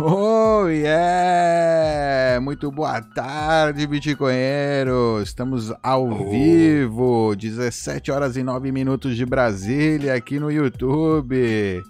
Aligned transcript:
Oh, 0.00 0.68
yeah! 0.68 2.38
Muito 2.40 2.70
boa 2.70 3.02
tarde, 3.02 3.84
bitcoinheiros! 3.84 5.24
Estamos 5.24 5.74
ao 5.82 6.06
oh. 6.06 6.30
vivo, 6.30 7.34
17 7.34 8.12
horas 8.12 8.36
e 8.36 8.44
9 8.44 8.70
minutos 8.70 9.16
de 9.16 9.26
Brasília, 9.26 10.14
aqui 10.14 10.38
no 10.38 10.52
YouTube. 10.52 11.82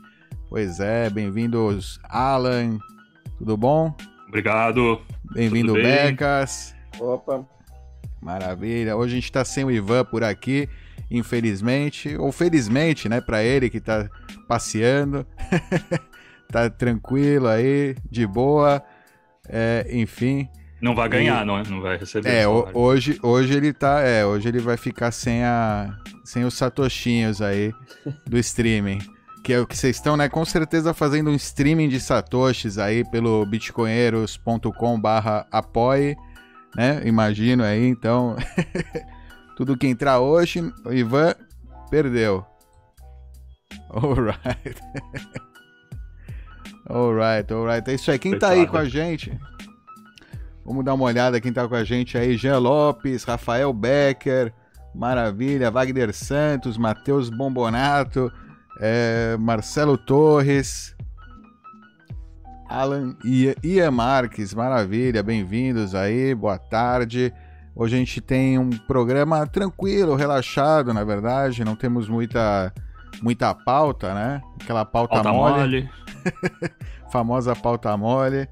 Pois 0.49 0.81
é, 0.81 1.11
bem-vindos, 1.11 2.01
Alan. 2.05 2.79
Tudo 3.37 3.59
bom? 3.59 3.95
Obrigado. 4.27 5.03
Bem-vindo, 5.35 5.75
Becas. 5.75 6.75
Opa. 6.99 7.47
Maravilha. 8.23 8.97
Hoje 8.97 9.13
a 9.13 9.15
gente 9.17 9.25
está 9.25 9.45
sem 9.45 9.65
o 9.65 9.71
Ivan 9.71 10.07
por 10.07 10.25
aqui, 10.25 10.67
infelizmente, 11.11 12.17
ou 12.17 12.33
felizmente, 12.33 13.07
né, 13.07 13.21
para 13.21 13.45
ele 13.45 13.69
que 13.69 13.77
está 13.77 14.09
passeando. 14.49 15.27
tá 16.51 16.71
tranquilo 16.71 17.49
aí, 17.49 17.95
de 18.11 18.27
boa. 18.27 18.83
É, 19.49 19.87
enfim. 19.91 20.49
Não 20.81 20.95
vai 20.95 21.09
ganhar, 21.09 21.43
e... 21.43 21.47
não, 21.47 21.61
não 21.63 21.81
vai 21.81 21.97
receber. 21.97 22.29
É, 22.29 22.47
hoje, 22.47 23.19
hoje 23.23 23.57
ele 23.57 23.73
tá, 23.73 24.01
é, 24.01 24.25
hoje 24.25 24.49
ele 24.49 24.61
vai 24.61 24.77
ficar 24.77 25.11
sem 25.11 25.43
a 25.43 25.99
sem 26.25 26.45
os 26.45 26.55
satoshinhos 26.55 27.43
aí 27.43 27.73
do 28.27 28.39
streaming. 28.39 29.01
Que 29.43 29.55
é 29.55 29.61
o 29.61 29.67
que 29.67 29.77
vocês 29.77 29.97
estão, 29.97 30.17
né, 30.17 30.29
com 30.29 30.45
certeza 30.45 30.93
fazendo 30.93 31.31
um 31.31 31.35
streaming 31.35 31.89
de 31.89 31.99
satoshis 31.99 32.79
aí 32.79 33.03
pelo 33.11 33.45
bitcoinheiros.com/apoie, 33.47 36.17
né? 36.77 37.01
Imagino 37.05 37.65
aí, 37.65 37.87
então 37.87 38.37
tudo 39.57 39.77
que 39.77 39.87
entrar 39.87 40.21
hoje, 40.21 40.61
o 40.85 40.93
Ivan 40.93 41.35
perdeu. 41.91 42.45
Alright. 43.91 44.77
Alright, 46.89 47.53
alright. 47.53 47.91
É 47.91 47.95
isso 47.95 48.11
aí. 48.11 48.19
Quem 48.19 48.33
Coitado. 48.33 48.55
tá 48.55 48.61
aí 48.61 48.67
com 48.67 48.79
a 48.79 48.87
gente? 48.87 49.39
Vamos 50.65 50.85
dar 50.85 50.95
uma 50.95 51.05
olhada 51.05 51.41
quem 51.41 51.53
tá 51.53 51.69
com 51.69 51.75
a 51.75 51.85
gente 51.85 52.17
aí. 52.17 52.37
Jean 52.37 52.59
Lopes, 52.59 53.25
Rafael 53.25 53.73
Becker, 53.73 54.53
maravilha. 54.95 55.71
Wagner 55.71 56.15
Santos, 56.15 56.79
Matheus 56.79 57.29
Bombonato, 57.29 58.33
é, 58.81 59.37
Marcelo 59.39 59.99
Torres, 59.99 60.97
Alan 62.69 63.17
Ian 63.63 63.91
Marques, 63.91 64.55
maravilha. 64.55 65.23
Bem-vindos 65.23 65.95
aí, 65.95 66.35
boa 66.35 66.59
tarde. 66.59 67.33
Hoje 67.75 67.97
a 67.97 67.99
gente 67.99 68.21
tem 68.21 68.59
um 68.59 68.71
programa 68.71 69.47
tranquilo, 69.47 70.17
relaxado, 70.17 70.93
na 70.93 71.05
verdade. 71.05 71.65
Não 71.65 71.77
temos 71.77 72.09
muita 72.09 72.73
muita 73.23 73.55
pauta, 73.55 74.15
né? 74.15 74.43
Aquela 74.61 74.85
pauta, 74.85 75.15
pauta 75.15 75.33
mole. 75.33 75.55
mole. 75.55 75.91
Famosa 77.11 77.57
pauta 77.57 77.97
mole. 77.97 78.49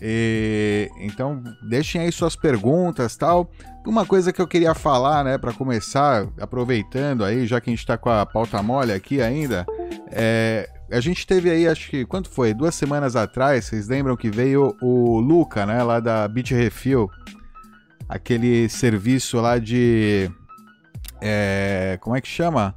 E, 0.00 0.88
então, 0.98 1.42
deixem 1.68 2.00
aí 2.00 2.12
suas 2.12 2.36
perguntas 2.36 3.16
tal. 3.16 3.50
Uma 3.86 4.04
coisa 4.04 4.32
que 4.32 4.40
eu 4.40 4.46
queria 4.46 4.74
falar, 4.74 5.24
né, 5.24 5.38
para 5.38 5.52
começar, 5.52 6.28
aproveitando 6.40 7.24
aí, 7.24 7.46
já 7.46 7.60
que 7.60 7.70
a 7.70 7.72
gente 7.72 7.86
tá 7.86 7.96
com 7.96 8.10
a 8.10 8.24
pauta 8.26 8.62
mole 8.62 8.92
aqui 8.92 9.22
ainda, 9.22 9.64
é, 10.10 10.68
a 10.90 11.00
gente 11.00 11.26
teve 11.26 11.50
aí, 11.50 11.66
acho 11.66 11.88
que, 11.88 12.04
quanto 12.04 12.28
foi? 12.28 12.52
Duas 12.52 12.74
semanas 12.74 13.16
atrás, 13.16 13.64
vocês 13.64 13.88
lembram 13.88 14.16
que 14.16 14.30
veio 14.30 14.76
o 14.82 15.18
Luca, 15.20 15.64
né, 15.64 15.82
lá 15.82 16.00
da 16.00 16.28
Bitrefill, 16.28 17.10
aquele 18.08 18.68
serviço 18.68 19.40
lá 19.40 19.58
de. 19.58 20.30
É, 21.20 21.98
como 22.00 22.14
é 22.14 22.20
que 22.20 22.28
chama? 22.28 22.74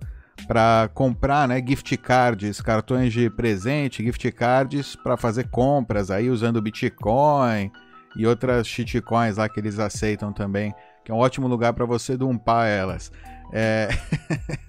Para 0.48 0.90
comprar, 0.94 1.48
né, 1.48 1.64
gift 1.66 1.96
cards, 1.98 2.62
cartões 2.62 3.14
de 3.14 3.30
presente, 3.30 4.04
gift 4.04 4.32
cards 4.32 4.96
para 4.96 5.18
fazer 5.18 5.50
compras 5.50 6.12
aí 6.12 6.30
usando 6.30 6.62
Bitcoin 6.62 7.72
e 8.16 8.26
outras 8.26 8.68
shitcoins 8.68 9.38
lá 9.38 9.48
que 9.48 9.60
eles 9.60 9.80
aceitam 9.80 10.34
também, 10.34 10.74
que 11.04 11.12
é 11.12 11.16
um 11.16 11.18
ótimo 11.18 11.48
lugar 11.48 11.74
para 11.74 11.86
você 11.86 12.18
dumpar 12.18 12.68
elas. 12.68 13.12
É... 13.54 13.90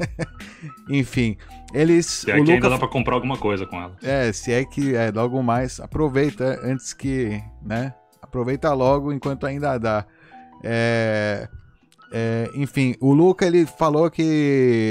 Enfim, 0.89 1.37
eles. 1.73 2.07
Se 2.07 2.31
é 2.31 2.35
que 2.35 2.41
Luca... 2.41 2.53
ainda 2.53 2.71
dá 2.71 2.79
para 2.79 2.89
comprar 2.89 3.15
alguma 3.15 3.37
coisa 3.37 3.65
com 3.67 3.81
elas. 3.81 3.97
É, 4.03 4.33
se 4.33 4.53
é 4.53 4.65
que 4.65 4.95
é 4.95 5.11
logo 5.11 5.43
mais, 5.43 5.81
aproveita 5.81 6.61
antes 6.63 6.93
que, 6.93 7.43
né? 7.63 7.95
Aproveita 8.21 8.73
logo 8.73 9.13
enquanto 9.13 9.47
ainda 9.47 9.79
dá. 9.79 10.05
É... 10.63 11.49
É, 12.15 12.51
enfim, 12.55 12.95
o 13.01 13.15
Luca 13.15 13.47
ele 13.47 13.65
falou 13.65 14.11
que 14.11 14.23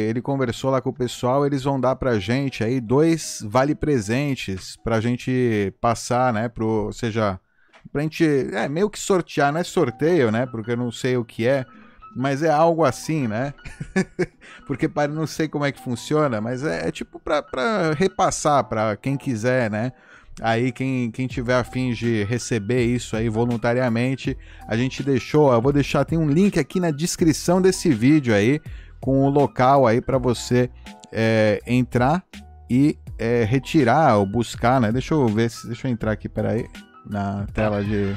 ele 0.10 0.24
conversou 0.24 0.72
lá 0.72 0.82
com 0.82 0.90
o 0.90 0.94
pessoal, 0.94 1.46
eles 1.46 1.64
vão 1.64 1.80
dar 1.80 1.96
pra 1.96 2.18
gente 2.18 2.64
aí 2.64 2.82
dois 2.82 3.46
vale 3.48 3.76
presentes 3.76 4.76
pra 4.84 5.00
gente 5.00 5.72
passar, 5.80 6.34
né, 6.34 6.50
pro, 6.50 6.66
ou 6.66 6.92
seja, 6.92 7.40
pra 7.92 8.02
gente, 8.02 8.26
é, 8.26 8.68
meio 8.68 8.90
que 8.90 8.98
sortear, 8.98 9.54
não 9.54 9.60
é 9.60 9.64
sorteio, 9.64 10.32
né, 10.32 10.48
porque 10.48 10.72
eu 10.72 10.78
não 10.78 10.92
sei 10.92 11.16
o 11.16 11.24
que 11.24 11.48
é, 11.48 11.64
mas 12.16 12.42
é 12.42 12.50
algo 12.50 12.84
assim, 12.84 13.28
né, 13.28 13.54
porque 14.66 14.90
para 14.90 15.08
não 15.08 15.28
sei 15.28 15.48
como 15.48 15.64
é 15.64 15.72
que 15.72 15.80
funciona, 15.80 16.42
mas 16.42 16.64
é, 16.64 16.88
é 16.88 16.92
tipo 16.92 17.20
pra, 17.20 17.44
pra 17.44 17.92
repassar 17.92 18.64
pra 18.64 18.98
quem 18.98 19.16
quiser, 19.16 19.70
né, 19.70 19.92
Aí 20.40 20.72
quem, 20.72 21.12
quem 21.12 21.28
tiver 21.28 21.56
afim 21.56 21.92
de 21.92 22.24
receber 22.24 22.86
isso 22.86 23.16
aí 23.16 23.28
voluntariamente, 23.28 24.38
a 24.68 24.78
gente 24.78 25.04
deixou, 25.04 25.52
eu 25.52 25.62
vou 25.62 25.74
deixar, 25.74 26.06
tem 26.06 26.18
um 26.18 26.30
link 26.30 26.58
aqui 26.58 26.80
na 26.80 26.92
descrição 26.92 27.62
desse 27.62 27.90
vídeo 27.90 28.34
aí, 28.34 28.62
com 29.00 29.24
o 29.24 29.30
local 29.30 29.86
aí 29.86 30.00
para 30.00 30.18
você 30.18 30.70
é, 31.12 31.62
entrar 31.68 32.24
e 32.70 32.98
é, 33.18 33.44
retirar 33.44 34.18
ou 34.18 34.26
buscar, 34.26 34.80
né? 34.80 34.92
Deixa 34.92 35.14
eu 35.14 35.28
ver, 35.28 35.52
deixa 35.66 35.88
eu 35.88 35.92
entrar 35.92 36.12
aqui, 36.12 36.30
peraí, 36.30 36.68
na 37.06 37.46
tela 37.54 37.84
de... 37.84 38.16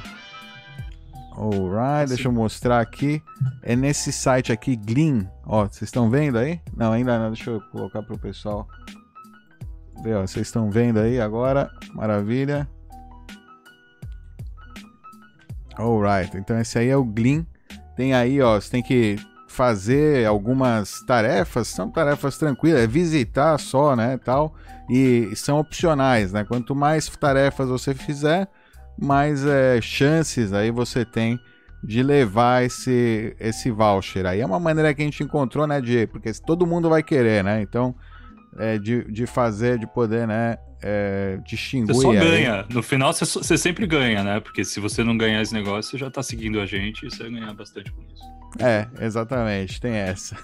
Alright, 1.37 2.09
deixa 2.09 2.29
eu 2.29 2.33
mostrar 2.33 2.81
aqui. 2.81 3.21
É 3.61 3.75
nesse 3.75 4.13
site 4.13 4.53
aqui, 4.53 4.77
Glean. 4.77 5.29
Ó, 5.45 5.65
vocês 5.65 5.83
estão 5.83 6.09
vendo 6.09 6.39
aí? 6.39 6.61
Não, 6.77 6.93
ainda 6.93 7.19
não. 7.19 7.33
Deixa 7.33 7.51
eu 7.51 7.61
colocar 7.73 8.05
pro 8.05 8.17
pessoal 8.17 8.69
vocês 10.03 10.47
estão 10.47 10.71
vendo 10.71 10.99
aí 10.99 11.21
agora, 11.21 11.71
maravilha. 11.95 12.69
Alright, 15.77 16.37
então 16.37 16.59
esse 16.61 16.79
aí 16.79 16.89
é 16.89 16.97
o 16.97 17.05
Glean. 17.05 17.45
Tem 17.97 18.15
aí, 18.15 18.41
ó, 18.41 18.61
você 18.61 18.71
tem 18.71 18.83
que 18.83 19.17
fazer 19.49 20.27
algumas 20.27 21.01
tarefas, 21.07 21.69
são 21.69 21.89
tarefas 21.89 22.37
tranquilas, 22.37 22.81
é 22.81 22.87
visitar 22.87 23.57
só, 23.59 23.95
né, 23.95 24.19
tal, 24.19 24.55
e 24.91 25.31
são 25.37 25.59
opcionais, 25.59 26.33
né? 26.33 26.45
Quanto 26.45 26.75
mais 26.75 27.09
tarefas 27.09 27.69
você 27.69 27.95
fizer, 27.95 28.49
mais 29.01 29.47
é, 29.47 29.81
chances 29.81 30.53
aí 30.53 30.71
você 30.71 31.05
tem 31.05 31.39
de 31.83 32.03
levar 32.03 32.65
esse, 32.65 33.37
esse 33.39 33.71
voucher. 33.71 34.27
Aí 34.27 34.41
é 34.41 34.47
uma 34.47 34.59
maneira 34.59 34.93
que 34.93 35.03
a 35.03 35.05
gente 35.05 35.23
encontrou, 35.23 35.67
né, 35.67 35.81
de 35.81 36.07
porque 36.09 36.33
todo 36.45 36.67
mundo 36.67 36.89
vai 36.89 37.03
querer, 37.03 37.45
né? 37.45 37.63
Então 37.63 37.95
é, 38.59 38.79
de, 38.79 39.05
de 39.11 39.27
fazer, 39.27 39.79
de 39.79 39.87
poder, 39.87 40.27
né? 40.27 40.57
É, 40.83 41.39
distinguir. 41.47 41.95
Você 41.95 42.03
só 42.03 42.13
ganha. 42.13 42.67
No 42.69 42.83
final, 42.83 43.13
você, 43.13 43.25
você, 43.25 43.57
sempre 43.57 43.87
ganha, 43.87 44.23
né? 44.23 44.41
Porque 44.41 44.65
se 44.65 44.81
você 44.81 45.03
não 45.03 45.17
ganhar 45.17 45.41
esse 45.41 45.55
negócio, 45.55 45.91
você 45.91 45.99
já 45.99 46.11
tá 46.11 46.23
seguindo 46.23 46.61
a 46.61 46.67
gente 46.67 47.07
e 47.07 47.11
você 47.11 47.23
vai 47.23 47.33
ganhar 47.33 47.55
bastante 47.55 47.91
com 47.91 48.03
isso. 48.03 48.23
É, 48.59 48.87
exatamente, 49.01 49.81
tem 49.81 49.95
essa. 49.95 50.37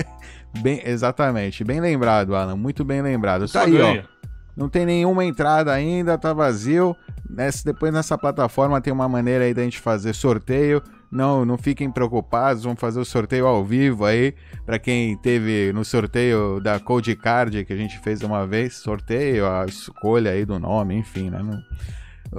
bem, 0.60 0.82
exatamente, 0.84 1.64
bem 1.64 1.80
lembrado, 1.80 2.34
Alan, 2.34 2.56
muito 2.56 2.84
bem 2.84 3.00
lembrado. 3.00 3.46
Você 3.46 3.54
tá 3.54 3.64
aí, 3.64 3.72
ganha. 3.72 4.06
ó. 4.12 4.16
Não 4.56 4.68
tem 4.68 4.86
nenhuma 4.86 5.24
entrada 5.24 5.72
ainda, 5.72 6.16
tá 6.16 6.32
vazio. 6.32 6.96
Nessa, 7.28 7.64
depois 7.64 7.92
nessa 7.92 8.16
plataforma 8.16 8.80
tem 8.80 8.92
uma 8.92 9.08
maneira 9.08 9.44
aí 9.44 9.52
da 9.52 9.62
gente 9.62 9.78
fazer 9.78 10.14
sorteio. 10.14 10.82
Não, 11.16 11.46
não 11.46 11.56
fiquem 11.56 11.90
preocupados, 11.90 12.64
vamos 12.64 12.78
fazer 12.78 13.00
o 13.00 13.04
sorteio 13.04 13.46
ao 13.46 13.64
vivo 13.64 14.04
aí. 14.04 14.34
Para 14.66 14.78
quem 14.78 15.16
teve 15.16 15.72
no 15.72 15.82
sorteio 15.82 16.60
da 16.60 16.78
Code 16.78 17.16
Card 17.16 17.64
que 17.64 17.72
a 17.72 17.76
gente 17.76 17.98
fez 18.00 18.20
uma 18.20 18.46
vez, 18.46 18.74
sorteio, 18.74 19.46
a 19.46 19.64
escolha 19.64 20.32
aí 20.32 20.44
do 20.44 20.58
nome, 20.58 20.94
enfim, 20.94 21.30
né? 21.30 21.42
Não, 21.42 21.58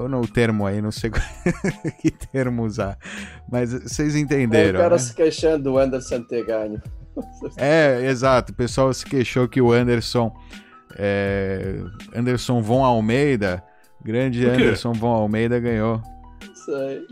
ou 0.04 0.08
no 0.08 0.28
termo 0.28 0.64
aí, 0.68 0.80
não 0.80 0.92
sei 0.92 1.10
que 2.00 2.12
termo 2.12 2.64
usar. 2.64 3.00
Mas 3.52 3.74
vocês 3.74 4.16
entenderam. 4.16 4.80
É, 4.80 4.82
o 4.82 4.84
cara 4.84 4.96
né? 4.96 5.00
se 5.00 5.16
queixando 5.16 5.64
do 5.64 5.78
Anderson 5.80 6.22
ter 6.22 6.46
ganho. 6.46 6.80
É, 7.58 8.06
exato. 8.06 8.52
O 8.52 8.56
pessoal 8.56 8.94
se 8.94 9.04
queixou 9.04 9.48
que 9.48 9.60
o 9.60 9.72
Anderson. 9.72 10.32
É, 10.96 11.80
Anderson 12.16 12.62
Von 12.62 12.86
Almeida, 12.86 13.64
grande 14.06 14.48
Anderson 14.48 14.94
Von 14.94 15.14
Almeida, 15.16 15.60
ganhou. 15.60 16.00
Isso 16.54 16.76
aí. 16.76 17.08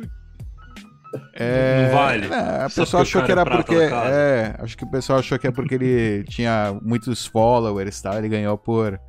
É, 1.34 1.88
não 1.88 1.98
vale. 1.98 2.28
É, 2.28 2.64
a 2.64 2.70
pessoa 2.70 3.02
achou 3.02 3.24
que 3.24 3.32
era 3.32 3.42
é 3.42 3.46
porque. 3.46 3.76
É, 3.76 4.56
acho 4.60 4.78
que 4.78 4.84
o 4.84 4.90
pessoal 4.90 5.20
achou 5.20 5.38
que 5.38 5.48
é 5.48 5.52
porque 5.52 5.76
ele 5.76 6.24
tinha 6.30 6.78
muitos 6.82 7.26
followers 7.26 8.00
e 8.00 8.04
tal. 8.04 8.18
Ele 8.18 8.30
ganhou 8.30 8.58
por. 8.58 9.00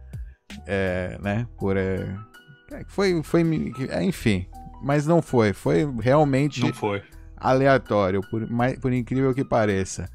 É, 0.66 1.18
né? 1.22 1.46
Por. 1.58 1.76
É, 1.76 2.16
é 2.72 2.84
foi. 2.88 3.22
foi 3.22 3.72
é, 3.90 4.02
enfim. 4.02 4.46
Mas 4.82 5.06
não 5.06 5.22
foi. 5.22 5.52
Foi 5.52 5.88
realmente. 6.00 6.60
Não 6.60 6.72
foi. 6.72 7.02
Aleatório, 7.36 8.22
por, 8.30 8.46
por 8.80 8.92
incrível 8.92 9.34
que 9.34 9.44
pareça. 9.44 10.08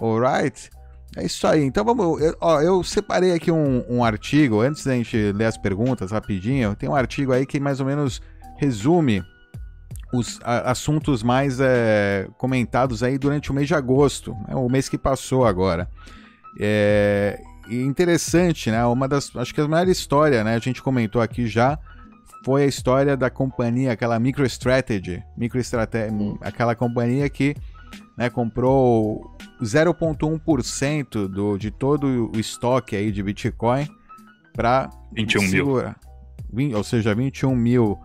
Alright? 0.00 0.70
É 1.16 1.24
isso 1.24 1.46
aí. 1.46 1.62
Então 1.62 1.84
vamos. 1.84 2.20
Eu, 2.20 2.36
ó, 2.40 2.60
eu 2.60 2.82
separei 2.82 3.32
aqui 3.32 3.50
um, 3.50 3.84
um, 3.88 4.04
artigo, 4.04 4.60
antes 4.60 4.84
da 4.84 4.92
gente 4.94 5.32
ler 5.32 5.46
as 5.46 5.56
perguntas 5.56 6.10
rapidinho, 6.10 6.74
tem 6.74 6.88
um 6.88 6.94
artigo 6.94 7.32
aí 7.32 7.46
que 7.46 7.60
mais 7.60 7.80
ou 7.80 7.86
menos 7.86 8.20
resume 8.56 9.22
os 10.16 10.40
a, 10.42 10.70
assuntos 10.70 11.22
mais 11.22 11.58
é, 11.60 12.28
comentados 12.38 13.02
aí 13.02 13.18
durante 13.18 13.50
o 13.50 13.54
mês 13.54 13.68
de 13.68 13.74
agosto, 13.74 14.32
né, 14.48 14.54
o 14.54 14.68
mês 14.68 14.88
que 14.88 14.98
passou 14.98 15.44
agora. 15.46 15.88
É 16.58 17.40
interessante, 17.70 18.70
né? 18.70 18.84
Uma 18.84 19.08
das. 19.08 19.34
Acho 19.36 19.54
que 19.54 19.60
a 19.60 19.68
maior 19.68 19.88
história, 19.88 20.44
né? 20.44 20.54
A 20.54 20.58
gente 20.58 20.82
comentou 20.82 21.20
aqui 21.20 21.46
já. 21.46 21.78
Foi 22.44 22.64
a 22.64 22.66
história 22.66 23.16
da 23.16 23.30
companhia, 23.30 23.92
aquela 23.92 24.18
MicroStrategy. 24.18 25.22
MicroStrategy, 25.36 26.12
hum. 26.12 26.36
aquela 26.42 26.74
companhia 26.74 27.28
que 27.30 27.56
né, 28.18 28.28
comprou 28.28 29.34
0,1% 29.62 31.26
do, 31.26 31.56
de 31.56 31.70
todo 31.70 32.30
o 32.34 32.38
estoque 32.38 32.96
aí 32.96 33.10
de 33.10 33.22
Bitcoin 33.22 33.88
para 34.52 34.90
21 35.12 35.40
segurar, 35.48 35.96
mil. 36.52 36.76
Ou 36.76 36.84
seja, 36.84 37.14
21 37.14 37.56
mil 37.56 37.98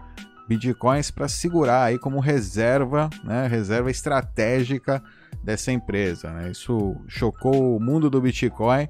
Bitcoins 0.50 1.12
para 1.12 1.28
segurar 1.28 1.84
aí 1.84 2.00
como 2.00 2.20
reserva, 2.20 3.10
né, 3.24 3.48
reserva 3.48 3.92
estratégica 3.92 5.02
dessa 5.44 5.72
empresa. 5.72 6.32
Né? 6.32 6.50
Isso 6.50 6.96
chocou 7.08 7.78
o 7.78 7.80
mundo 7.80 8.10
do 8.10 8.20
Bitcoin. 8.20 8.90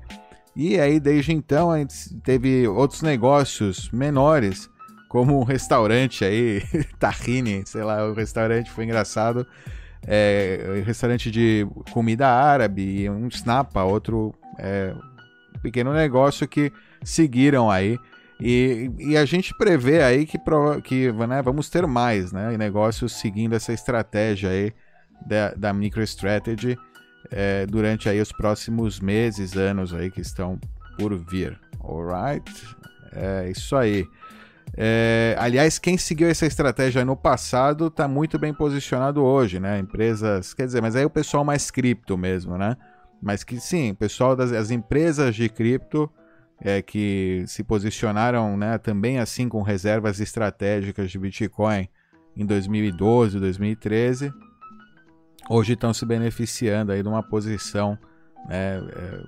E 0.55 0.79
aí, 0.79 0.99
desde 0.99 1.33
então, 1.33 1.69
a 1.69 1.77
gente 1.77 2.15
teve 2.21 2.67
outros 2.67 3.01
negócios 3.01 3.91
menores, 3.91 4.69
como 5.09 5.37
um 5.37 5.43
restaurante 5.43 6.23
aí, 6.23 6.63
Tahini, 6.97 7.63
sei 7.65 7.83
lá, 7.83 8.07
o 8.07 8.13
restaurante 8.13 8.71
foi 8.71 8.85
engraçado 8.85 9.45
é, 10.07 10.81
restaurante 10.85 11.29
de 11.29 11.67
comida 11.91 12.27
árabe, 12.27 13.09
um 13.09 13.27
Snapa, 13.27 13.83
outro 13.83 14.33
é, 14.57 14.93
pequeno 15.61 15.93
negócio 15.93 16.47
que 16.47 16.71
seguiram 17.03 17.69
aí. 17.69 17.97
E, 18.41 18.89
e, 18.97 19.17
a 19.17 19.25
gente 19.25 19.53
prevê 19.53 20.01
aí 20.01 20.25
que, 20.25 20.37
que 20.83 21.11
né, 21.11 21.41
vamos 21.41 21.69
ter 21.69 21.85
mais 21.85 22.31
né, 22.31 22.55
negócios 22.57 23.19
seguindo 23.19 23.53
essa 23.53 23.73
estratégia 23.73 24.49
aí 24.49 24.71
da, 25.27 25.53
da 25.53 25.73
MicroStrategy 25.73 26.77
é, 27.29 27.65
durante 27.65 28.07
aí 28.07 28.21
os 28.21 28.31
próximos 28.31 29.01
meses, 29.01 29.57
anos 29.57 29.93
aí 29.93 30.09
que 30.09 30.21
estão 30.21 30.57
por 30.97 31.13
vir. 31.17 31.59
Alright? 31.83 32.49
É 33.11 33.49
isso 33.49 33.75
aí. 33.75 34.07
É, 34.77 35.35
aliás, 35.37 35.79
quem 35.79 35.97
seguiu 35.97 36.29
essa 36.29 36.45
estratégia 36.45 37.03
no 37.03 37.17
passado 37.17 37.87
está 37.87 38.07
muito 38.07 38.37
bem 38.37 38.53
posicionado 38.53 39.23
hoje, 39.23 39.59
né? 39.59 39.79
Empresas, 39.79 40.53
quer 40.53 40.65
dizer, 40.65 40.81
mas 40.81 40.95
aí 40.95 41.03
o 41.03 41.09
pessoal 41.09 41.43
mais 41.43 41.71
cripto 41.71 42.17
mesmo, 42.17 42.57
né? 42.57 42.77
Mas 43.21 43.43
que 43.43 43.59
sim, 43.59 43.93
pessoal 43.93 44.35
das 44.35 44.51
as 44.51 44.71
empresas 44.71 45.35
de 45.35 45.49
cripto 45.49 46.09
é, 46.61 46.81
que 46.81 47.43
se 47.47 47.63
posicionaram 47.63 48.57
né, 48.57 48.77
também 48.77 49.19
assim 49.19 49.47
com 49.47 49.61
reservas 49.61 50.19
estratégicas 50.19 51.09
de 51.09 51.17
Bitcoin 51.17 51.87
em 52.35 52.45
2012, 52.45 53.39
2013, 53.39 54.31
hoje 55.49 55.73
estão 55.73 55.93
se 55.93 56.05
beneficiando 56.05 56.91
aí 56.91 57.01
de 57.01 57.07
uma 57.07 57.23
posição, 57.23 57.97
né, 58.47 58.77
é, 58.77 59.23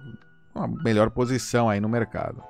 uma 0.53 0.67
melhor 0.67 1.09
posição 1.09 1.69
aí 1.69 1.79
no 1.79 1.89
mercado. 1.89 2.43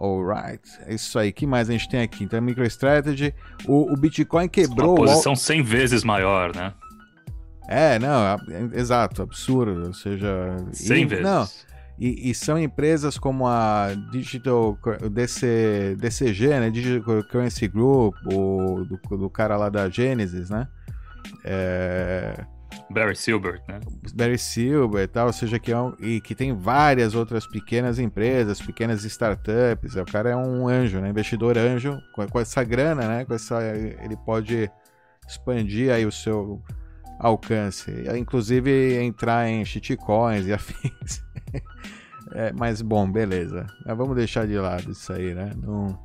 Alright, 0.00 0.62
é 0.86 0.94
isso 0.94 1.18
aí. 1.18 1.32
que 1.32 1.44
mais 1.44 1.68
a 1.68 1.72
gente 1.72 1.88
tem 1.88 2.00
aqui? 2.00 2.22
Então, 2.22 2.40
MicroStrategy. 2.40 3.34
O, 3.66 3.92
o 3.92 3.96
Bitcoin 3.96 4.48
quebrou. 4.48 4.96
Uma 4.96 5.06
posição 5.06 5.34
100 5.34 5.62
vezes 5.62 6.04
maior, 6.04 6.54
né? 6.54 6.72
É, 7.68 7.98
não, 7.98 8.24
é, 8.24 8.36
é, 8.48 8.78
exato, 8.78 9.22
absurdo. 9.22 9.88
Ou 9.88 9.92
seja. 9.92 10.56
100 10.72 11.02
e, 11.02 11.04
vezes. 11.04 11.24
Não, 11.24 11.48
e, 11.98 12.30
e, 12.30 12.34
são 12.34 12.58
empresas 12.58 13.18
como 13.18 13.46
a 13.46 13.88
Digital 14.10 14.78
DC, 15.10 15.96
DCG, 15.98 16.48
né? 16.60 16.70
Digital 16.70 17.24
Currency 17.24 17.66
Group, 17.66 18.14
o, 18.26 18.84
do, 18.84 19.16
do 19.16 19.30
cara 19.30 19.56
lá 19.56 19.68
da 19.68 19.88
Genesis, 19.88 20.48
né? 20.48 20.68
É, 21.44 22.44
Barry 22.90 23.16
Silbert, 23.16 23.62
né? 23.68 23.80
Barry 24.14 24.38
Silbert 24.38 25.04
e 25.04 25.08
tal, 25.08 25.26
ou 25.26 25.32
seja, 25.32 25.58
que, 25.58 25.72
é 25.72 25.78
um, 25.78 25.94
e 25.98 26.20
que 26.20 26.34
tem 26.34 26.54
várias 26.54 27.14
outras 27.14 27.46
pequenas 27.46 27.98
empresas, 27.98 28.60
pequenas 28.60 29.04
startups. 29.04 29.96
O 29.96 30.04
cara 30.04 30.30
é 30.30 30.36
um 30.36 30.66
anjo, 30.68 31.00
né? 31.00 31.10
Investidor 31.10 31.58
anjo. 31.58 31.98
Com, 32.14 32.26
com 32.26 32.40
essa 32.40 32.64
grana, 32.64 33.06
né? 33.06 33.24
Com 33.24 33.34
essa, 33.34 33.62
ele 33.64 34.16
pode 34.24 34.70
expandir 35.28 35.92
aí 35.92 36.06
o 36.06 36.12
seu 36.12 36.62
alcance. 37.18 37.90
Inclusive 38.16 39.02
entrar 39.02 39.48
em 39.48 39.64
shitcoins 39.64 40.46
e 40.46 40.52
afins. 40.52 41.24
é, 42.32 42.52
mas 42.52 42.80
bom, 42.80 43.10
beleza. 43.10 43.66
Mas 43.84 43.96
vamos 43.96 44.16
deixar 44.16 44.46
de 44.46 44.56
lado 44.56 44.92
isso 44.92 45.12
aí, 45.12 45.34
né? 45.34 45.52
Não... 45.56 45.98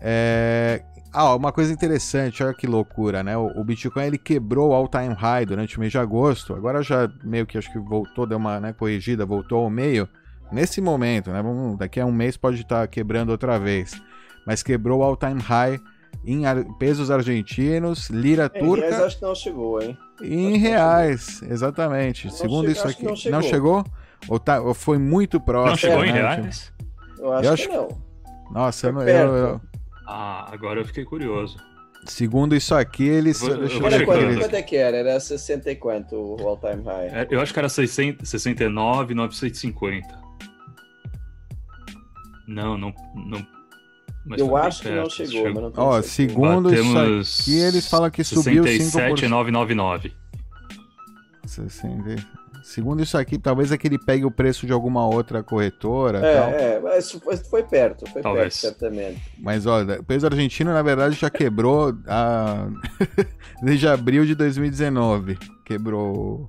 É, 0.00 0.82
ah, 1.12 1.34
uma 1.36 1.52
coisa 1.52 1.72
interessante, 1.72 2.42
olha 2.42 2.52
que 2.52 2.66
loucura, 2.66 3.22
né? 3.22 3.36
O, 3.36 3.46
o 3.60 3.64
Bitcoin 3.64 4.04
ele 4.04 4.18
quebrou 4.18 4.70
o 4.70 4.74
all-time 4.74 5.14
high 5.14 5.46
durante 5.46 5.76
o 5.76 5.80
mês 5.80 5.92
de 5.92 5.98
agosto. 5.98 6.54
Agora 6.54 6.82
já 6.82 7.08
meio 7.22 7.46
que 7.46 7.56
acho 7.56 7.72
que 7.72 7.78
voltou, 7.78 8.26
deu 8.26 8.36
uma 8.36 8.58
né, 8.58 8.72
corrigida, 8.72 9.24
voltou 9.24 9.64
ao 9.64 9.70
meio. 9.70 10.08
Nesse 10.52 10.80
momento, 10.80 11.30
né? 11.30 11.40
Vamos, 11.40 11.78
daqui 11.78 12.00
a 12.00 12.06
um 12.06 12.12
mês 12.12 12.36
pode 12.36 12.60
estar 12.60 12.86
quebrando 12.88 13.30
outra 13.30 13.58
vez. 13.58 14.00
Mas 14.46 14.62
quebrou 14.62 15.00
o 15.00 15.02
all-time 15.02 15.40
high 15.40 15.80
em 16.24 16.42
pesos 16.78 17.10
argentinos, 17.10 18.10
lira 18.10 18.50
em 18.52 18.60
turca. 18.60 19.06
Acho 19.06 19.16
que 19.16 19.22
não 19.22 19.34
chegou, 19.34 19.80
hein? 19.80 19.96
Em 20.22 20.56
reais, 20.56 21.42
exatamente. 21.42 22.26
Não 22.26 22.34
Segundo 22.34 22.70
isso 22.70 22.86
aqui. 22.86 23.04
Não 23.04 23.16
chegou? 23.16 23.40
Não 23.40 23.42
chegou? 23.42 23.84
Ou, 24.28 24.38
tá, 24.38 24.60
ou 24.60 24.74
foi 24.74 24.98
muito 24.98 25.40
próximo? 25.40 25.70
Não 25.70 25.76
chegou 25.76 26.00
né? 26.00 26.08
em 26.08 26.12
reais? 26.12 26.72
Eu 27.18 27.32
acho, 27.32 27.46
eu 27.46 27.52
acho 27.52 27.68
que 27.68 27.74
não. 27.74 27.88
Nossa, 28.50 28.86
eu, 28.88 29.00
eu, 29.00 29.34
eu, 29.36 29.60
ah, 30.06 30.48
agora 30.52 30.80
eu 30.80 30.84
fiquei 30.84 31.04
curioso. 31.04 31.56
Segundo 32.06 32.54
isso 32.54 32.74
aqui, 32.74 33.08
eles. 33.08 33.40
Vou, 33.40 33.56
deixa 33.56 33.76
eu 33.76 33.88
ver 33.88 34.04
quanto, 34.04 34.38
quanto 34.38 34.56
é 34.56 34.62
que 34.62 34.76
era? 34.76 34.98
Era 34.98 35.18
60 35.18 35.70
e 35.70 35.76
quanto 35.76 36.16
o 36.16 36.48
all-time 36.48 36.82
high? 36.84 37.08
É, 37.08 37.26
eu 37.30 37.40
acho 37.40 37.52
que 37.52 37.58
era 37.58 37.68
60, 37.68 38.24
69, 38.24 39.14
950. 39.14 40.22
Não, 42.46 42.76
não. 42.76 42.94
não 43.14 43.53
mas 44.24 44.40
eu 44.40 44.56
acho 44.56 44.82
que 44.82 44.90
não 44.90 45.10
chegou, 45.10 45.44
chegou, 45.44 45.62
mas 45.62 45.74
não 45.74 45.84
Ó, 45.84 46.02
segundo 46.02 46.70
Batemos 46.70 47.28
isso 47.28 47.42
aqui, 47.42 47.58
eles 47.60 47.88
falam 47.88 48.10
que 48.10 48.24
subiu 48.24 48.64
67,999. 48.64 50.12
60. 51.46 52.44
Segundo 52.64 53.02
isso 53.02 53.18
aqui, 53.18 53.38
talvez 53.38 53.70
é 53.70 53.76
que 53.76 53.86
ele 53.86 53.98
pegue 53.98 54.24
o 54.24 54.30
preço 54.30 54.66
de 54.66 54.72
alguma 54.72 55.06
outra 55.06 55.42
corretora. 55.42 56.18
É, 56.18 56.34
tal. 56.34 56.50
é 56.50 56.80
mas 56.80 57.12
foi 57.48 57.62
perto, 57.62 58.10
foi 58.10 58.22
talvez. 58.22 58.58
perto, 58.58 58.78
certamente. 58.78 59.20
Mas 59.38 59.66
olha, 59.66 60.00
o 60.00 60.02
peso 60.02 60.26
argentino, 60.26 60.72
na 60.72 60.82
verdade, 60.82 61.14
já 61.14 61.28
quebrou 61.28 61.94
a... 62.06 62.66
desde 63.62 63.86
abril 63.86 64.24
de 64.24 64.34
2019. 64.34 65.38
Quebrou 65.62 66.48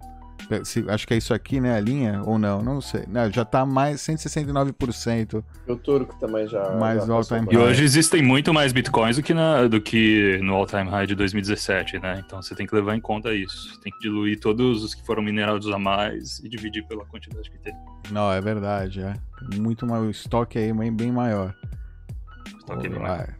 Acho 0.89 1.07
que 1.07 1.13
é 1.13 1.17
isso 1.17 1.33
aqui, 1.33 1.59
né? 1.59 1.75
A 1.75 1.79
linha? 1.79 2.21
Ou 2.23 2.37
não? 2.37 2.61
Não 2.61 2.81
sei. 2.81 3.03
Não, 3.07 3.31
já 3.31 3.43
tá 3.43 3.65
mais 3.65 4.01
169%. 4.01 5.43
O 5.67 5.75
turco 5.75 6.15
também 6.19 6.47
já. 6.47 6.71
Mais 6.71 7.05
já 7.05 7.13
all-time 7.13 7.47
E 7.51 7.57
hoje 7.57 7.83
existem 7.83 8.21
muito 8.21 8.53
mais 8.53 8.71
bitcoins 8.71 9.15
do 9.17 9.23
que, 9.23 9.33
na, 9.33 9.67
do 9.67 9.81
que 9.81 10.39
no 10.43 10.53
all-time 10.53 10.89
high 10.89 11.07
de 11.07 11.15
2017, 11.15 11.99
né? 11.99 12.21
Então 12.25 12.41
você 12.41 12.53
tem 12.53 12.67
que 12.67 12.75
levar 12.75 12.95
em 12.95 13.01
conta 13.01 13.33
isso. 13.33 13.79
Tem 13.81 13.91
que 13.91 13.99
diluir 13.99 14.39
todos 14.39 14.83
os 14.83 14.93
que 14.93 15.05
foram 15.05 15.23
minerados 15.23 15.67
a 15.71 15.79
mais 15.79 16.39
e 16.39 16.49
dividir 16.49 16.85
pela 16.87 17.05
quantidade 17.05 17.49
que 17.49 17.57
tem. 17.57 17.73
Não, 18.11 18.31
é 18.31 18.39
verdade. 18.39 19.01
É. 19.01 19.13
Muito 19.57 19.85
mais. 19.85 20.03
O 20.03 20.09
estoque 20.09 20.57
aí 20.57 20.71
bem 20.91 21.11
maior. 21.11 21.55
Estoque 22.59 22.89
bem 22.89 22.99
maior. 22.99 23.35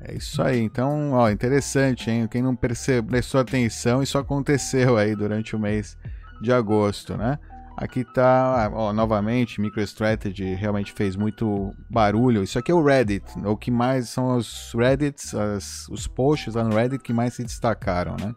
É 0.00 0.14
isso 0.14 0.40
aí. 0.42 0.60
Então, 0.60 1.12
ó, 1.12 1.30
interessante, 1.30 2.10
hein? 2.10 2.28
Quem 2.28 2.42
não 2.42 2.54
percebeu, 2.54 3.04
prestou 3.04 3.40
atenção, 3.40 4.02
isso 4.02 4.18
aconteceu 4.18 4.96
aí 4.96 5.14
durante 5.14 5.56
o 5.56 5.58
mês 5.58 5.96
de 6.40 6.52
agosto, 6.52 7.16
né? 7.16 7.38
Aqui 7.76 8.04
tá, 8.04 8.70
ó, 8.72 8.92
novamente, 8.92 9.60
MicroStrategy 9.60 10.54
realmente 10.54 10.92
fez 10.92 11.14
muito 11.14 11.72
barulho. 11.88 12.42
Isso 12.42 12.58
aqui 12.58 12.72
é 12.72 12.74
o 12.74 12.82
Reddit. 12.82 13.24
O 13.44 13.56
que 13.56 13.70
mais 13.70 14.08
são 14.08 14.36
os 14.36 14.72
Reddits, 14.74 15.32
as, 15.32 15.88
os 15.88 16.08
posts 16.08 16.54
lá 16.54 16.64
no 16.64 16.74
Reddit 16.74 17.02
que 17.02 17.12
mais 17.12 17.34
se 17.34 17.44
destacaram, 17.44 18.16
né? 18.20 18.34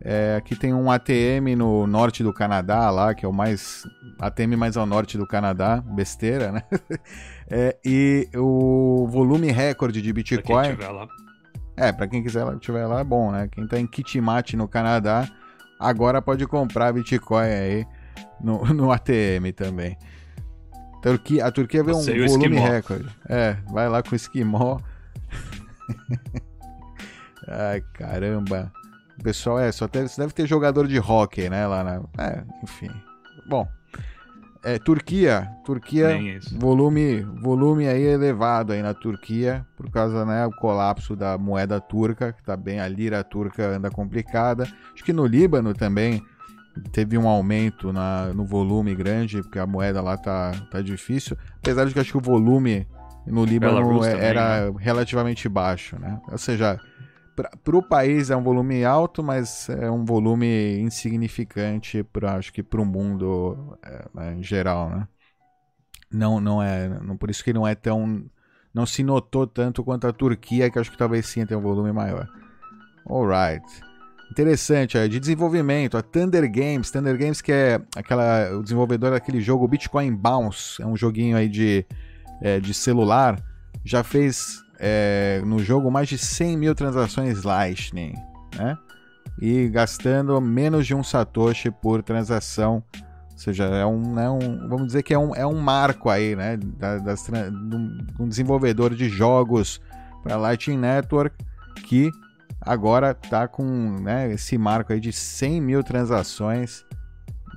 É, 0.00 0.36
aqui 0.36 0.56
tem 0.56 0.74
um 0.74 0.90
ATM 0.90 1.56
no 1.56 1.86
norte 1.86 2.22
do 2.22 2.32
Canadá, 2.32 2.90
lá, 2.90 3.14
que 3.14 3.24
é 3.24 3.28
o 3.28 3.32
mais. 3.32 3.86
ATM 4.18 4.56
mais 4.56 4.76
ao 4.76 4.86
norte 4.86 5.16
do 5.16 5.26
Canadá, 5.26 5.82
besteira, 5.82 6.52
né? 6.52 6.62
É, 7.50 7.76
e 7.84 8.28
o 8.34 9.06
volume 9.08 9.50
recorde 9.50 10.00
de 10.00 10.12
Bitcoin. 10.12 10.42
Pra 10.42 10.62
quem 10.62 10.70
tiver 10.72 10.88
lá. 10.88 11.08
É, 11.76 11.92
pra 11.92 12.06
quem 12.06 12.22
quiser 12.22 12.46
estiver 12.54 12.86
lá 12.86 13.00
é 13.00 13.04
bom, 13.04 13.32
né? 13.32 13.48
Quem 13.50 13.66
tá 13.66 13.78
em 13.78 13.86
Kitimati 13.86 14.56
no 14.56 14.68
Canadá, 14.68 15.28
agora 15.78 16.22
pode 16.22 16.46
comprar 16.46 16.92
Bitcoin 16.92 17.46
aí 17.46 17.86
no, 18.40 18.64
no 18.72 18.92
ATM 18.92 19.52
também. 19.54 19.96
Turquia, 21.02 21.44
a 21.44 21.52
Turquia 21.52 21.84
vê 21.84 21.92
um 21.92 22.02
volume 22.02 22.58
recorde. 22.58 23.08
É, 23.28 23.56
vai 23.70 23.88
lá 23.88 24.02
com 24.02 24.12
o 24.12 24.16
esquimó. 24.16 24.78
Ai, 27.46 27.82
caramba. 27.92 28.72
O 29.18 29.22
pessoal 29.22 29.58
é, 29.58 29.70
só 29.70 29.86
tem, 29.86 30.06
deve 30.16 30.32
ter 30.32 30.46
jogador 30.46 30.88
de 30.88 30.98
hockey, 30.98 31.50
né? 31.50 31.66
Lá 31.66 31.84
na. 31.84 32.02
É, 32.18 32.42
enfim. 32.62 32.90
Bom. 33.46 33.68
É, 34.64 34.78
Turquia. 34.78 35.48
Turquia, 35.64 36.08
volume, 36.58 37.20
volume 37.42 37.86
aí 37.86 38.02
elevado 38.02 38.72
aí 38.72 38.82
na 38.82 38.94
Turquia, 38.94 39.64
por 39.76 39.90
causa, 39.90 40.24
né, 40.24 40.46
o 40.46 40.50
colapso 40.50 41.14
da 41.14 41.36
moeda 41.36 41.80
turca, 41.80 42.32
que 42.32 42.42
tá 42.42 42.56
bem, 42.56 42.80
a 42.80 42.88
lira 42.88 43.22
turca 43.22 43.66
anda 43.68 43.90
complicada. 43.90 44.64
Acho 44.94 45.04
que 45.04 45.12
no 45.12 45.26
Líbano 45.26 45.74
também 45.74 46.22
teve 46.92 47.16
um 47.18 47.28
aumento 47.28 47.92
na, 47.92 48.32
no 48.32 48.44
volume 48.44 48.94
grande, 48.94 49.42
porque 49.42 49.58
a 49.58 49.66
moeda 49.66 50.00
lá 50.00 50.16
tá, 50.16 50.52
tá 50.70 50.80
difícil. 50.80 51.36
Apesar 51.58 51.84
de 51.84 51.92
que 51.92 52.00
acho 52.00 52.12
que 52.12 52.18
o 52.18 52.20
volume 52.20 52.86
no 53.26 53.44
Líbano 53.44 53.76
Belarus 53.76 54.06
é- 54.06 54.12
também, 54.12 54.26
era 54.26 54.72
relativamente 54.78 55.48
baixo, 55.48 55.98
né? 55.98 56.18
Ou 56.30 56.38
seja, 56.38 56.78
para 57.34 57.76
o 57.76 57.82
país 57.82 58.30
é 58.30 58.36
um 58.36 58.42
volume 58.42 58.84
alto, 58.84 59.22
mas 59.22 59.68
é 59.68 59.90
um 59.90 60.04
volume 60.04 60.78
insignificante 60.78 62.02
para 62.04 62.36
acho 62.36 62.52
que 62.52 62.62
para 62.62 62.80
o 62.80 62.84
mundo 62.84 63.76
é, 63.82 64.04
né, 64.14 64.34
em 64.34 64.42
geral, 64.42 64.88
né? 64.90 65.08
Não, 66.10 66.40
não 66.40 66.62
é, 66.62 66.88
não, 67.00 67.16
por 67.16 67.28
isso 67.28 67.42
que 67.42 67.52
não 67.52 67.66
é 67.66 67.74
tão, 67.74 68.24
não 68.72 68.86
se 68.86 69.02
notou 69.02 69.46
tanto 69.46 69.82
quanto 69.82 70.06
a 70.06 70.12
Turquia, 70.12 70.70
que 70.70 70.78
acho 70.78 70.90
que 70.90 70.96
talvez 70.96 71.26
sim 71.26 71.44
tenha 71.44 71.58
um 71.58 71.62
volume 71.62 71.92
maior. 71.92 72.28
Alright. 73.04 73.64
Interessante, 74.30 74.96
é 74.96 75.06
de 75.08 75.20
desenvolvimento, 75.20 75.96
a 75.96 76.02
Thunder 76.02 76.50
Games, 76.50 76.90
Thunder 76.90 77.18
Games 77.18 77.40
que 77.42 77.52
é 77.52 77.80
aquela, 77.96 78.56
o 78.56 78.62
desenvolvedor 78.62 79.10
daquele 79.10 79.40
jogo 79.40 79.68
Bitcoin 79.68 80.14
Bounce, 80.14 80.80
é 80.80 80.86
um 80.86 80.96
joguinho 80.96 81.36
aí 81.36 81.48
de, 81.48 81.84
é, 82.40 82.58
de 82.58 82.72
celular, 82.72 83.42
já 83.84 84.02
fez 84.02 84.63
é, 84.78 85.42
no 85.44 85.58
jogo 85.58 85.90
mais 85.90 86.08
de 86.08 86.18
100 86.18 86.56
mil 86.56 86.74
transações 86.74 87.42
Lightning, 87.42 88.14
né? 88.56 88.76
E 89.40 89.68
gastando 89.68 90.40
menos 90.40 90.86
de 90.86 90.94
um 90.94 91.02
Satoshi 91.02 91.70
por 91.70 92.02
transação. 92.02 92.82
Ou 93.32 93.38
seja, 93.38 93.64
é 93.64 93.84
um, 93.84 94.18
é 94.18 94.30
um 94.30 94.68
vamos 94.68 94.86
dizer 94.86 95.02
que 95.02 95.12
é 95.12 95.18
um, 95.18 95.34
é 95.34 95.46
um 95.46 95.58
marco 95.58 96.08
aí, 96.08 96.36
né? 96.36 96.56
Da, 96.56 96.98
das, 96.98 97.28
um 97.28 98.24
de 98.24 98.28
desenvolvedor 98.28 98.94
de 98.94 99.08
jogos 99.08 99.80
para 100.22 100.36
Lightning 100.36 100.78
Network 100.78 101.36
que 101.84 102.10
agora 102.60 103.14
tá 103.14 103.46
com 103.46 103.64
né, 104.00 104.32
esse 104.32 104.56
marco 104.56 104.92
aí 104.92 105.00
de 105.00 105.12
100 105.12 105.60
mil 105.60 105.82
transações. 105.82 106.84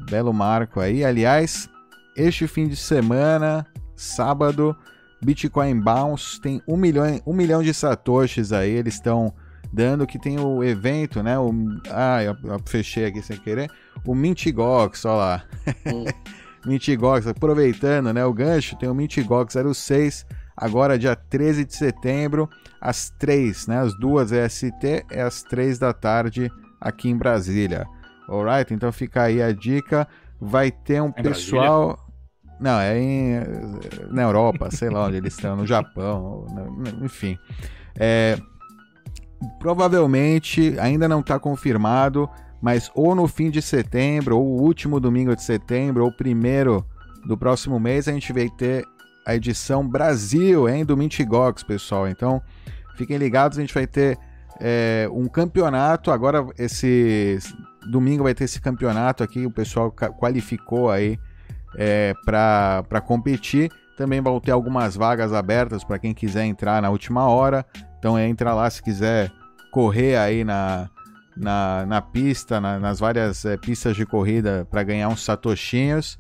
Belo 0.09 0.33
marco 0.33 0.79
aí. 0.79 1.03
Aliás, 1.03 1.69
este 2.15 2.47
fim 2.47 2.67
de 2.67 2.75
semana, 2.75 3.65
sábado, 3.95 4.75
Bitcoin 5.21 5.79
Bounce 5.79 6.39
tem 6.39 6.61
um 6.67 6.77
milhão, 6.77 7.19
um 7.25 7.33
milhão 7.33 7.63
de 7.63 7.73
satoshis 7.73 8.51
aí, 8.51 8.71
eles 8.71 8.95
estão 8.95 9.33
dando 9.71 10.07
que 10.07 10.19
tem 10.19 10.39
o 10.39 10.63
evento, 10.63 11.21
né? 11.21 11.37
O, 11.37 11.51
ah, 11.91 12.23
eu, 12.23 12.35
eu 12.43 12.61
fechei 12.65 13.05
aqui 13.05 13.21
sem 13.21 13.37
querer. 13.37 13.69
O 14.05 14.15
Mintigox, 14.15 15.05
olha 15.05 15.15
lá. 15.15 15.43
Hum. 15.85 16.05
Mintigox, 16.65 17.27
aproveitando, 17.27 18.13
né? 18.13 18.25
O 18.25 18.33
gancho, 18.33 18.77
tem 18.77 18.89
o 18.89 18.95
Mintigox 18.95 19.55
06, 19.73 20.25
agora 20.55 20.99
dia 20.99 21.15
13 21.15 21.65
de 21.65 21.75
setembro, 21.75 22.49
às 22.81 23.09
3, 23.19 23.67
né? 23.67 23.79
As 23.79 23.97
duas 23.97 24.31
EST 24.31 25.05
é 25.11 25.21
às 25.21 25.43
3 25.43 25.79
da 25.79 25.93
tarde 25.93 26.51
aqui 26.81 27.09
em 27.09 27.17
Brasília. 27.17 27.87
Alright? 28.27 28.73
Então 28.73 28.91
fica 28.91 29.23
aí 29.23 29.41
a 29.41 29.51
dica. 29.51 30.07
Vai 30.39 30.69
ter 30.71 31.01
um 31.01 31.07
Em 31.09 31.23
pessoal. 31.23 32.06
Não, 32.59 32.79
é 32.79 32.99
em, 32.99 33.33
na 34.09 34.23
Europa, 34.23 34.69
sei 34.71 34.89
lá 34.89 35.05
onde 35.05 35.17
eles 35.17 35.33
estão, 35.33 35.55
no 35.55 35.65
Japão, 35.65 36.45
enfim. 37.03 37.37
É, 37.95 38.37
provavelmente 39.59 40.75
ainda 40.79 41.07
não 41.07 41.19
está 41.19 41.39
confirmado, 41.39 42.29
mas 42.61 42.89
ou 42.95 43.13
no 43.13 43.27
fim 43.27 43.49
de 43.49 43.61
setembro, 43.61 44.37
ou 44.37 44.45
o 44.45 44.61
último 44.61 44.99
domingo 44.99 45.35
de 45.35 45.43
setembro, 45.43 46.03
ou 46.03 46.11
primeiro 46.11 46.85
do 47.25 47.37
próximo 47.37 47.79
mês, 47.79 48.07
a 48.07 48.11
gente 48.11 48.33
vai 48.33 48.49
ter 48.49 48.85
a 49.25 49.35
edição 49.35 49.87
Brasil, 49.87 50.69
hein, 50.69 50.85
do 50.85 50.95
Mintigox, 50.95 51.61
pessoal. 51.61 52.07
Então, 52.07 52.41
fiquem 52.95 53.17
ligados, 53.17 53.57
a 53.57 53.61
gente 53.61 53.73
vai 53.73 53.85
ter 53.85 54.17
é, 54.59 55.07
um 55.11 55.27
campeonato. 55.27 56.11
Agora, 56.11 56.47
esse 56.57 57.37
domingo 57.91 58.23
vai 58.23 58.33
ter 58.33 58.45
esse 58.45 58.61
campeonato 58.61 59.23
aqui, 59.23 59.45
o 59.45 59.51
pessoal 59.51 59.91
qualificou 59.91 60.89
aí 60.89 61.19
é, 61.77 62.13
para 62.25 62.99
competir. 63.05 63.71
Também 63.95 64.19
vão 64.21 64.39
ter 64.39 64.51
algumas 64.51 64.95
vagas 64.95 65.31
abertas 65.33 65.83
para 65.83 65.97
quem 65.99 66.13
quiser 66.13 66.45
entrar 66.45 66.81
na 66.81 66.89
última 66.89 67.27
hora. 67.29 67.65
Então 67.97 68.17
entra 68.19 68.53
lá 68.53 68.69
se 68.69 68.81
quiser 68.83 69.31
correr 69.71 70.17
aí 70.17 70.43
na, 70.43 70.89
na, 71.35 71.85
na 71.87 72.01
pista, 72.01 72.59
na- 72.61 72.79
nas 72.79 72.99
várias 72.99 73.43
é, 73.45 73.57
pistas 73.57 73.95
de 73.95 74.05
corrida 74.05 74.67
para 74.69 74.83
ganhar 74.83 75.09
uns 75.09 75.23
satoshinhos. 75.23 76.17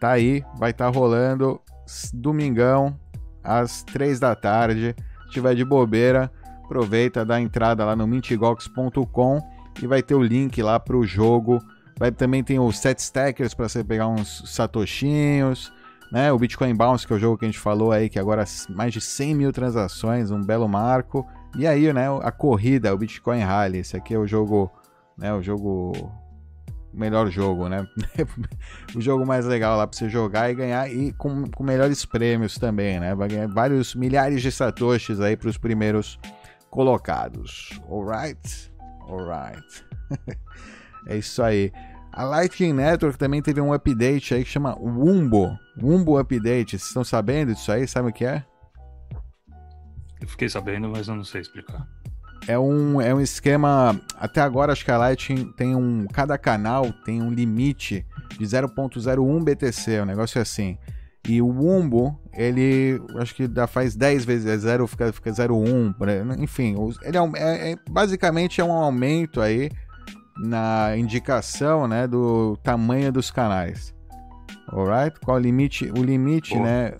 Tá 0.00 0.10
aí, 0.12 0.44
vai 0.58 0.70
estar 0.70 0.88
rolando 0.88 1.60
s- 1.86 2.14
domingão 2.14 2.96
às 3.42 3.82
3 3.82 4.20
da 4.20 4.34
tarde. 4.36 4.94
Se 5.26 5.32
tiver 5.32 5.54
de 5.56 5.64
bobeira, 5.64 6.30
aproveita, 6.64 7.24
dá 7.24 7.40
entrada 7.40 7.84
lá 7.84 7.96
no 7.96 8.06
mintigox.com 8.06 9.40
e 9.82 9.86
vai 9.86 10.02
ter 10.02 10.14
o 10.14 10.22
link 10.22 10.62
lá 10.62 10.78
para 10.78 10.96
o 10.96 11.04
jogo. 11.04 11.60
Vai 11.98 12.12
também 12.12 12.44
tem 12.44 12.58
os 12.58 12.78
set 12.78 12.98
stackers 12.98 13.54
para 13.54 13.68
você 13.68 13.82
pegar 13.82 14.06
uns 14.06 14.42
satoshinhos, 14.46 15.72
né? 16.12 16.30
O 16.30 16.38
Bitcoin 16.38 16.74
Bounce, 16.74 17.06
que 17.06 17.12
é 17.12 17.16
o 17.16 17.18
jogo 17.18 17.38
que 17.38 17.44
a 17.44 17.48
gente 17.48 17.58
falou 17.58 17.90
aí, 17.90 18.08
que 18.08 18.18
agora 18.18 18.44
mais 18.68 18.92
de 18.92 19.00
100 19.00 19.34
mil 19.34 19.52
transações, 19.52 20.30
um 20.30 20.42
belo 20.42 20.68
marco. 20.68 21.26
E 21.56 21.66
aí, 21.66 21.90
né, 21.92 22.06
a 22.22 22.30
corrida, 22.30 22.92
o 22.94 22.98
Bitcoin 22.98 23.40
Rally, 23.40 23.78
esse 23.78 23.96
aqui 23.96 24.12
é 24.12 24.18
o 24.18 24.26
jogo, 24.26 24.70
né, 25.16 25.32
o 25.32 25.42
jogo 25.42 26.12
melhor 26.92 27.30
jogo, 27.30 27.68
né? 27.68 27.86
o 28.94 29.00
jogo 29.00 29.26
mais 29.26 29.44
legal 29.46 29.76
lá 29.76 29.86
para 29.86 29.96
você 29.96 30.08
jogar 30.08 30.50
e 30.50 30.54
ganhar 30.54 30.90
e 30.90 31.12
com, 31.12 31.44
com 31.50 31.64
melhores 31.64 32.04
prêmios 32.04 32.58
também, 32.58 32.98
né? 33.00 33.14
Vai 33.14 33.28
ganhar 33.28 33.48
vários 33.48 33.94
milhares 33.94 34.42
de 34.42 34.50
satoshis 34.50 35.20
aí 35.20 35.36
para 35.36 35.48
os 35.48 35.58
primeiros 35.58 36.18
colocados. 36.70 37.78
Alright? 37.88 38.72
Alright. 39.08 39.84
é 41.06 41.16
isso 41.16 41.42
aí. 41.42 41.72
A 42.12 42.24
Lightning 42.24 42.72
Network 42.72 43.18
também 43.18 43.42
teve 43.42 43.60
um 43.60 43.72
update 43.74 44.32
aí 44.34 44.42
que 44.44 44.50
chama 44.50 44.74
Wumbo. 44.78 45.56
Wumbo 45.80 46.18
Update. 46.18 46.70
Vocês 46.78 46.84
estão 46.88 47.04
sabendo 47.04 47.52
disso 47.54 47.70
aí? 47.70 47.86
Sabe 47.86 48.08
o 48.08 48.12
que 48.12 48.24
é? 48.24 48.42
Eu 50.20 50.26
fiquei 50.28 50.48
sabendo, 50.48 50.88
mas 50.88 51.08
eu 51.08 51.14
não 51.14 51.24
sei 51.24 51.42
explicar. 51.42 51.86
É 52.48 52.58
um, 52.58 53.00
é 53.00 53.14
um 53.14 53.20
esquema. 53.20 54.00
Até 54.18 54.40
agora, 54.40 54.72
acho 54.72 54.84
que 54.84 54.90
a 54.90 54.96
Lightning 54.96 55.52
tem 55.52 55.74
um. 55.74 56.06
Cada 56.12 56.38
canal 56.38 56.90
tem 57.04 57.22
um 57.22 57.30
limite 57.30 58.06
de 58.38 58.44
0.01 58.46 59.44
BTC. 59.44 60.00
O 60.00 60.06
negócio 60.06 60.38
é 60.38 60.42
assim. 60.42 60.78
E 61.28 61.42
o 61.42 61.48
Wumbo, 61.48 62.18
ele 62.32 63.02
acho 63.18 63.34
que 63.34 63.48
dá, 63.48 63.66
faz 63.66 63.96
10 63.96 64.24
vezes, 64.24 64.46
é 64.46 64.56
0, 64.56 64.86
fica, 64.86 65.12
fica 65.12 65.30
0,1. 65.32 65.92
por 65.92 66.08
aí. 66.08 66.20
Enfim, 66.38 66.76
ele 67.02 67.16
é, 67.16 67.20
um- 67.20 67.36
é- 67.36 67.72
é- 67.72 67.76
basicamente 67.90 68.60
é 68.60 68.64
um 68.64 68.70
aumento 68.72 69.40
aí 69.40 69.68
na 70.38 70.96
indicação 70.96 71.88
né, 71.88 72.06
do 72.06 72.56
tamanho 72.62 73.12
dos 73.12 73.30
canais. 73.30 73.94
Alright? 74.68 75.18
Qual 75.20 75.36
o 75.36 75.40
limite? 75.40 75.90
O 75.96 76.02
limite, 76.02 76.58
né? 76.58 76.94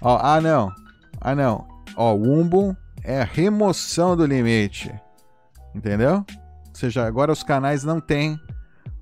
Ó, 0.00 0.18
ah, 0.20 0.40
não. 0.40 0.72
Ah, 1.20 1.34
não. 1.34 1.66
Ó, 1.96 2.14
o 2.14 2.22
Wumbo 2.22 2.76
é 3.02 3.20
a 3.20 3.24
remoção 3.24 4.16
do 4.16 4.24
limite. 4.24 4.92
Entendeu? 5.74 6.24
Ou 6.68 6.74
seja, 6.74 7.06
agora 7.06 7.32
os 7.32 7.42
canais 7.42 7.84
não 7.84 8.00
têm 8.00 8.38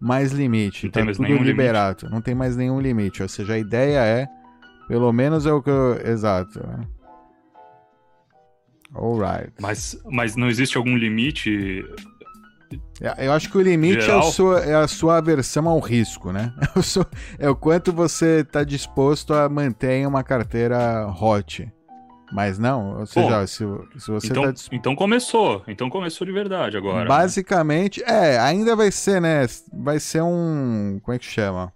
mais 0.01 0.33
limite. 0.33 0.87
Não 0.87 0.93
tá 0.93 1.01
tem 1.01 1.05
mais 1.05 1.17
tudo 1.17 1.27
nenhum 1.27 1.39
limite. 1.39 1.51
liberado. 1.53 2.11
Não 2.11 2.21
tem 2.21 2.35
mais 2.35 2.57
nenhum 2.57 2.81
limite. 2.81 3.23
Ou 3.23 3.29
seja, 3.29 3.55
a 3.55 3.59
ideia 3.59 4.01
é. 4.05 4.29
Pelo 4.89 5.13
menos 5.13 5.47
é 5.47 5.53
o 5.53 5.63
que 5.63 5.71
eu. 5.71 6.01
Exato. 6.05 6.59
né? 6.67 6.87
Alright. 8.95 9.53
Mas, 9.61 9.99
mas 10.05 10.37
não 10.37 10.49
existe 10.49 10.77
algum 10.77 10.97
limite? 10.97 11.85
É, 13.01 13.27
Eu 13.27 13.33
acho 13.33 13.51
que 13.51 13.59
o 13.59 13.61
limite 13.61 13.99
é, 13.99 14.01
Geral? 14.03 14.23
sua- 14.33 14.61
é 14.61 14.75
a 14.75 14.89
sua 14.89 15.19
aversão 15.19 15.69
ao 15.69 15.79
risco, 15.81 16.33
né? 16.33 16.53
É 16.75 16.79
o, 16.79 16.83
seu- 16.83 17.07
é 17.39 17.49
o 17.49 17.55
quanto 17.57 17.93
você 17.93 18.41
está 18.41 18.65
disposto 18.65 19.33
a 19.35 19.49
manter 19.49 19.93
em 19.93 20.07
uma 20.07 20.23
carteira 20.23 21.07
hot. 21.21 21.71
Mas 22.33 22.59
não, 22.59 22.99
ou 23.01 23.07
seja, 23.07 23.47
se, 23.47 23.65
se 23.99 24.11
você 24.11 24.27
Então, 24.27 24.43
disposto. 24.51 24.75
então 24.75 24.97
começou. 24.97 25.63
Então 25.69 25.89
começou 25.89 26.27
de 26.27 26.33
verdade 26.33 26.77
agora. 26.77 27.01
né? 27.03 27.07
Basicamente, 27.07 28.03
é, 28.05 28.39
ainda 28.39 28.75
vai 28.75 28.91
ser, 28.91 29.21
né? 29.21 29.47
Vai 29.73 30.01
ser 30.01 30.23
um. 30.23 30.99
Como 31.03 31.15
é 31.15 31.19
que 31.19 31.25
chama? 31.27 31.73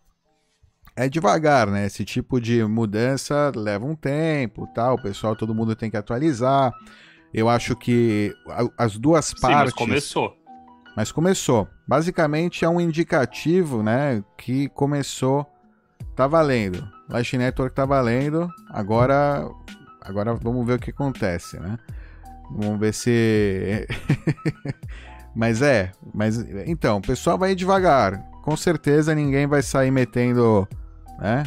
É 0.96 1.08
devagar, 1.08 1.68
né? 1.68 1.86
Esse 1.86 2.04
tipo 2.04 2.40
de 2.40 2.64
mudança 2.64 3.52
leva 3.54 3.84
um 3.86 3.94
tempo, 3.94 4.66
tal. 4.74 4.96
O 4.96 5.02
pessoal, 5.02 5.36
todo 5.36 5.54
mundo 5.54 5.76
tem 5.76 5.88
que 5.90 5.96
atualizar. 5.96 6.72
Eu 7.32 7.48
acho 7.48 7.76
que 7.76 8.34
a- 8.48 8.84
as 8.84 8.96
duas 8.98 9.26
Sim, 9.26 9.36
partes. 9.40 9.64
mas 9.66 9.72
começou. 9.74 10.34
Mas 10.98 11.12
começou. 11.12 11.68
Basicamente 11.86 12.64
é 12.64 12.68
um 12.68 12.80
indicativo, 12.80 13.84
né? 13.84 14.20
Que 14.36 14.68
começou. 14.70 15.46
Tá 16.16 16.26
valendo. 16.26 16.84
Lightning 17.08 17.44
Network 17.44 17.72
tá 17.72 17.86
valendo. 17.86 18.50
Agora. 18.68 19.48
Agora 20.00 20.34
vamos 20.34 20.66
ver 20.66 20.72
o 20.72 20.78
que 20.80 20.90
acontece, 20.90 21.56
né? 21.60 21.78
Vamos 22.50 22.80
ver 22.80 22.92
se. 22.92 23.86
mas 25.36 25.62
é. 25.62 25.92
Mas 26.12 26.36
então, 26.66 26.96
o 26.96 27.00
pessoal 27.00 27.38
vai 27.38 27.54
devagar. 27.54 28.20
com 28.42 28.56
certeza 28.56 29.14
ninguém 29.14 29.46
vai 29.46 29.62
sair 29.62 29.92
metendo, 29.92 30.66
né? 31.20 31.44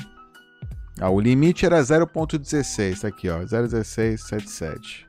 Ah, 0.98 1.10
o 1.10 1.20
limite 1.20 1.66
era 1.66 1.82
0.16, 1.82 3.02
tá 3.02 3.10
aqui, 3.10 3.28
ó, 3.28 3.40
0.1677. 3.40 5.08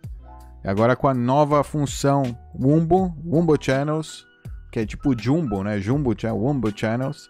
Agora 0.64 0.96
com 0.96 1.06
a 1.06 1.14
nova 1.14 1.62
função 1.62 2.36
Wumbo, 2.58 3.16
Wumbo 3.24 3.56
Channels, 3.60 4.26
que 4.72 4.80
é 4.80 4.86
tipo 4.86 5.16
Jumbo, 5.16 5.62
né? 5.62 5.78
Jumbo, 5.78 6.16
Wumbo 6.34 6.72
Channels, 6.74 7.28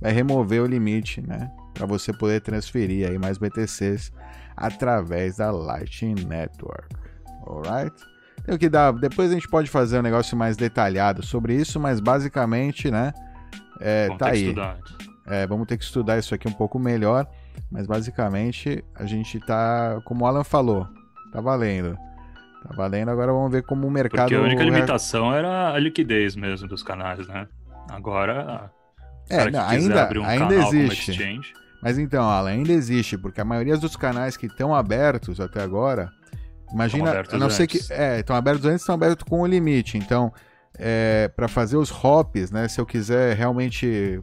vai 0.00 0.10
remover 0.10 0.62
o 0.62 0.66
limite, 0.66 1.20
né? 1.20 1.50
Para 1.74 1.86
você 1.86 2.12
poder 2.12 2.40
transferir 2.40 3.08
aí 3.08 3.18
mais 3.18 3.36
BTCs 3.38 4.10
através 4.56 5.36
da 5.36 5.50
Lightning 5.50 6.24
Network. 6.24 6.88
Alright? 7.46 7.94
Tem 8.44 8.56
que 8.56 8.68
dar. 8.68 8.92
Depois 8.92 9.30
a 9.30 9.34
gente 9.34 9.48
pode 9.48 9.68
fazer 9.68 9.98
um 9.98 10.02
negócio 10.02 10.36
mais 10.36 10.56
detalhado 10.56 11.24
sobre 11.24 11.54
isso, 11.54 11.78
mas 11.78 12.00
basicamente, 12.00 12.90
né? 12.90 13.12
É, 13.80 14.08
tá 14.16 14.30
aí. 14.30 14.54
É, 15.26 15.46
vamos 15.46 15.66
ter 15.66 15.76
que 15.76 15.84
estudar 15.84 16.18
isso 16.18 16.34
aqui 16.34 16.48
um 16.48 16.52
pouco 16.52 16.78
melhor. 16.78 17.28
Mas 17.70 17.86
basicamente 17.86 18.82
a 18.94 19.04
gente 19.04 19.38
tá, 19.40 20.00
como 20.04 20.24
o 20.24 20.26
Alan 20.26 20.44
falou, 20.44 20.86
tá 21.30 21.40
valendo. 21.40 21.98
Tá 22.68 22.74
valendo, 22.76 23.10
agora 23.10 23.32
vamos 23.32 23.50
ver 23.50 23.62
como 23.62 23.86
o 23.86 23.90
mercado. 23.90 24.28
Porque 24.28 24.34
a 24.34 24.40
única 24.40 24.62
limitação 24.62 25.34
era 25.34 25.72
a 25.72 25.78
liquidez 25.78 26.36
mesmo 26.36 26.68
dos 26.68 26.82
canais, 26.82 27.26
né? 27.26 27.48
Agora. 27.90 28.70
É, 29.30 29.50
não, 29.50 29.66
ainda, 29.66 30.08
um 30.18 30.24
ainda 30.24 30.54
existe. 30.54 31.40
Mas 31.82 31.98
então, 31.98 32.28
Alan, 32.28 32.50
ainda 32.50 32.72
existe, 32.72 33.16
porque 33.16 33.40
a 33.40 33.44
maioria 33.44 33.76
dos 33.76 33.96
canais 33.96 34.36
que 34.36 34.46
estão 34.46 34.74
abertos 34.74 35.40
até 35.40 35.62
agora. 35.62 36.10
Imagina, 36.72 37.24
a 37.30 37.38
não 37.38 37.48
ser 37.48 37.66
que. 37.66 37.80
É, 37.90 38.20
estão 38.20 38.36
abertos 38.36 38.66
antes, 38.66 38.80
estão 38.80 38.94
abertos 38.94 39.24
com 39.24 39.40
o 39.40 39.46
limite. 39.46 39.96
Então, 39.96 40.32
é, 40.78 41.28
para 41.34 41.48
fazer 41.48 41.76
os 41.76 41.90
hops, 41.90 42.50
né? 42.50 42.68
Se 42.68 42.80
eu 42.80 42.84
quiser 42.84 43.34
realmente 43.36 44.20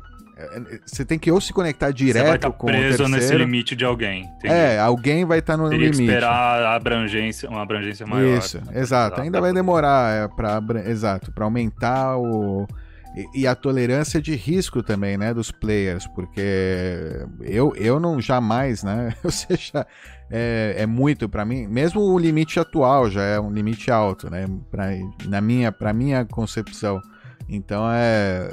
você 0.85 1.05
tem 1.05 1.17
que 1.17 1.31
ou 1.31 1.39
se 1.39 1.53
conectar 1.53 1.91
direto 1.91 2.23
você 2.23 2.27
vai 2.27 2.35
estar 2.35 2.51
com 2.51 2.67
preso 2.67 3.05
o 3.05 3.07
nesse 3.07 3.35
limite 3.35 3.75
de 3.75 3.85
alguém. 3.85 4.29
É, 4.43 4.77
alguém 4.79 5.23
vai 5.23 5.39
estar 5.39 5.55
no 5.55 5.69
Teria 5.69 5.85
limite. 5.85 5.97
Que 5.97 6.03
esperar 6.03 6.61
a 6.63 6.75
abrangência, 6.75 7.49
uma 7.49 7.61
abrangência 7.61 8.05
maior. 8.05 8.37
Isso, 8.37 8.61
exato. 8.73 9.21
Ainda 9.21 9.39
vai 9.39 9.53
demorar 9.53 10.25
é, 10.25 10.27
para 10.27 10.61
exato, 10.89 11.31
para 11.31 11.45
aumentar 11.45 12.17
o 12.17 12.67
e, 13.15 13.43
e, 13.43 13.47
a 13.47 13.55
tolerância 13.55 14.21
de 14.21 14.35
risco 14.35 14.83
também, 14.83 15.17
né, 15.17 15.33
dos 15.33 15.49
players, 15.49 16.05
porque 16.07 17.25
eu, 17.39 17.73
eu 17.77 17.97
não 17.97 18.19
jamais, 18.19 18.83
né, 18.83 19.15
ou 19.23 19.31
seja, 19.31 19.87
é, 20.29 20.75
é 20.79 20.85
muito 20.85 21.29
para 21.29 21.45
mim, 21.45 21.65
mesmo 21.65 22.01
o 22.01 22.19
limite 22.19 22.59
atual 22.59 23.09
já 23.09 23.23
é 23.23 23.39
um 23.39 23.49
limite 23.49 23.89
alto, 23.89 24.29
né, 24.29 24.45
pra, 24.69 24.87
na 25.29 25.39
minha, 25.39 25.71
para 25.71 25.93
minha 25.93 26.25
concepção. 26.25 26.99
Então 27.47 27.85
é. 27.89 28.49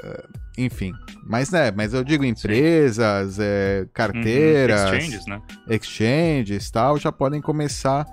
Enfim. 0.57 0.93
Mas, 1.25 1.51
né, 1.51 1.71
mas 1.71 1.95
eu 1.95 2.05
digo 2.05 2.25
empresas, 2.25 3.39
é, 3.41 3.87
carteiras. 3.93 4.81
Uhum. 4.83 4.97
Exchanges, 4.97 5.27
né? 5.27 5.43
Exchanges 5.69 6.71
tal, 6.71 6.99
já 6.99 7.11
podem 7.11 7.41
começar 7.41 8.07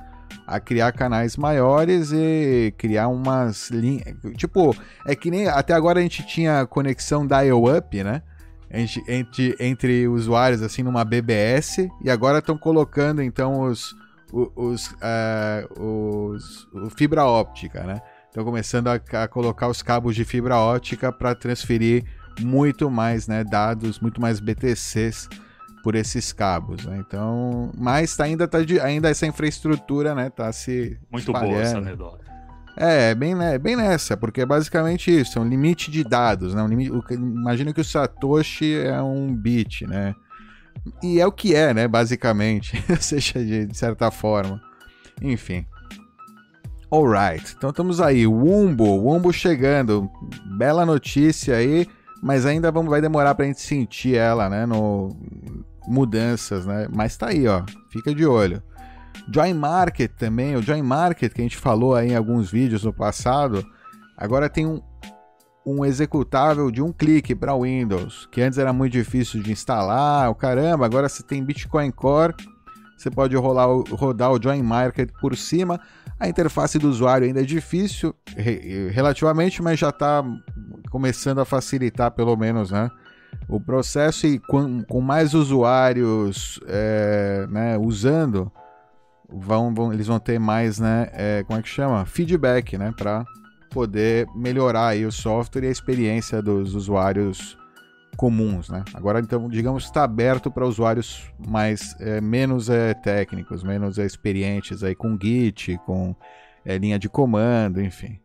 a 0.46 0.60
criar 0.60 0.92
canais 0.92 1.38
maiores 1.38 2.12
e 2.12 2.74
criar 2.78 3.08
umas 3.08 3.70
linhas. 3.70 4.16
Tipo, 4.36 4.76
é 5.06 5.16
que 5.16 5.30
nem. 5.30 5.48
Até 5.48 5.74
agora 5.74 6.00
a 6.00 6.02
gente 6.02 6.26
tinha 6.26 6.66
conexão 6.66 7.26
dial-up, 7.26 8.04
né? 8.04 8.22
Entre, 8.72 9.04
entre, 9.08 9.56
entre 9.60 10.08
usuários, 10.08 10.62
assim, 10.62 10.84
numa 10.84 11.04
BBS. 11.04 11.90
E 12.04 12.10
agora 12.10 12.40
estão 12.40 12.58
colocando, 12.58 13.22
então, 13.22 13.62
os. 13.62 13.96
Os, 14.32 14.92
uh, 14.92 15.82
os, 15.84 16.68
fibra 16.96 17.26
óptica, 17.26 17.84
né? 17.84 18.00
Estão 18.28 18.46
começando 18.46 18.88
a, 18.88 19.02
a, 19.24 19.28
colocar 19.28 19.68
os 19.68 19.82
cabos 19.82 20.16
de 20.16 20.24
fibra 20.24 20.56
ótica 20.56 21.12
para 21.12 21.34
transferir 21.34 22.06
muito 22.40 22.90
mais 22.90 23.28
né, 23.28 23.44
dados, 23.44 24.00
muito 24.00 24.20
mais 24.20 24.40
BTCs 24.40 25.30
por 25.84 25.96
esses 25.96 26.32
cabos. 26.32 26.86
Né? 26.86 26.98
Então, 27.00 27.72
mas 27.78 28.16
tá, 28.16 28.26
ainda, 28.26 28.48
tá 28.48 28.62
de, 28.62 28.80
ainda 28.80 29.10
essa 29.10 29.26
infraestrutura 29.26 30.14
né, 30.14 30.30
tá 30.30 30.52
se 30.52 30.98
Muito 31.12 31.26
espalhando. 31.26 31.52
boa 31.52 31.62
essa 31.62 31.78
anedota. 31.78 32.30
É, 32.78 33.14
bem, 33.14 33.36
né, 33.36 33.58
bem 33.58 33.76
nessa, 33.76 34.16
porque 34.16 34.42
é 34.42 34.46
basicamente 34.46 35.12
isso, 35.12 35.38
é 35.38 35.42
um 35.42 35.48
limite 35.48 35.92
de 35.92 36.02
dados, 36.02 36.54
né? 36.54 36.64
Um 36.64 36.68
limite, 36.68 36.92
imagina 37.12 37.74
que 37.74 37.82
o 37.82 37.84
Satoshi 37.84 38.74
é 38.74 39.02
um 39.02 39.36
bit, 39.36 39.86
né? 39.86 40.16
E 41.04 41.20
é 41.20 41.28
o 41.28 41.32
que 41.32 41.54
é, 41.54 41.74
né, 41.74 41.90
basicamente, 41.90 42.82
seja 43.02 43.44
de, 43.44 43.66
de 43.66 43.78
certa 43.78 44.10
forma. 44.10 44.62
Enfim. 45.22 45.66
Alright, 46.90 47.54
então 47.58 47.70
estamos 47.70 48.00
aí, 48.00 48.26
Wumbo, 48.26 48.86
Wumbo 48.86 49.34
chegando, 49.34 50.10
bela 50.58 50.86
notícia 50.86 51.58
aí, 51.58 51.86
mas 52.22 52.46
ainda 52.46 52.72
vamos, 52.72 52.90
vai 52.90 53.02
demorar 53.02 53.36
pra 53.36 53.46
gente 53.46 53.62
sentir 53.62 54.16
ela, 54.16 54.50
né, 54.50 54.66
no 54.66 55.16
mudanças, 55.88 56.66
né, 56.66 56.88
mas 56.94 57.18
tá 57.18 57.30
aí, 57.30 57.48
ó, 57.48 57.64
fica 57.90 58.14
de 58.14 58.26
olho. 58.26 58.62
Join 59.34 59.54
Market 59.54 60.12
também, 60.18 60.56
o 60.56 60.62
Join 60.62 60.82
Market 60.82 61.34
que 61.34 61.42
a 61.42 61.44
gente 61.44 61.58
falou 61.58 61.96
aí 61.96 62.12
em 62.12 62.16
alguns 62.16 62.52
vídeos 62.52 62.84
no 62.84 62.94
passado, 62.94 63.66
agora 64.18 64.50
tem 64.50 64.66
um, 64.66 64.82
um 65.66 65.86
executável 65.86 66.72
de 66.72 66.82
um 66.82 66.92
clique 66.92 67.36
para 67.36 67.56
Windows, 67.56 68.28
que 68.32 68.42
antes 68.42 68.58
era 68.58 68.74
muito 68.74 68.94
difícil 68.94 69.42
de 69.42 69.52
instalar, 69.52 70.30
o 70.30 70.36
caramba, 70.36 70.86
agora 70.86 71.10
você 71.10 71.24
tem 71.24 71.44
Bitcoin 71.44 71.92
Core, 71.92 72.36
você 73.00 73.10
pode 73.10 73.34
rolar, 73.38 73.68
rodar 73.92 74.30
o 74.30 74.42
Join 74.42 74.62
Market 74.62 75.10
por 75.22 75.38
cima, 75.38 75.80
a 76.20 76.28
interface 76.28 76.78
do 76.78 76.90
usuário 76.90 77.26
ainda 77.26 77.40
é 77.40 77.46
difícil, 77.46 78.14
relativamente, 78.92 79.62
mas 79.62 79.80
já 79.80 79.88
está 79.88 80.22
começando 80.92 81.40
a 81.40 81.46
facilitar, 81.46 82.12
pelo 82.12 82.36
menos, 82.36 82.72
né? 82.72 82.92
O 83.48 83.58
processo 83.58 84.28
e 84.28 84.38
com, 84.38 84.84
com 84.84 85.00
mais 85.00 85.34
usuários 85.34 86.60
é, 86.68 87.48
né, 87.50 87.78
usando, 87.78 88.52
vão, 89.32 89.74
vão, 89.74 89.94
eles 89.94 90.08
vão 90.08 90.20
ter 90.20 90.38
mais, 90.38 90.78
né? 90.78 91.08
É, 91.14 91.44
como 91.48 91.58
é 91.58 91.62
que 91.62 91.70
chama? 91.70 92.06
Feedback, 92.06 92.78
né? 92.78 92.94
Para 92.98 93.24
poder 93.70 94.28
melhorar 94.36 94.88
aí 94.88 95.06
o 95.06 95.12
software 95.12 95.64
e 95.64 95.68
a 95.68 95.72
experiência 95.72 96.42
dos 96.42 96.76
usuários 96.76 97.58
comuns, 98.20 98.70
né? 98.70 98.84
Agora, 98.94 99.22
então, 99.22 99.48
digamos, 99.48 99.86
está 99.86 100.04
aberto 100.04 100.52
para 100.52 100.66
usuários 100.66 101.32
mais 101.48 101.96
é, 102.02 102.20
menos 102.20 102.70
é, 102.70 102.94
técnicos, 102.94 103.64
menos 103.64 103.98
é, 103.98 104.06
experientes 104.06 104.84
aí 104.84 104.94
com 104.94 105.18
Git, 105.18 105.78
com 105.86 106.14
é, 106.66 106.78
linha 106.78 107.00
de 107.00 107.08
comando, 107.08 107.82
enfim. 107.82 108.20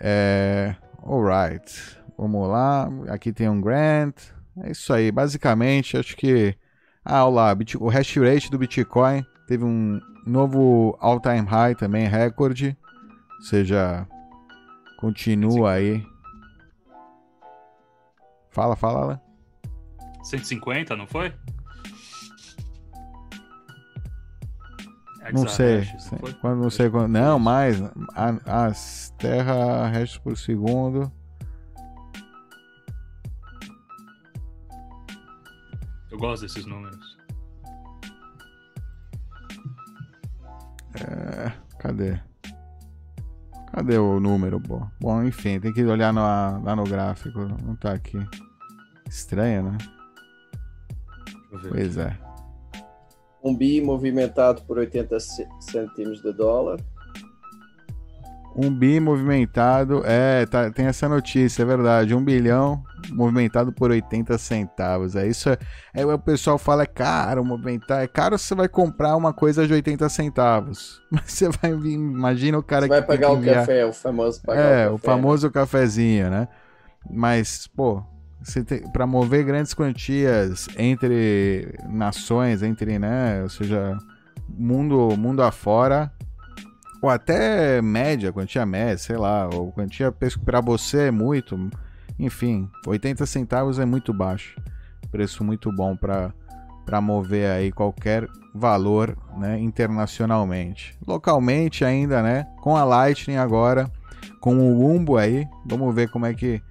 É, 0.00 0.74
alright, 1.02 1.98
vamos 2.16 2.48
lá. 2.48 2.88
Aqui 3.10 3.30
tem 3.30 3.46
um 3.46 3.60
grant. 3.60 4.16
É 4.62 4.70
isso 4.70 4.90
aí, 4.90 5.12
basicamente, 5.12 5.98
acho 5.98 6.16
que 6.16 6.56
ah, 7.04 7.26
olá, 7.26 7.54
o 7.78 7.88
hash 7.90 8.16
rate 8.16 8.50
do 8.50 8.56
Bitcoin 8.56 9.22
teve 9.46 9.66
um 9.66 10.00
novo 10.26 10.96
all-time 10.98 11.46
high 11.46 11.74
também, 11.74 12.08
recorde. 12.08 12.74
Ou 13.36 13.42
seja, 13.42 14.08
continua 14.98 15.72
aí 15.72 16.02
Fala, 18.54 18.76
fala, 18.76 19.00
Alan. 19.00 19.20
150, 20.22 20.94
não 20.94 21.08
foi? 21.08 21.34
Não 25.32 25.48
sei. 25.48 25.88
Não 26.22 26.32
quando, 26.34 26.62
não 26.62 26.70
sei 26.70 26.88
quando. 26.88 27.10
Não, 27.10 27.38
mais. 27.38 27.82
As 28.46 29.12
terra 29.18 29.88
restos 29.88 30.18
por 30.18 30.38
segundo. 30.38 31.10
Eu 36.12 36.18
gosto 36.18 36.42
desses 36.42 36.64
números. 36.64 37.18
É, 40.94 41.52
cadê? 41.80 42.20
Cadê 43.74 43.98
o 43.98 44.20
número, 44.20 44.60
bom? 44.60 44.88
Bom, 45.00 45.24
enfim, 45.24 45.58
tem 45.58 45.72
que 45.72 45.82
olhar 45.82 46.12
no, 46.12 46.20
lá 46.20 46.76
no 46.76 46.84
gráfico. 46.84 47.40
Não 47.40 47.74
tá 47.74 47.92
aqui. 47.92 48.16
Estranho, 49.08 49.64
né? 49.64 49.78
Pois 51.68 51.96
é. 51.96 52.16
Um 53.42 53.52
bi 53.52 53.80
movimentado 53.80 54.62
por 54.62 54.78
80 54.78 55.18
centímetros 55.18 56.22
de 56.22 56.32
dólar. 56.32 56.78
Um 58.56 58.70
bi 58.70 59.00
movimentado, 59.00 60.02
é, 60.04 60.46
tá, 60.46 60.70
tem 60.70 60.86
essa 60.86 61.08
notícia, 61.08 61.62
é 61.62 61.66
verdade. 61.66 62.14
Um 62.14 62.24
bilhão 62.24 62.82
movimentado 63.10 63.72
por 63.72 63.90
80 63.90 64.38
centavos. 64.38 65.16
É 65.16 65.26
isso. 65.26 65.50
É, 65.50 65.58
é, 65.94 66.06
o 66.06 66.18
pessoal 66.18 66.56
fala 66.56 66.84
é 66.84 66.86
caro 66.86 67.44
movimentar. 67.44 68.02
É 68.02 68.06
caro 68.06 68.38
se 68.38 68.46
você 68.46 68.54
vai 68.54 68.68
comprar 68.68 69.16
uma 69.16 69.32
coisa 69.32 69.66
de 69.66 69.72
80 69.72 70.08
centavos. 70.08 71.02
Mas 71.10 71.32
você 71.32 71.48
vai 71.48 71.72
imagina 71.72 72.56
o 72.56 72.62
cara 72.62 72.82
você 72.82 72.88
que. 72.88 72.94
Vai 72.94 73.02
pagar 73.02 73.32
o 73.32 73.36
enviar... 73.36 73.56
café, 73.56 73.84
o 73.84 73.92
famoso 73.92 74.40
pagar 74.42 74.60
É, 74.60 74.88
o, 74.88 74.92
café, 74.92 74.94
o 74.94 74.98
famoso 74.98 75.46
né? 75.48 75.52
cafezinho, 75.52 76.30
né? 76.30 76.48
Mas, 77.10 77.66
pô, 77.66 78.02
para 78.92 79.06
mover 79.06 79.44
grandes 79.44 79.74
quantias 79.74 80.68
entre 80.78 81.74
nações, 81.88 82.62
entre, 82.62 82.98
né, 82.98 83.42
ou 83.42 83.48
seja, 83.48 83.96
mundo, 84.48 85.16
mundo 85.16 85.42
afora, 85.42 86.12
ou 87.04 87.10
até 87.10 87.82
média, 87.82 88.32
quantia 88.32 88.64
média, 88.64 88.96
sei 88.96 89.18
lá, 89.18 89.46
ou 89.52 89.70
quantia 89.70 90.10
para 90.10 90.62
você 90.62 91.08
é 91.08 91.10
muito, 91.10 91.68
Enfim, 92.18 92.70
80 92.86 93.26
centavos 93.26 93.78
é 93.78 93.84
muito 93.84 94.10
baixo. 94.10 94.58
Preço 95.10 95.44
muito 95.44 95.70
bom 95.70 95.94
para 95.94 97.00
mover 97.02 97.50
aí 97.50 97.70
qualquer 97.70 98.26
valor, 98.54 99.18
né, 99.36 99.60
internacionalmente. 99.60 100.96
Localmente 101.06 101.84
ainda, 101.84 102.22
né, 102.22 102.46
com 102.62 102.74
a 102.74 102.84
Lightning 102.84 103.36
agora, 103.36 103.90
com 104.40 104.56
o 104.56 104.90
Umbo 104.90 105.18
aí, 105.18 105.46
vamos 105.66 105.94
ver 105.94 106.08
como 106.08 106.24
é 106.24 106.32
que 106.32 106.62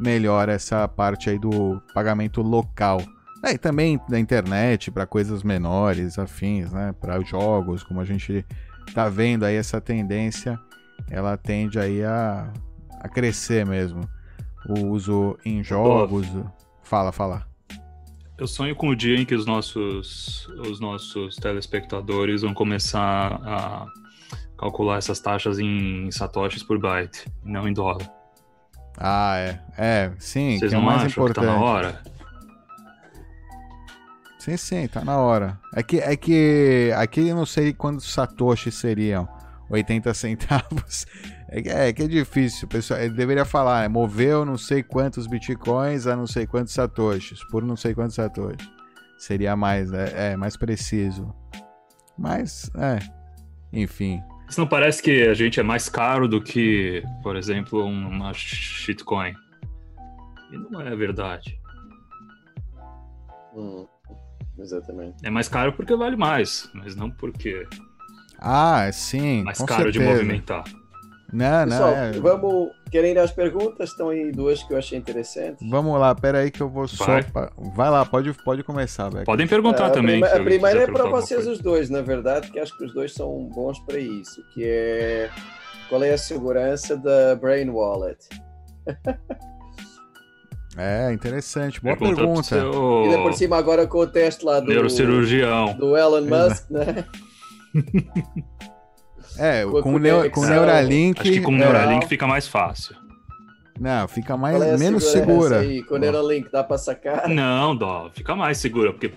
melhora 0.00 0.52
essa 0.52 0.88
parte 0.88 1.28
aí 1.28 1.38
do 1.38 1.82
pagamento 1.92 2.40
local. 2.40 3.02
É, 3.44 3.52
e 3.52 3.58
também 3.58 4.00
da 4.08 4.18
internet 4.18 4.90
para 4.90 5.04
coisas 5.04 5.42
menores, 5.42 6.18
afins, 6.18 6.72
né, 6.72 6.94
para 6.98 7.20
jogos, 7.20 7.82
como 7.82 8.00
a 8.00 8.06
gente 8.06 8.42
tá 8.94 9.08
vendo 9.08 9.44
aí 9.44 9.56
essa 9.56 9.80
tendência, 9.80 10.58
ela 11.10 11.36
tende 11.36 11.78
aí 11.78 12.02
a, 12.04 12.52
a 13.00 13.08
crescer 13.08 13.66
mesmo. 13.66 14.08
O 14.68 14.86
uso 14.88 15.36
em 15.44 15.62
jogos. 15.62 16.26
Fala, 16.82 17.10
fala. 17.10 17.46
Eu 18.38 18.46
sonho 18.46 18.74
com 18.74 18.88
o 18.88 18.96
dia 18.96 19.16
em 19.16 19.24
que 19.24 19.34
os 19.34 19.46
nossos, 19.46 20.48
os 20.68 20.80
nossos 20.80 21.36
telespectadores 21.36 22.42
vão 22.42 22.54
começar 22.54 23.40
a 23.44 23.86
calcular 24.58 24.98
essas 24.98 25.20
taxas 25.20 25.58
em 25.58 26.10
satoshis 26.10 26.62
por 26.62 26.78
byte, 26.78 27.26
não 27.44 27.68
em 27.68 27.72
dólar. 27.72 28.08
Ah, 28.98 29.36
é. 29.38 29.60
É, 29.76 30.12
sim, 30.18 30.58
Vocês 30.58 30.70
que 30.70 30.76
é 30.76 30.78
o 30.78 30.82
mais 30.82 31.10
importante. 31.10 31.46
que 31.46 31.52
tá 31.52 31.58
na 31.58 31.64
hora? 31.64 32.02
Sim, 34.42 34.56
sim, 34.56 34.88
tá 34.88 35.04
na 35.04 35.18
hora. 35.18 35.56
É 35.72 35.84
que, 35.84 35.98
é 35.98 36.16
que 36.16 36.92
aqui 36.96 37.28
eu 37.28 37.36
não 37.36 37.46
sei 37.46 37.72
quantos 37.72 38.12
satoshi 38.12 38.72
seriam. 38.72 39.28
80 39.70 40.12
centavos. 40.14 41.06
É 41.54 41.60
que 41.60 41.68
é, 41.68 41.92
que 41.92 42.02
é 42.04 42.08
difícil, 42.08 42.66
pessoal. 42.66 42.98
Ele 42.98 43.12
deveria 43.12 43.44
falar, 43.44 43.84
é, 43.84 43.88
moveu 43.88 44.42
não 44.42 44.56
sei 44.56 44.82
quantos 44.82 45.26
bitcoins 45.26 46.06
a 46.06 46.16
não 46.16 46.26
sei 46.26 46.46
quantos 46.46 46.72
satoshis, 46.72 47.44
por 47.50 47.62
não 47.62 47.76
sei 47.76 47.94
quantos 47.94 48.14
satoshis. 48.14 48.66
Seria 49.18 49.54
mais, 49.54 49.92
é, 49.92 50.32
é 50.32 50.36
mais 50.36 50.56
preciso. 50.56 51.30
Mas, 52.18 52.70
é. 52.74 53.00
Enfim. 53.70 54.22
Isso 54.48 54.58
não 54.58 54.66
parece 54.66 55.02
que 55.02 55.28
a 55.28 55.34
gente 55.34 55.60
é 55.60 55.62
mais 55.62 55.90
caro 55.90 56.26
do 56.26 56.40
que, 56.40 57.04
por 57.22 57.36
exemplo, 57.36 57.84
uma 57.84 58.32
shitcoin? 58.32 59.34
E 60.50 60.56
não 60.56 60.80
é 60.80 60.96
verdade. 60.96 61.60
Hum, 63.54 63.86
exatamente. 64.62 65.16
É 65.24 65.30
mais 65.30 65.48
caro 65.48 65.72
porque 65.74 65.94
vale 65.94 66.16
mais, 66.16 66.68
mas 66.74 66.96
não 66.96 67.10
porque 67.10 67.66
Ah, 68.38 68.88
sim. 68.92 69.40
é 69.40 69.44
mais 69.44 69.58
com 69.58 69.66
caro 69.66 69.90
de 69.92 69.98
certeza. 69.98 70.22
movimentar. 70.22 70.64
Não, 71.32 71.60
não, 71.60 71.66
Pessoal, 71.68 71.90
é. 71.94 72.12
vamos. 72.12 72.70
Querem 72.90 73.12
ir 73.12 73.18
às 73.18 73.30
perguntas? 73.30 73.88
Estão 73.88 74.10
aí 74.10 74.30
duas 74.30 74.62
que 74.62 74.74
eu 74.74 74.76
achei 74.76 74.98
interessantes. 74.98 75.66
Vamos 75.70 75.98
lá, 75.98 76.14
pera 76.14 76.40
aí 76.40 76.50
que 76.50 76.60
eu 76.60 76.68
vou 76.68 76.86
só. 76.86 77.06
Vai. 77.06 77.24
Vai 77.74 77.88
lá, 77.90 78.04
pode, 78.04 78.34
pode 78.44 78.62
começar, 78.62 79.08
Beck. 79.08 79.24
Podem 79.24 79.46
perguntar 79.46 79.86
a 79.86 79.90
também. 79.90 80.20
prima- 80.20 80.36
a 80.36 80.44
primeira 80.44 80.82
é 80.82 80.86
para 80.86 81.08
vocês 81.08 81.46
os 81.46 81.58
dois, 81.58 81.88
na 81.88 82.02
verdade, 82.02 82.50
que 82.50 82.58
acho 82.60 82.76
que 82.76 82.84
os 82.84 82.92
dois 82.92 83.14
são 83.14 83.48
bons 83.48 83.78
para 83.80 83.98
isso, 83.98 84.44
que 84.52 84.62
é 84.62 85.30
qual 85.88 86.02
é 86.02 86.12
a 86.12 86.18
segurança 86.18 86.98
da 86.98 87.34
Brain 87.34 87.70
Wallet? 87.70 88.18
É, 90.76 91.12
interessante. 91.12 91.80
Boa 91.82 91.96
Pergunta 91.96 92.16
pergunta. 92.22 92.42
seu 92.44 93.02
Ainda 93.04 93.18
por 93.18 93.34
cima 93.34 93.56
agora 93.58 93.86
com 93.86 93.98
o 93.98 94.06
teste 94.06 94.44
lá 94.44 94.58
do, 94.60 94.68
neurocirurgião. 94.68 95.74
do 95.76 95.96
Elon 95.96 96.18
Exato. 96.24 96.48
Musk, 96.50 96.70
né? 96.70 97.04
É, 99.38 99.64
Com 99.64 99.82
com, 99.82 99.94
o 99.94 99.98
Neu- 99.98 100.30
com 100.30 100.40
o. 100.42 100.46
Neuralink. 100.46 101.20
Acho 101.20 101.30
que 101.32 101.40
com 101.40 101.52
o 101.52 101.54
é, 101.54 101.58
Neuralink 101.58 102.06
fica 102.06 102.26
mais 102.26 102.46
fácil. 102.46 102.94
Não, 103.80 104.06
fica 104.06 104.36
mais, 104.36 104.60
é 104.60 104.76
menos 104.76 105.04
segurança 105.04 105.10
segura. 105.48 105.58
Aí? 105.60 105.82
Com 105.82 105.94
o 105.94 105.98
Neuralink 105.98 106.50
dá 106.52 106.62
para 106.62 106.76
sacar? 106.76 107.28
Não, 107.28 107.74
dó, 107.74 108.10
fica 108.12 108.36
mais 108.36 108.58
segura, 108.58 108.92
porque 108.92 109.12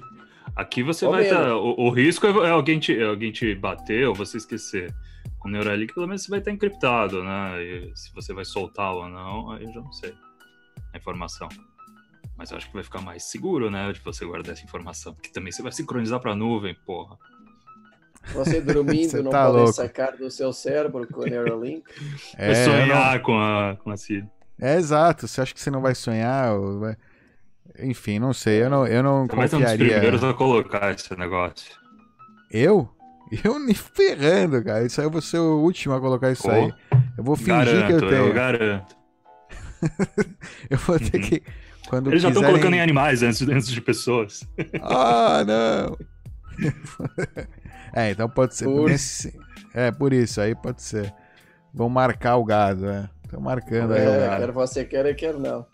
aqui 0.56 0.82
você 0.84 1.06
Ou 1.06 1.12
vai 1.12 1.24
estar. 1.24 1.54
o, 1.56 1.76
o 1.78 1.90
risco 1.90 2.26
é 2.26 2.48
é 2.48 2.50
alguém 2.52 2.80
te, 2.80 2.98
é 2.98 3.04
alguém 3.04 3.32
te 3.32 3.54
bater 3.54 4.08
ou 4.08 4.16
você 4.16 4.38
esquecer. 4.38 4.94
Com 5.38 5.50
o 5.50 5.52
Neuralink, 5.52 5.94
pelo 5.94 6.08
menos 6.08 6.24
você 6.24 6.30
vai 6.30 6.40
estar 6.40 6.52
encriptado, 6.52 7.22
né? 7.24 7.62
E 7.62 7.92
se 7.94 8.12
você 8.16 8.34
vai 8.34 8.46
soltar 8.46 8.94
ou 8.94 9.10
não, 9.10 9.52
aí 9.52 9.64
eu 9.66 9.74
já 9.74 9.82
não 9.82 9.92
sei 9.92 10.14
a 10.96 10.98
informação. 11.00 11.48
Mas 12.38 12.52
eu 12.52 12.58
acho 12.58 12.68
que 12.68 12.74
vai 12.74 12.84
ficar 12.84 13.02
mais 13.02 13.24
seguro, 13.24 13.70
né? 13.72 13.92
De 13.94 14.00
você 14.02 14.26
guardar 14.26 14.54
essa 14.54 14.64
informação. 14.64 15.14
Porque 15.14 15.30
também 15.30 15.52
você 15.52 15.62
vai 15.62 15.72
sincronizar 15.72 16.20
pra 16.20 16.36
nuvem, 16.36 16.76
porra. 16.86 17.18
Você 18.34 18.60
dormindo 18.60 19.10
Você 19.12 19.22
não 19.22 19.32
tá 19.32 19.46
pode 19.46 19.58
louco. 19.58 19.74
sacar 19.74 20.18
do 20.18 20.30
seu 20.32 20.52
cérebro 20.52 21.08
com 21.08 21.22
o 21.22 21.26
Neuralink? 21.26 21.84
É, 22.38 22.48
vai 22.48 22.66
sonhar 22.66 23.22
com 23.22 23.38
a, 23.40 23.78
com 23.82 23.92
a 23.92 23.98
Cid. 23.98 24.28
não- 24.60 24.68
é 24.68 24.76
exato. 24.78 25.28
Você 25.28 25.42
acha 25.42 25.54
que 25.54 25.62
você 25.62 25.70
não 25.72 25.82
vai 25.82 25.94
sonhar? 25.96 26.54
ou 26.56 26.80
vai- 26.80 26.98
Enfim, 27.80 28.20
não 28.20 28.34
sei. 28.34 28.64
Eu 28.64 28.70
não, 28.70 28.88
eu 28.88 29.04
não 29.04 29.28
Você 29.28 29.36
vai 29.36 29.48
ser 29.48 29.56
um 29.56 29.60
dos 29.60 29.70
confiaria. 29.70 29.94
primeiros 29.94 30.24
a 30.24 30.34
colocar 30.34 30.92
esse 30.94 31.16
negócio. 31.18 31.74
Eu? 32.52 32.90
Eu 33.44 33.58
me 33.60 33.74
ferrando, 33.74 34.64
cara. 34.64 34.86
Isso 34.86 35.00
aí 35.00 35.08
eu 35.08 35.12
vou 35.12 35.22
ser 35.22 35.40
o 35.40 35.60
último 35.62 35.94
a 35.96 36.00
colocar 36.02 36.32
isso 36.32 36.44
Pô, 36.44 36.52
aí. 36.52 36.74
Eu 37.18 37.24
vou 37.24 37.36
fingir 37.36 37.54
Garanto, 37.66 37.88
que 37.88 37.94
eu 38.06 38.10
tenho. 38.10 38.28
eu 38.28 38.34
garanto. 38.34 38.96
Eu 40.70 40.78
vou 40.80 40.98
ter 41.00 41.18
Uhum. 41.18 41.24
que. 41.24 41.44
Quando 41.90 42.10
Eles 42.10 42.22
já 42.22 42.30
estão 42.30 42.42
quiserem- 42.42 42.60
colocando 42.62 42.76
em 42.76 42.82
animais 42.82 43.22
antes, 43.22 43.42
antes 43.44 43.68
de 43.68 43.80
pessoas. 43.82 44.44
Ah, 44.82 45.44
não! 45.46 45.98
é, 47.94 48.12
então 48.12 48.30
pode 48.30 48.56
ser. 48.56 48.66
Por- 48.66 48.90
nesse- 48.90 49.38
É, 49.74 49.92
por 49.92 50.14
isso, 50.14 50.40
aí 50.42 50.56
pode 50.56 50.82
ser. 50.82 51.14
Vão 51.74 51.90
marcar 51.90 52.38
o 52.38 52.46
gado, 52.46 52.88
é. 52.88 53.10
Estão 53.26 53.42
marcando 53.42 53.94
aí 53.94 54.08
o 54.08 54.10
É, 54.10 54.28
gado. 54.28 54.46
quer 54.46 54.52
você 54.52 54.86
quer, 54.86 55.14
quer 55.16 55.34
não. 55.36 55.66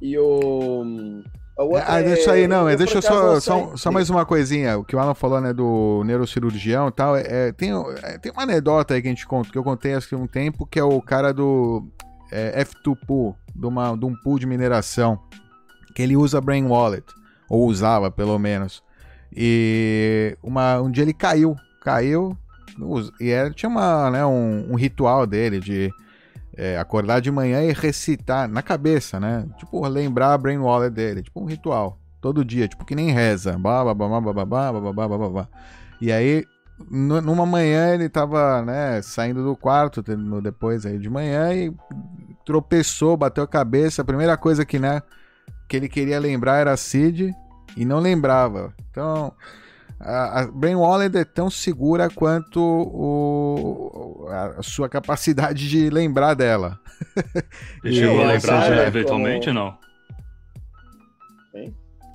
E 0.00 0.18
o. 0.18 1.22
a 1.58 1.62
outra 1.62 1.84
Ah, 1.86 2.00
é- 2.00 2.02
deixa 2.04 2.32
aí, 2.32 2.48
não, 2.48 2.68
eu, 2.68 2.76
deixa 2.76 2.98
acaso, 2.98 3.40
só, 3.40 3.56
não 3.58 3.70
só, 3.70 3.76
só 3.76 3.92
mais 3.92 4.08
uma 4.10 4.24
coisinha. 4.24 4.78
O 4.78 4.84
que 4.84 4.96
o 4.96 4.98
Alan 4.98 5.14
falou, 5.14 5.40
né, 5.40 5.52
do 5.52 6.02
neurocirurgião 6.04 6.88
e 6.88 6.92
tal. 6.92 7.16
É, 7.16 7.52
tem, 7.52 7.70
é, 8.02 8.18
tem 8.18 8.32
uma 8.32 8.42
anedota 8.44 8.94
aí 8.94 9.02
que 9.02 9.08
a 9.08 9.10
gente 9.10 9.26
conta, 9.26 9.50
que 9.50 9.58
eu 9.58 9.62
contei 9.64 9.94
há 9.94 9.98
um 10.14 10.26
tempo, 10.26 10.66
que 10.66 10.78
é 10.78 10.84
o 10.84 11.00
cara 11.02 11.32
do 11.32 11.86
é, 12.30 12.64
F2Pool, 12.64 13.34
de, 13.54 13.66
uma, 13.66 13.96
de 13.96 14.04
um 14.04 14.14
pool 14.14 14.38
de 14.38 14.46
mineração, 14.46 15.18
que 15.94 16.02
ele 16.02 16.16
usa 16.16 16.40
Brain 16.40 16.64
Wallet, 16.64 17.04
ou 17.48 17.66
usava 17.66 18.10
pelo 18.10 18.38
menos. 18.38 18.82
E 19.34 20.36
uma, 20.42 20.80
um 20.80 20.90
dia 20.90 21.02
ele 21.02 21.14
caiu, 21.14 21.56
caiu, 21.82 22.36
e 23.20 23.30
era, 23.30 23.50
tinha 23.50 23.68
uma, 23.68 24.10
né, 24.10 24.24
um, 24.24 24.72
um 24.72 24.74
ritual 24.74 25.26
dele 25.26 25.60
de 25.60 25.92
é, 26.56 26.78
acordar 26.78 27.20
de 27.20 27.30
manhã 27.30 27.62
e 27.62 27.72
recitar 27.72 28.48
na 28.48 28.62
cabeça, 28.62 29.18
né? 29.18 29.46
Tipo, 29.58 29.86
lembrar 29.86 30.34
a 30.34 30.38
Brain 30.38 30.58
Wallet 30.58 30.92
dele, 30.92 31.22
tipo 31.22 31.40
um 31.40 31.46
ritual, 31.46 31.98
todo 32.20 32.44
dia, 32.44 32.68
tipo 32.68 32.84
que 32.84 32.94
nem 32.94 33.10
reza, 33.10 33.58
blá, 33.58 33.82
blá, 33.82 33.94
blá, 33.94 34.20
blá, 34.20 34.20
blá, 34.20 34.44
blá, 34.44 34.72
blá, 34.72 34.92
blá, 34.92 35.18
blá, 35.18 35.28
blá. 35.28 35.48
E 36.00 36.12
aí, 36.12 36.44
numa 36.90 37.46
manhã 37.46 37.94
ele 37.94 38.08
tava, 38.08 38.62
né, 38.62 39.00
saindo 39.02 39.44
do 39.44 39.56
quarto, 39.56 40.02
depois 40.42 40.84
aí 40.86 40.98
de 40.98 41.08
manhã, 41.08 41.52
e 41.52 41.72
tropeçou, 42.44 43.16
bateu 43.16 43.44
a 43.44 43.48
cabeça, 43.48 44.02
a 44.02 44.04
primeira 44.04 44.36
coisa 44.36 44.64
que, 44.64 44.78
né, 44.78 45.02
que 45.68 45.76
ele 45.76 45.88
queria 45.88 46.18
lembrar 46.18 46.58
era 46.58 46.72
a 46.72 46.76
Cid, 46.76 47.34
e 47.76 47.84
não 47.84 47.98
lembrava. 47.98 48.72
Então, 48.90 49.32
a, 49.98 50.40
a 50.40 50.46
Brain 50.46 50.74
Wallet 50.74 51.16
é 51.16 51.24
tão 51.24 51.50
segura 51.50 52.10
quanto 52.10 52.60
o, 52.60 54.26
a, 54.28 54.62
sua 54.62 54.88
capacidade 54.88 55.68
de 55.68 55.90
lembrar 55.90 56.34
dela. 56.34 56.78
Ele 57.82 57.94
chegou 57.94 58.18
a 58.18 58.22
ou 58.22 58.26
lembrar 58.28 58.68
já, 58.68 58.86
eventualmente, 58.86 59.52
não? 59.52 59.76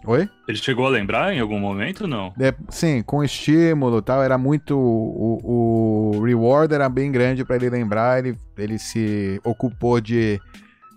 Oi? 0.10 0.28
Ele 0.48 0.58
chegou 0.58 0.88
a 0.88 0.90
lembrar 0.90 1.36
em 1.36 1.40
algum 1.40 1.60
momento, 1.60 2.08
não? 2.08 2.34
É, 2.40 2.52
sim, 2.70 3.04
com 3.04 3.24
estímulo 3.24 4.00
e 4.00 4.02
tal, 4.02 4.24
era 4.24 4.40
muito. 4.40 4.76
O, 4.76 6.16
o 6.16 6.24
reward 6.24 6.74
era 6.74 6.90
bem 6.90 7.12
grande 7.12 7.46
para 7.46 7.58
ele 7.58 7.70
lembrar, 7.70 8.18
ele, 8.18 8.36
ele 8.58 8.80
se 8.80 9.40
ocupou 9.44 10.02
de, 10.02 10.42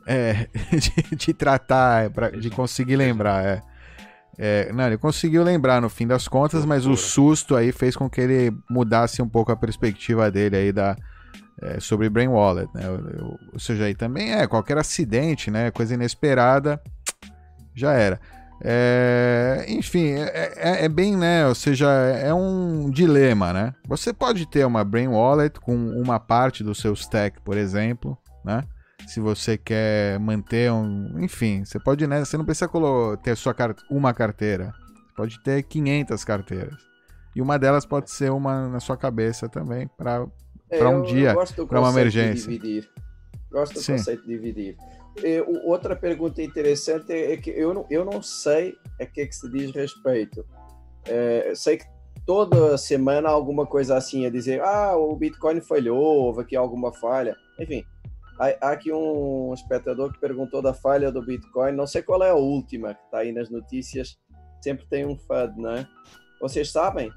é, 0.07 0.49
de, 0.73 1.15
de 1.15 1.35
tratar, 1.35 2.09
pra, 2.09 2.31
de 2.31 2.49
conseguir 2.49 2.97
lembrar. 2.97 3.45
É. 3.45 3.63
É, 4.39 4.73
não, 4.73 4.87
ele 4.87 4.97
conseguiu 4.97 5.43
lembrar 5.43 5.83
no 5.83 5.91
fim 5.91 6.07
das 6.07 6.27
contas, 6.27 6.65
mas 6.65 6.87
o 6.87 6.97
susto 6.97 7.55
aí 7.55 7.71
fez 7.71 7.95
com 7.95 8.09
que 8.09 8.19
ele 8.19 8.57
mudasse 8.71 9.21
um 9.21 9.29
pouco 9.29 9.53
a 9.53 9.57
perspectiva 9.57 10.31
dele 10.31 10.57
aí 10.57 10.73
da, 10.73 10.97
é, 11.61 11.79
sobre 11.79 12.09
Brain 12.09 12.29
Wallet, 12.29 12.67
né? 12.75 12.85
Ou 13.53 13.59
seja, 13.59 13.85
aí 13.85 13.95
também 13.95 14.33
é 14.33 14.47
qualquer 14.47 14.79
acidente, 14.79 15.51
né? 15.51 15.71
Coisa 15.71 15.93
inesperada, 15.93 16.81
já 17.75 17.93
era. 17.93 18.19
É, 18.65 19.65
enfim, 19.69 20.13
é, 20.13 20.53
é- 20.57 20.85
é 20.85 20.89
bem, 20.89 21.17
né? 21.17 21.47
Ou 21.49 21.55
seja, 21.55 21.89
é 21.91 22.33
um 22.33 22.89
dilema, 22.91 23.53
né? 23.53 23.75
Você 23.89 24.13
pode 24.13 24.47
ter 24.47 24.65
uma 24.65 24.85
Brain 24.85 25.09
Wallet 25.09 25.59
com 25.61 25.75
uma 25.75 26.21
parte 26.21 26.63
do 26.63 26.75
seu 26.75 26.93
stack, 26.93 27.41
por 27.43 27.57
exemplo, 27.57 28.17
né? 28.45 28.63
Se 29.09 29.19
você 29.19 29.59
quer 29.59 30.19
manter 30.21 30.71
um. 30.71 31.19
Enfim, 31.19 31.65
você 31.65 31.79
pode, 31.81 32.07
né? 32.07 32.25
Você 32.25 32.37
não 32.37 32.45
precisa 32.45 32.71
ter 33.23 33.37
sua 33.37 33.53
car- 33.53 33.75
uma 33.91 34.15
carteira. 34.15 34.73
Você 35.09 35.15
pode 35.17 35.43
ter 35.43 35.63
500 35.65 36.25
carteiras. 36.25 36.77
E 37.35 37.43
uma 37.43 37.59
delas 37.59 37.85
pode 37.85 38.11
ser 38.13 38.31
uma 38.31 38.69
na 38.69 38.79
sua 38.79 38.97
cabeça 38.97 39.49
também, 39.49 39.89
para 39.99 40.25
É, 40.71 40.87
um 40.87 41.03
dia, 41.03 41.31
eu 41.31 41.35
gosto 41.35 41.57
do 41.57 41.67
pra 41.67 41.81
uma 41.81 41.89
conceito 41.89 42.11
de 42.11 42.19
emergência. 42.21 42.53
Dividir. 42.53 42.89
Gosto 43.51 43.75
do 43.75 43.81
Sim. 43.81 43.93
conceito 43.95 44.23
de 44.23 44.29
dividir. 44.29 44.77
É, 45.23 45.43
outra 45.65 45.95
pergunta 45.95 46.43
interessante 46.43 47.13
é 47.13 47.37
que 47.37 47.51
eu 47.51 47.75
não, 47.75 47.87
eu 47.91 48.05
não 48.05 48.23
sei 48.23 48.75
a 49.01 49.07
que 49.07 49.21
é 49.21 49.27
que 49.27 49.35
se 49.35 49.51
diz 49.51 49.71
respeito. 49.73 50.45
É, 51.05 51.53
sei 51.55 51.79
que 51.79 51.85
toda 52.25 52.79
semana 52.79 53.29
alguma 53.29 53.67
coisa 53.67 53.97
assim 53.97 54.25
a 54.27 54.31
dizer, 54.31 54.61
ah, 54.63 54.97
o 54.97 55.15
Bitcoin 55.17 55.61
falhou, 55.61 55.99
houve 55.99 56.43
aqui 56.43 56.57
alguma 56.57 56.93
falha. 56.93 57.37
Enfim, 57.59 57.85
há, 58.39 58.69
há 58.69 58.73
aqui 58.73 58.93
um 58.93 59.53
espectador 59.53 60.13
que 60.13 60.21
perguntou 60.21 60.63
da 60.63 60.73
falha 60.73 61.11
do 61.11 61.25
Bitcoin. 61.25 61.73
Não 61.73 61.87
sei 61.87 62.03
qual 62.03 62.23
é 62.23 62.31
a 62.31 62.35
última 62.35 62.95
que 62.95 63.05
está 63.05 63.19
aí 63.19 63.33
nas 63.33 63.51
notícias. 63.51 64.19
Sempre 64.63 64.87
tem 64.89 65.05
um 65.05 65.17
FUD, 65.17 65.61
não 65.61 65.73
é? 65.73 65.89
Vocês 66.41 66.71
sabem? 66.71 67.11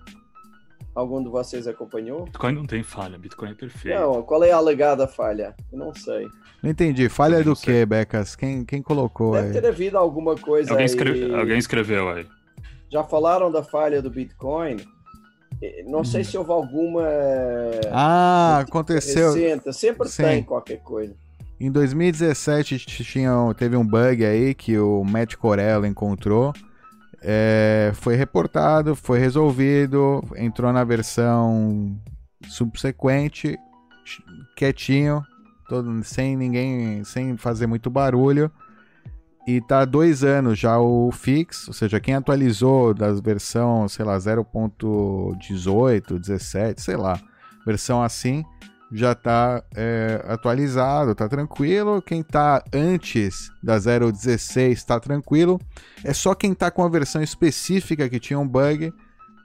Algum 0.96 1.22
de 1.22 1.30
vocês 1.30 1.68
acompanhou? 1.68 2.24
Bitcoin 2.24 2.54
não 2.54 2.66
tem 2.66 2.82
falha, 2.82 3.18
Bitcoin 3.18 3.52
é 3.52 3.54
perfeito. 3.54 4.00
Não, 4.00 4.24
qual 4.24 4.42
é 4.46 4.52
a 4.52 4.56
alegada 4.56 5.06
falha? 5.06 5.54
Eu 5.70 5.78
não 5.78 5.94
sei. 5.94 6.26
Não 6.64 6.72
entendi. 6.72 7.10
Falha 7.10 7.44
do 7.44 7.54
que, 7.54 7.86
Becas? 7.86 8.34
Quem, 8.34 8.64
quem 8.64 8.82
colocou 8.82 9.34
Deve 9.34 9.48
aí? 9.48 9.62
ter 9.62 9.68
havido 9.68 9.98
alguma 9.98 10.36
coisa 10.36 10.72
alguém, 10.72 10.86
aí... 10.86 10.90
escreve... 10.90 11.36
alguém 11.36 11.58
escreveu 11.58 12.10
aí. 12.10 12.26
Já 12.90 13.04
falaram 13.04 13.52
da 13.52 13.62
falha 13.62 14.02
do 14.02 14.10
Bitcoin? 14.10 14.78
Não 15.86 16.04
sei 16.04 16.24
se 16.24 16.38
houve 16.38 16.52
alguma. 16.52 17.04
Ah, 17.92 18.60
aconteceu. 18.60 19.34
Recente. 19.34 19.74
Sempre 19.74 20.08
Sim. 20.08 20.24
tem 20.24 20.44
qualquer 20.44 20.78
coisa. 20.82 21.14
Em 21.60 21.72
2017 21.72 22.78
tinha, 23.04 23.32
teve 23.58 23.76
um 23.78 23.86
bug 23.86 24.26
aí 24.26 24.54
que 24.54 24.78
o 24.78 25.04
Matt 25.04 25.36
Corello 25.36 25.86
encontrou 25.86 26.54
é, 27.28 27.92
foi 27.96 28.16
reportado, 28.16 28.96
foi 28.96 29.18
resolvido, 29.18 30.24
entrou 30.38 30.72
na 30.72 30.84
versão 30.84 32.00
subsequente, 32.48 33.58
quietinho, 34.56 35.24
todo, 35.68 36.04
sem 36.04 36.38
ninguém, 36.38 37.04
sem 37.04 37.36
fazer 37.36 37.66
muito 37.66 37.90
barulho. 37.90 38.52
E 39.48 39.60
tá 39.60 39.80
há 39.82 39.86
dois 39.86 40.24
anos 40.24 40.60
já 40.60 40.80
o 40.80 41.12
fix, 41.12 41.68
ou 41.68 41.74
seja, 41.74 42.00
quem 42.00 42.14
atualizou 42.14 42.94
das 42.94 43.20
versão, 43.20 43.88
sei 43.88 44.06
lá, 44.06 44.16
0.18, 44.18 46.20
17, 46.20 46.82
sei 46.82 46.96
lá, 46.96 47.20
versão 47.66 48.04
assim, 48.04 48.46
já 48.92 49.12
está 49.14 49.64
é, 49.76 50.24
atualizado, 50.28 51.12
está 51.12 51.28
tranquilo. 51.28 52.02
Quem 52.02 52.22
está 52.22 52.64
antes 52.74 53.50
da 53.62 53.78
0.16 53.78 54.72
está 54.72 55.00
tranquilo. 55.00 55.60
É 56.04 56.14
só 56.14 56.36
quem 56.36 56.52
está 56.52 56.70
com 56.70 56.84
a 56.84 56.90
versão 56.90 57.22
específica 57.22 58.08
que 58.08 58.20
tinha 58.20 58.40
um 58.40 58.48
bug 58.48 58.94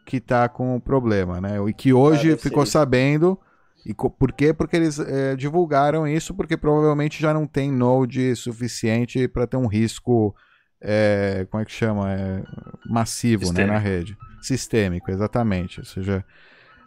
que 0.07 0.17
está 0.17 0.49
com 0.49 0.77
o 0.77 0.81
problema, 0.81 1.41
né? 1.41 1.57
E 1.69 1.73
que 1.73 1.93
hoje 1.93 2.37
ficou 2.37 2.67
sabendo. 2.67 3.39
E 3.87 3.95
por 3.95 4.33
quê? 4.33 4.53
Porque 4.53 4.77
eles 4.77 4.99
é, 4.99 5.35
divulgaram 5.35 6.07
isso, 6.07 6.35
porque 6.35 6.57
provavelmente 6.57 7.21
já 7.21 7.33
não 7.33 7.47
tem 7.47 7.73
node 7.73 8.35
suficiente 8.37 9.27
para 9.27 9.47
ter 9.47 9.57
um 9.57 9.67
risco, 9.67 10.35
é, 10.81 11.47
como 11.51 11.63
é 11.63 11.65
que 11.65 11.73
chama? 11.73 12.13
É, 12.13 12.43
massivo 12.87 13.53
né, 13.53 13.65
na 13.65 13.79
rede. 13.79 14.17
Sistêmico, 14.43 15.11
exatamente. 15.11 15.81
Ou 15.81 15.87
seja, 15.87 16.25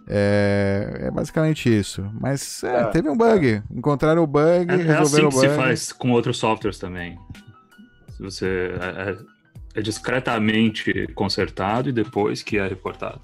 é, 0.07 1.03
é 1.03 1.11
basicamente 1.11 1.73
isso. 1.73 2.09
Mas 2.19 2.63
é, 2.63 2.81
é, 2.81 2.83
teve 2.85 3.09
um 3.09 3.17
bug. 3.17 3.63
Encontraram 3.71 4.23
o 4.23 4.27
bug, 4.27 4.71
é, 4.71 4.75
resolveram 4.75 4.93
é 4.93 5.01
assim 5.01 5.17
o 5.17 5.29
bug. 5.29 5.41
que 5.41 5.49
se 5.49 5.55
faz 5.55 5.91
com 5.91 6.11
outros 6.11 6.37
softwares 6.37 6.77
também. 6.77 7.17
Se 8.09 8.21
você 8.21 8.73
é, 8.79 9.09
é, 9.09 9.17
é, 9.75 9.81
discretamente 9.81 11.07
consertado 11.15 11.89
e 11.89 11.91
depois 11.91 12.43
que 12.43 12.57
é 12.57 12.67
reportado. 12.67 13.21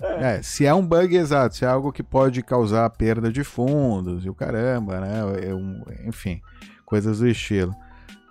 É, 0.00 0.42
se 0.42 0.66
é 0.66 0.74
um 0.74 0.86
bug 0.86 1.16
exato, 1.16 1.56
se 1.56 1.64
é 1.64 1.68
algo 1.68 1.90
que 1.90 2.02
pode 2.02 2.42
causar 2.42 2.88
perda 2.90 3.32
de 3.32 3.42
fundos 3.42 4.24
e 4.26 4.28
o 4.28 4.34
caramba, 4.34 5.00
né? 5.00 5.48
É 5.48 5.54
um, 5.54 5.82
enfim, 6.04 6.40
coisas 6.84 7.20
do 7.20 7.28
estilo. 7.28 7.74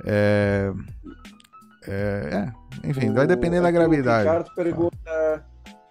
É, 0.05 0.71
é, 1.87 2.51
enfim, 2.83 3.09
o, 3.09 3.13
vai 3.13 3.25
depender 3.25 3.61
da 3.61 3.71
gravidade. 3.71 4.27
O 4.27 4.31
Ricardo 4.31 4.55
pergunta 4.55 5.45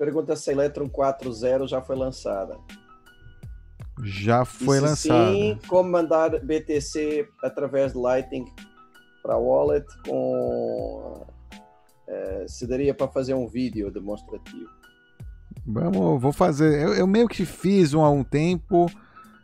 Pergunta 0.05 0.37
se 0.37 0.51
a 0.51 0.53
Electron 0.53 0.87
4.0 0.87 1.67
já 1.67 1.81
foi 1.81 1.97
lançada. 1.97 2.59
Já 4.03 4.45
foi 4.45 4.79
lançada. 4.79 5.33
Sim, 5.33 5.59
como 5.67 5.91
mandar 5.91 6.39
BTC 6.41 7.27
através 7.43 7.93
de 7.95 7.99
Lightning 7.99 8.45
para 9.23 9.39
wallet 9.39 9.87
com 10.07 11.27
é, 12.07 12.45
se 12.47 12.67
daria 12.67 12.93
para 12.93 13.09
fazer 13.09 13.33
um 13.33 13.49
vídeo 13.49 13.91
demonstrativo. 13.91 14.69
Vamos, 15.67 16.21
vou 16.21 16.35
fazer. 16.35 16.83
Eu, 16.83 16.93
eu, 16.93 17.07
meio 17.07 17.27
que 17.27 17.47
fiz 17.47 17.95
um 17.95 18.05
há 18.05 18.11
um 18.11 18.23
tempo. 18.23 18.85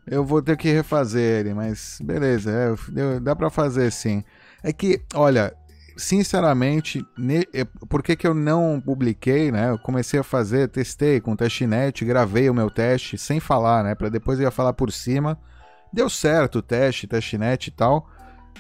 Eu 0.07 0.27
vou 0.27 0.42
ter 0.42 0.59
que 0.59 0.70
refazer 0.70 1.40
ele, 1.40 1.55
mas 1.55 1.99
beleza, 2.03 2.51
é, 2.51 3.18
dá 3.18 3.35
para 3.35 3.49
fazer 3.49 3.90
sim. 3.90 4.23
É 4.62 4.75
que, 4.75 5.01
olha, 5.14 5.57
sinceramente. 6.00 7.06
É, 7.52 7.64
por 7.88 8.02
que, 8.02 8.16
que 8.16 8.26
eu 8.26 8.34
não 8.34 8.80
publiquei, 8.80 9.52
né? 9.52 9.70
Eu 9.70 9.78
comecei 9.78 10.18
a 10.18 10.24
fazer, 10.24 10.68
testei 10.68 11.20
com 11.20 11.36
testnet, 11.36 12.04
gravei 12.04 12.50
o 12.50 12.54
meu 12.54 12.70
teste 12.70 13.16
sem 13.16 13.38
falar, 13.38 13.84
né? 13.84 13.94
Para 13.94 14.08
depois 14.08 14.38
eu 14.38 14.44
ia 14.44 14.50
falar 14.50 14.72
por 14.72 14.90
cima. 14.90 15.38
Deu 15.92 16.08
certo 16.08 16.58
o 16.58 16.62
teste, 16.62 17.06
testnet 17.06 17.68
e 17.68 17.70
tal, 17.72 18.08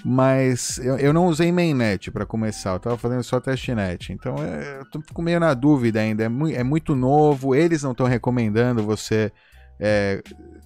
mas 0.04 0.78
eu, 0.78 0.98
eu 0.98 1.12
não 1.12 1.26
usei 1.26 1.52
mainnet 1.52 2.10
para 2.10 2.26
começar, 2.26 2.72
eu 2.72 2.80
tava 2.80 2.96
fazendo 2.96 3.22
só 3.22 3.40
testnet. 3.40 4.12
Então 4.12 4.36
é, 4.38 4.80
eu 4.80 4.90
tô, 4.90 5.00
fico 5.00 5.22
meio 5.22 5.40
na 5.40 5.54
dúvida 5.54 6.00
ainda, 6.00 6.24
é, 6.24 6.28
mu 6.28 6.48
é 6.48 6.64
muito 6.64 6.94
novo, 6.94 7.54
eles 7.54 7.82
não 7.82 7.92
estão 7.92 8.06
recomendando 8.06 8.82
você 8.82 9.32
é, 9.78 10.22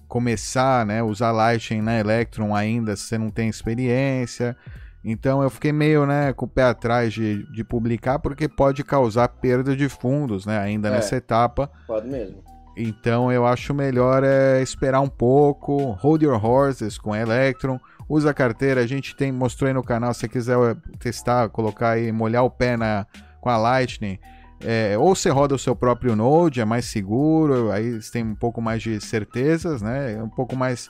começar, 0.07 0.85
né? 0.85 1.01
Usar 1.01 1.31
Lightning 1.31 1.81
na 1.81 1.99
Electron 1.99 2.55
ainda 2.55 2.95
se 2.95 3.03
você 3.03 3.17
não 3.17 3.29
tem 3.29 3.47
experiência. 3.47 4.57
Então 5.07 5.43
eu 5.43 5.51
fiquei 5.51 5.71
meio 5.71 6.03
né, 6.07 6.33
com 6.33 6.45
o 6.45 6.49
pé 6.49 6.63
atrás 6.63 7.13
de, 7.13 7.43
de 7.51 7.63
publicar, 7.63 8.17
porque 8.17 8.49
pode 8.49 8.83
causar 8.83 9.27
perda 9.27 9.75
de 9.75 9.87
fundos 9.87 10.47
né, 10.47 10.57
ainda 10.57 10.87
é, 10.87 10.91
nessa 10.91 11.15
etapa. 11.15 11.69
Pode 11.85 12.07
mesmo. 12.07 12.43
Então 12.75 13.31
eu 13.31 13.45
acho 13.45 13.71
melhor 13.71 14.23
é, 14.23 14.63
esperar 14.63 15.01
um 15.01 15.07
pouco, 15.07 15.91
hold 15.91 16.23
your 16.23 16.43
horses 16.43 16.97
com 16.97 17.15
Electron, 17.15 17.79
usa 18.09 18.31
a 18.31 18.33
carteira, 18.33 18.81
a 18.81 18.87
gente 18.87 19.15
tem, 19.15 19.31
mostrou 19.31 19.67
aí 19.67 19.73
no 19.75 19.83
canal, 19.83 20.11
se 20.11 20.21
você 20.21 20.27
quiser 20.27 20.57
é, 20.57 20.75
testar, 20.97 21.49
colocar 21.49 21.91
aí, 21.91 22.11
molhar 22.11 22.43
o 22.43 22.49
pé 22.49 22.75
na, 22.75 23.05
com 23.39 23.49
a 23.49 23.57
Lightning, 23.57 24.17
é, 24.59 24.97
ou 24.97 25.15
você 25.15 25.29
roda 25.29 25.53
o 25.53 25.59
seu 25.59 25.75
próprio 25.75 26.15
Node, 26.15 26.61
é 26.61 26.65
mais 26.65 26.85
seguro, 26.85 27.71
aí 27.71 28.01
você 28.01 28.11
tem 28.11 28.23
um 28.23 28.35
pouco 28.35 28.59
mais 28.59 28.81
de 28.81 28.99
certezas, 28.99 29.83
né? 29.83 30.13
É 30.13 30.23
um 30.23 30.29
pouco 30.29 30.55
mais 30.55 30.89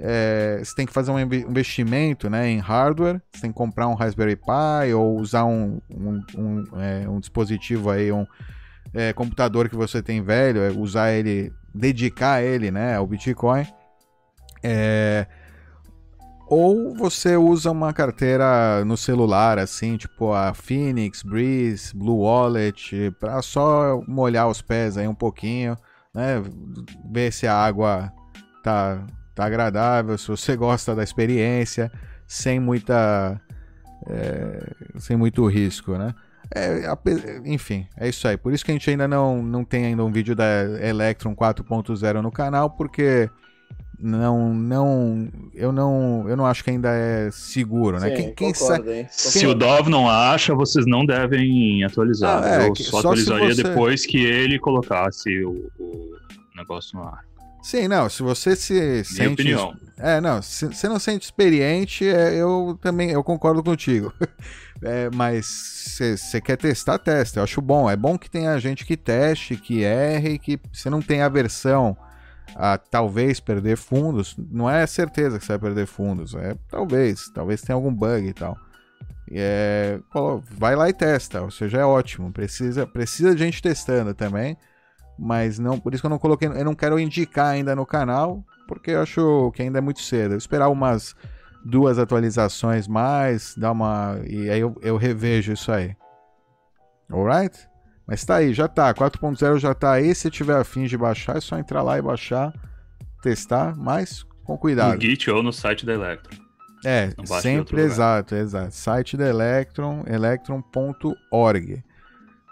é, 0.00 0.60
você 0.62 0.74
tem 0.74 0.86
que 0.86 0.92
fazer 0.92 1.10
um 1.10 1.18
investimento 1.18 2.30
né, 2.30 2.48
em 2.48 2.58
hardware, 2.58 3.20
você 3.32 3.42
tem 3.42 3.50
que 3.50 3.56
comprar 3.56 3.88
um 3.88 3.94
Raspberry 3.94 4.36
Pi 4.36 4.94
ou 4.94 5.18
usar 5.18 5.44
um, 5.44 5.80
um, 5.90 6.22
um, 6.36 6.80
é, 6.80 7.08
um 7.08 7.18
dispositivo 7.18 7.90
aí, 7.90 8.12
um 8.12 8.26
é, 8.94 9.12
computador 9.12 9.68
que 9.68 9.76
você 9.76 10.00
tem 10.00 10.22
velho, 10.22 10.60
é, 10.62 10.70
usar 10.70 11.10
ele, 11.10 11.52
dedicar 11.74 12.42
ele 12.42 12.70
né, 12.70 12.96
ao 12.96 13.06
Bitcoin. 13.06 13.66
É, 14.62 15.26
ou 16.46 16.94
você 16.94 17.36
usa 17.36 17.70
uma 17.70 17.92
carteira 17.92 18.84
no 18.84 18.96
celular, 18.96 19.58
assim, 19.58 19.96
tipo 19.96 20.32
a 20.32 20.54
Phoenix, 20.54 21.22
Breeze, 21.22 21.94
Blue 21.94 22.20
Wallet, 22.20 23.10
para 23.20 23.42
só 23.42 24.00
molhar 24.06 24.48
os 24.48 24.62
pés 24.62 24.96
aí 24.96 25.06
um 25.06 25.14
pouquinho, 25.14 25.76
né? 26.14 26.42
Ver 27.12 27.32
se 27.32 27.46
a 27.46 27.54
água 27.54 28.10
tá 28.64 29.04
tá 29.38 29.46
agradável, 29.46 30.18
se 30.18 30.26
você 30.26 30.56
gosta 30.56 30.96
da 30.96 31.04
experiência, 31.04 31.92
sem 32.26 32.58
muita. 32.58 33.40
É, 34.08 34.72
sem 34.98 35.16
muito 35.16 35.46
risco, 35.46 35.96
né? 35.96 36.12
É, 36.52 36.90
enfim, 37.44 37.86
é 37.96 38.08
isso 38.08 38.26
aí. 38.26 38.36
Por 38.36 38.52
isso 38.52 38.64
que 38.64 38.70
a 38.70 38.74
gente 38.74 38.88
ainda 38.90 39.06
não, 39.06 39.42
não 39.42 39.64
tem 39.64 39.86
ainda 39.86 40.04
um 40.04 40.10
vídeo 40.10 40.34
da 40.34 40.44
Electron 40.80 41.36
4.0 41.36 42.20
no 42.20 42.32
canal, 42.32 42.70
porque 42.70 43.30
não 44.00 44.54
não 44.54 45.28
eu 45.54 45.72
não 45.72 46.24
eu 46.28 46.36
não 46.36 46.46
acho 46.46 46.64
que 46.64 46.70
ainda 46.70 46.88
é 46.90 47.30
seguro, 47.30 48.00
né? 48.00 48.08
Sim, 48.08 48.14
quem, 48.14 48.34
quem 48.34 48.52
concordo, 48.52 48.90
Se 49.10 49.46
o 49.46 49.54
Dov 49.54 49.88
não 49.88 50.08
acha, 50.08 50.54
vocês 50.54 50.86
não 50.86 51.04
devem 51.04 51.84
atualizar. 51.84 52.42
Ah, 52.42 52.64
é, 52.64 52.68
eu 52.68 52.74
só, 52.76 52.90
só 52.90 52.98
atualizaria 52.98 53.54
você... 53.54 53.62
depois 53.62 54.06
que 54.06 54.24
ele 54.24 54.58
colocasse 54.58 55.44
o, 55.44 55.70
o 55.78 56.12
negócio 56.56 56.98
no 56.98 57.04
ar. 57.04 57.28
Sim, 57.62 57.88
não, 57.88 58.08
se 58.08 58.22
você 58.22 58.54
se 58.56 58.72
Minha 58.72 59.04
sente. 59.04 59.32
Opinião. 59.32 59.76
É, 59.98 60.20
não, 60.20 60.40
se 60.40 60.66
você 60.66 60.88
não 60.88 60.98
sente 60.98 61.24
experiente, 61.24 62.06
é, 62.06 62.34
eu 62.34 62.78
também 62.80 63.10
eu 63.10 63.22
concordo 63.22 63.62
contigo. 63.62 64.12
É, 64.80 65.10
mas 65.12 65.98
você 65.98 66.40
quer 66.40 66.56
testar, 66.56 66.98
testa. 66.98 67.40
Eu 67.40 67.42
acho 67.42 67.60
bom. 67.60 67.90
É 67.90 67.96
bom 67.96 68.16
que 68.16 68.30
tenha 68.30 68.56
gente 68.60 68.86
que 68.86 68.96
teste, 68.96 69.56
que 69.56 69.82
erre, 69.82 70.38
que 70.38 70.56
você 70.72 70.88
não 70.88 71.02
tem 71.02 71.20
aversão 71.20 71.96
a 72.54 72.78
talvez 72.78 73.40
perder 73.40 73.76
fundos. 73.76 74.36
Não 74.38 74.70
é 74.70 74.86
certeza 74.86 75.36
que 75.36 75.44
você 75.44 75.54
vai 75.54 75.58
perder 75.58 75.86
fundos. 75.88 76.32
É 76.34 76.54
talvez. 76.70 77.28
Talvez 77.34 77.60
tenha 77.60 77.74
algum 77.74 77.92
bug 77.92 78.24
e 78.24 78.32
tal. 78.32 78.56
É, 79.32 79.98
vai 80.52 80.76
lá 80.76 80.88
e 80.88 80.92
testa. 80.92 81.42
Ou 81.42 81.50
seja, 81.50 81.78
é 81.78 81.84
ótimo. 81.84 82.32
Precisa, 82.32 82.86
precisa 82.86 83.34
de 83.34 83.44
gente 83.44 83.60
testando 83.60 84.14
também 84.14 84.56
mas 85.18 85.58
não, 85.58 85.78
por 85.78 85.92
isso 85.92 86.02
que 86.02 86.06
eu 86.06 86.10
não 86.10 86.18
coloquei, 86.18 86.48
eu 86.48 86.64
não 86.64 86.74
quero 86.74 86.98
indicar 86.98 87.46
ainda 87.46 87.74
no 87.74 87.84
canal, 87.84 88.44
porque 88.66 88.92
eu 88.92 89.02
acho 89.02 89.50
que 89.54 89.62
ainda 89.62 89.78
é 89.78 89.80
muito 89.80 90.00
cedo. 90.00 90.34
Eu 90.34 90.38
esperar 90.38 90.68
umas 90.68 91.16
duas 91.64 91.98
atualizações 91.98 92.86
mais, 92.86 93.54
dá 93.56 93.72
uma. 93.72 94.20
E 94.26 94.48
aí 94.48 94.60
eu, 94.60 94.76
eu 94.82 94.96
revejo 94.96 95.52
isso 95.52 95.72
aí. 95.72 95.96
Alright? 97.10 97.68
Mas 98.06 98.24
tá 98.24 98.36
aí, 98.36 98.54
já 98.54 98.68
tá. 98.68 98.92
4.0 98.94 99.58
já 99.58 99.74
tá 99.74 99.92
aí. 99.92 100.14
Se 100.14 100.30
tiver 100.30 100.56
afim 100.56 100.84
de 100.84 100.96
baixar, 100.96 101.36
é 101.36 101.40
só 101.40 101.58
entrar 101.58 101.82
lá 101.82 101.98
e 101.98 102.02
baixar, 102.02 102.52
testar, 103.22 103.76
mas 103.76 104.24
com 104.44 104.56
cuidado. 104.56 104.94
No 104.94 105.00
Git 105.00 105.30
ou 105.30 105.42
no 105.42 105.52
site 105.52 105.84
da 105.84 105.92
Electron. 105.94 106.48
É, 106.84 107.12
sempre 107.40 107.82
exato, 107.82 108.34
exato. 108.34 108.72
Site 108.72 109.16
da 109.16 109.28
Electron, 109.28 110.04
electron.org, 110.06 111.82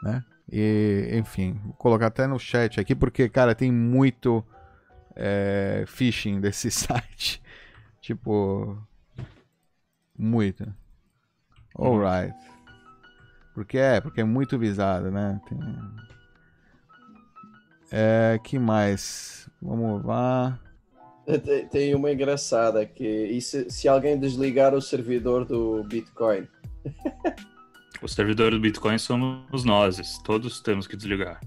né? 0.03 0.25
E, 0.51 1.11
enfim, 1.13 1.61
vou 1.65 1.75
colocar 1.75 2.07
até 2.07 2.27
no 2.27 2.39
chat 2.39 2.79
aqui, 2.81 2.95
porque, 2.95 3.29
cara, 3.29 3.55
tem 3.55 3.73
muito 3.73 4.45
é, 5.15 5.85
phishing 5.87 6.41
desse 6.41 6.71
site. 6.71 7.43
tipo, 8.01 8.79
muito. 10.17 10.73
Alright. 11.79 12.35
Porque 13.55 13.79
é, 13.79 14.01
porque 14.01 14.21
é 14.21 14.25
muito 14.25 14.59
visado, 14.59 15.11
né? 15.11 15.41
Tem... 15.49 15.59
É, 17.91 18.39
que 18.43 18.59
mais? 18.59 19.49
Vamos 19.61 20.05
lá. 20.05 20.61
Tem 21.71 21.95
uma 21.95 22.13
engraçada 22.13 22.87
que 22.87 23.05
e 23.05 23.41
se, 23.41 23.69
se 23.69 23.89
alguém 23.89 24.19
desligar 24.19 24.75
o 24.75 24.83
servidor 24.83 25.45
do 25.45 25.83
Bitcoin? 25.85 26.47
o 28.07 28.09
servidor 28.09 28.53
do 28.53 28.61
Bitcoin 28.61 28.99
somos 28.99 29.65
nós, 29.65 30.19
todos 30.25 30.61
temos 30.61 30.87
que 30.87 30.97
desligar. 30.97 31.41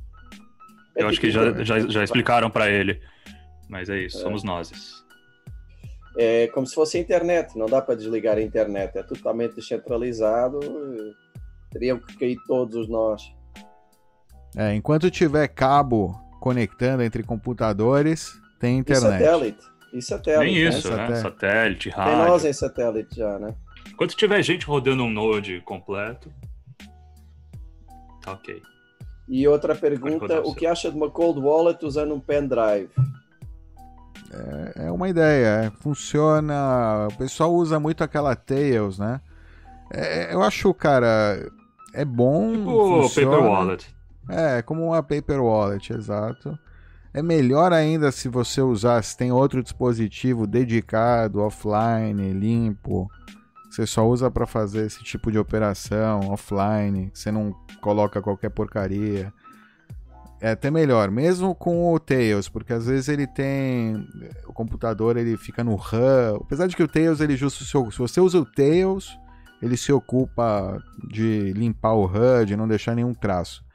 É 0.95 1.03
Eu 1.03 1.07
acho 1.07 1.19
que 1.19 1.31
já, 1.31 1.63
já, 1.63 1.79
já 1.79 2.03
explicaram 2.03 2.49
para 2.51 2.69
ele, 2.69 3.01
mas 3.69 3.89
é 3.89 3.97
isso, 3.97 4.17
é. 4.17 4.21
somos 4.21 4.43
nós. 4.43 5.03
É 6.17 6.47
como 6.47 6.67
se 6.67 6.75
fosse 6.75 6.97
a 6.97 6.99
internet, 6.99 7.57
não 7.57 7.65
dá 7.65 7.81
para 7.81 7.95
desligar 7.95 8.37
a 8.37 8.41
internet, 8.41 8.97
é 8.97 9.03
totalmente 9.03 9.55
descentralizado, 9.55 10.59
teriam 11.71 11.97
que 11.97 12.17
cair 12.17 12.37
todos 12.45 12.75
os 12.75 12.89
nós. 12.89 13.33
É, 14.57 14.75
enquanto 14.75 15.09
tiver 15.09 15.47
cabo 15.47 16.19
conectando 16.41 17.03
entre 17.03 17.23
computadores, 17.23 18.33
tem 18.59 18.79
internet. 18.79 19.21
E 19.21 19.25
satélite. 19.25 19.67
E 19.93 20.01
satélite. 20.01 20.45
Nem 20.45 20.63
né? 20.63 20.69
isso, 20.69 20.93
né? 20.93 21.15
Satélite, 21.15 21.89
rádio. 21.89 22.17
Tem 22.17 22.27
nós 22.27 22.45
em 22.45 22.53
satélite 22.53 23.15
já, 23.15 23.39
né? 23.39 23.55
Quando 23.95 24.13
tiver 24.13 24.41
gente 24.41 24.65
rodando 24.65 25.03
um 25.03 25.09
node 25.09 25.61
completo, 25.61 26.29
ok. 28.33 28.61
E 29.27 29.47
outra 29.47 29.75
pergunta, 29.75 30.41
o 30.41 30.55
que 30.55 30.65
acha 30.65 30.89
de 30.89 30.97
uma 30.97 31.09
cold 31.09 31.39
wallet 31.39 31.85
usando 31.85 32.15
um 32.15 32.19
pendrive? 32.19 32.89
É, 34.31 34.87
é 34.87 34.91
uma 34.91 35.09
ideia, 35.09 35.65
é, 35.65 35.71
funciona. 35.79 37.07
O 37.11 37.17
pessoal 37.17 37.53
usa 37.53 37.79
muito 37.79 38.03
aquela 38.03 38.35
Tails, 38.35 38.97
né? 38.97 39.21
É, 39.91 40.33
eu 40.33 40.41
acho, 40.41 40.73
cara, 40.73 41.47
é 41.93 42.05
bom. 42.05 42.51
Tipo 42.53 43.01
funciona. 43.01 43.31
Paper 43.31 43.49
Wallet. 43.49 43.95
É, 44.29 44.61
como 44.61 44.85
uma 44.85 45.01
Paper 45.01 45.41
Wallet, 45.43 45.93
exato. 45.93 46.57
É 47.11 47.23
melhor 47.23 47.73
ainda 47.73 48.11
se 48.11 48.29
você 48.29 48.61
usar, 48.61 49.03
se 49.03 49.17
tem 49.17 49.31
outro 49.31 49.63
dispositivo 49.63 50.45
dedicado, 50.45 51.41
offline, 51.41 52.33
limpo. 52.33 53.09
Você 53.69 53.85
só 53.85 54.07
usa 54.07 54.31
para 54.31 54.47
fazer 54.47 54.85
esse 54.85 55.03
tipo 55.03 55.31
de 55.31 55.37
operação 55.37 56.31
offline, 56.31 57.11
você 57.13 57.31
não 57.31 57.55
coloca 57.81 58.21
qualquer 58.21 58.49
porcaria. 58.49 59.31
É 60.41 60.51
até 60.51 60.71
melhor, 60.71 61.11
mesmo 61.11 61.53
com 61.53 61.93
o 61.93 61.99
Tails, 61.99 62.47
porque 62.47 62.71
às 62.73 62.85
vezes 62.85 63.09
ele 63.09 63.27
tem 63.27 64.07
o 64.47 64.53
computador, 64.53 65.17
ele 65.17 65.37
fica 65.37 65.63
no 65.63 65.75
RAM. 65.75 66.37
Apesar 66.41 66.65
de 66.67 66.75
que 66.75 66.83
o 66.83 66.87
Tails 66.87 67.19
ele 67.19 67.35
justo 67.35 67.63
se 67.63 67.97
você 67.97 68.21
usa 68.21 68.39
o 68.39 68.45
Tails, 68.45 69.17
ele 69.61 69.75
se 69.75 69.91
ocupa 69.91 70.81
de 71.09 71.51
limpar 71.53 71.93
o 71.93 72.09
de 72.45 72.55
não 72.55 72.67
deixar 72.67 72.95
nenhum 72.95 73.13
traço 73.13 73.68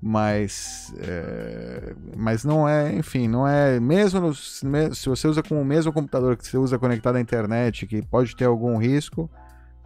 mas 0.00 0.94
é, 0.98 1.94
mas 2.16 2.44
não 2.44 2.68
é, 2.68 2.94
enfim, 2.94 3.26
não 3.26 3.46
é 3.46 3.80
mesmo 3.80 4.20
no, 4.20 4.34
se 4.34 5.08
você 5.08 5.26
usa 5.26 5.42
com 5.42 5.60
o 5.60 5.64
mesmo 5.64 5.92
computador 5.92 6.36
que 6.36 6.46
você 6.46 6.56
usa 6.56 6.78
conectado 6.78 7.16
à 7.16 7.20
internet, 7.20 7.86
que 7.86 8.02
pode 8.02 8.36
ter 8.36 8.44
algum 8.44 8.76
risco, 8.76 9.28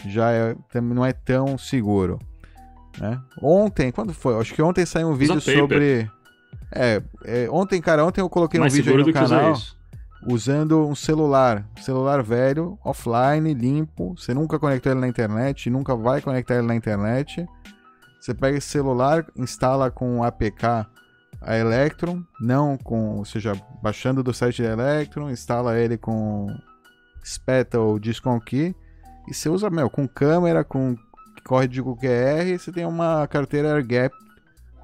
já 0.06 0.30
é, 0.30 0.54
não 0.80 1.04
é 1.04 1.12
tão 1.12 1.56
seguro, 1.56 2.18
né? 2.98 3.18
Ontem, 3.40 3.90
quando 3.90 4.12
foi? 4.12 4.38
Acho 4.38 4.54
que 4.54 4.60
ontem 4.60 4.84
saiu 4.84 5.08
um 5.08 5.14
vídeo 5.14 5.40
sobre 5.40 6.10
é, 6.70 7.02
é, 7.24 7.48
ontem, 7.50 7.80
cara, 7.80 8.04
ontem 8.04 8.20
eu 8.20 8.28
coloquei 8.28 8.60
Mais 8.60 8.72
um 8.72 8.76
vídeo 8.76 8.96
aí 8.96 9.04
no 9.04 9.12
canal 9.12 9.54
usando 10.26 10.86
um 10.86 10.94
celular, 10.94 11.66
celular 11.80 12.22
velho, 12.22 12.78
offline, 12.84 13.52
limpo, 13.54 14.14
você 14.16 14.32
nunca 14.32 14.58
conectou 14.58 14.92
ele 14.92 15.00
na 15.00 15.08
internet, 15.08 15.68
nunca 15.68 15.96
vai 15.96 16.20
conectar 16.20 16.54
ele 16.54 16.66
na 16.66 16.74
internet 16.74 17.46
você 18.22 18.32
pega 18.32 18.56
esse 18.56 18.68
celular, 18.68 19.26
instala 19.36 19.90
com 19.90 20.20
o 20.20 20.22
APK 20.22 20.86
a 21.40 21.56
Electron, 21.56 22.22
não 22.40 22.78
com, 22.78 23.16
ou 23.16 23.24
seja, 23.24 23.52
baixando 23.82 24.22
do 24.22 24.32
site 24.32 24.62
da 24.62 24.68
Electron, 24.68 25.28
instala 25.28 25.76
ele 25.76 25.98
com 25.98 26.46
SPETA 27.20 27.80
ou 27.80 27.98
Discon 27.98 28.38
Key 28.38 28.76
e 29.26 29.34
você 29.34 29.48
usa, 29.48 29.68
meu, 29.68 29.90
com 29.90 30.06
câmera, 30.06 30.62
com 30.62 30.94
código 31.44 31.96
QR, 31.96 32.56
você 32.56 32.70
tem 32.70 32.86
uma 32.86 33.26
carteira 33.26 33.74
AirGap 33.74 34.14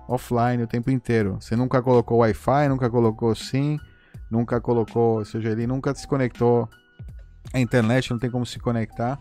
offline 0.09 0.65
o 0.65 0.67
tempo 0.67 0.91
inteiro. 0.91 1.39
Você 1.41 1.55
nunca 1.55 1.81
colocou 1.81 2.19
Wi-Fi, 2.19 2.69
nunca 2.69 2.91
colocou 2.91 3.33
SIM, 3.37 3.79
nunca 4.29 4.61
colocou, 4.61 5.19
ou 5.19 5.25
seja, 5.25 5.51
ele 5.51 5.65
nunca 5.65 5.95
se 5.95 6.09
conectou 6.09 6.69
à 7.55 7.61
internet, 7.61 8.11
não 8.11 8.19
tem 8.19 8.33
como 8.33 8.45
se 8.45 8.59
conectar. 8.59 9.17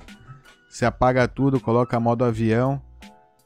Você 0.68 0.86
apaga 0.86 1.28
tudo, 1.28 1.60
coloca 1.60 2.00
modo 2.00 2.26
avião, 2.26 2.82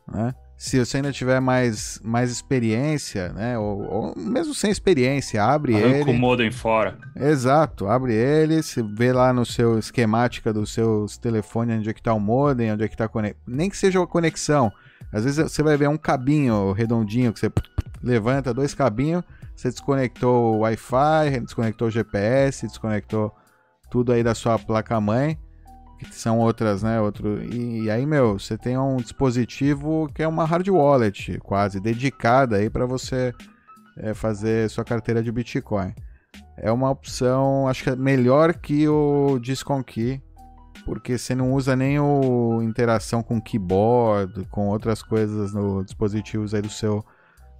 né? 0.07 0.33
Se 0.61 0.77
você 0.77 0.97
ainda 0.97 1.11
tiver 1.11 1.39
mais, 1.39 1.99
mais 2.03 2.29
experiência, 2.29 3.33
né? 3.33 3.57
Ou, 3.57 3.81
ou 3.81 4.13
mesmo 4.15 4.53
sem 4.53 4.69
experiência, 4.69 5.43
abre 5.43 5.73
Arranca 5.73 6.11
ele. 6.11 6.11
o 6.11 6.13
modem 6.13 6.51
fora. 6.51 6.99
Exato, 7.15 7.87
abre 7.87 8.13
ele, 8.13 8.61
você 8.61 8.83
vê 8.83 9.11
lá 9.11 9.33
no 9.33 9.43
seu 9.43 9.79
esquemática 9.79 10.53
dos 10.53 10.71
seus 10.71 11.17
telefones 11.17 11.79
onde 11.79 11.89
é 11.89 11.93
que 11.93 12.03
tá 12.03 12.13
o 12.13 12.19
modem, 12.19 12.71
onde 12.71 12.83
é 12.83 12.87
que 12.87 12.95
tá 12.95 13.05
a 13.05 13.09
conexão. 13.09 13.41
Nem 13.47 13.71
que 13.71 13.75
seja 13.75 14.03
a 14.03 14.05
conexão. 14.05 14.71
Às 15.11 15.23
vezes 15.23 15.51
você 15.51 15.63
vai 15.63 15.75
ver 15.75 15.89
um 15.89 15.97
cabinho 15.97 16.73
redondinho 16.73 17.33
que 17.33 17.39
você 17.39 17.51
levanta, 18.03 18.53
dois 18.53 18.75
cabinhos, 18.75 19.23
você 19.55 19.71
desconectou 19.71 20.57
o 20.57 20.59
Wi-Fi, 20.59 21.39
desconectou 21.41 21.87
o 21.87 21.91
GPS, 21.91 22.67
desconectou 22.67 23.33
tudo 23.89 24.11
aí 24.11 24.23
da 24.23 24.35
sua 24.35 24.59
placa-mãe 24.59 25.39
que 26.05 26.15
são 26.15 26.39
outras, 26.39 26.83
né? 26.83 26.99
Outro, 26.99 27.43
e, 27.43 27.83
e, 27.83 27.91
aí, 27.91 28.05
meu, 28.05 28.39
você 28.39 28.57
tem 28.57 28.77
um 28.77 28.97
dispositivo 28.97 30.09
que 30.13 30.23
é 30.23 30.27
uma 30.27 30.45
hard 30.45 30.67
wallet, 30.67 31.39
quase 31.39 31.79
dedicada 31.79 32.57
aí 32.57 32.69
para 32.69 32.85
você 32.85 33.33
é, 33.97 34.13
fazer 34.13 34.69
sua 34.69 34.83
carteira 34.83 35.21
de 35.21 35.31
Bitcoin. 35.31 35.93
É 36.57 36.71
uma 36.71 36.89
opção, 36.89 37.67
acho 37.67 37.83
que 37.83 37.89
é 37.89 37.95
melhor 37.95 38.53
que 38.53 38.87
o 38.87 39.39
Discon 39.39 39.83
Key, 39.83 40.21
porque 40.85 41.17
você 41.17 41.35
não 41.35 41.53
usa 41.53 41.75
nem 41.75 41.99
o 41.99 42.61
interação 42.61 43.21
com 43.21 43.41
keyboard, 43.41 44.45
com 44.49 44.67
outras 44.67 45.01
coisas 45.01 45.53
no 45.53 45.83
dispositivos 45.83 46.53
aí 46.53 46.61
do 46.61 46.69
seu 46.69 47.03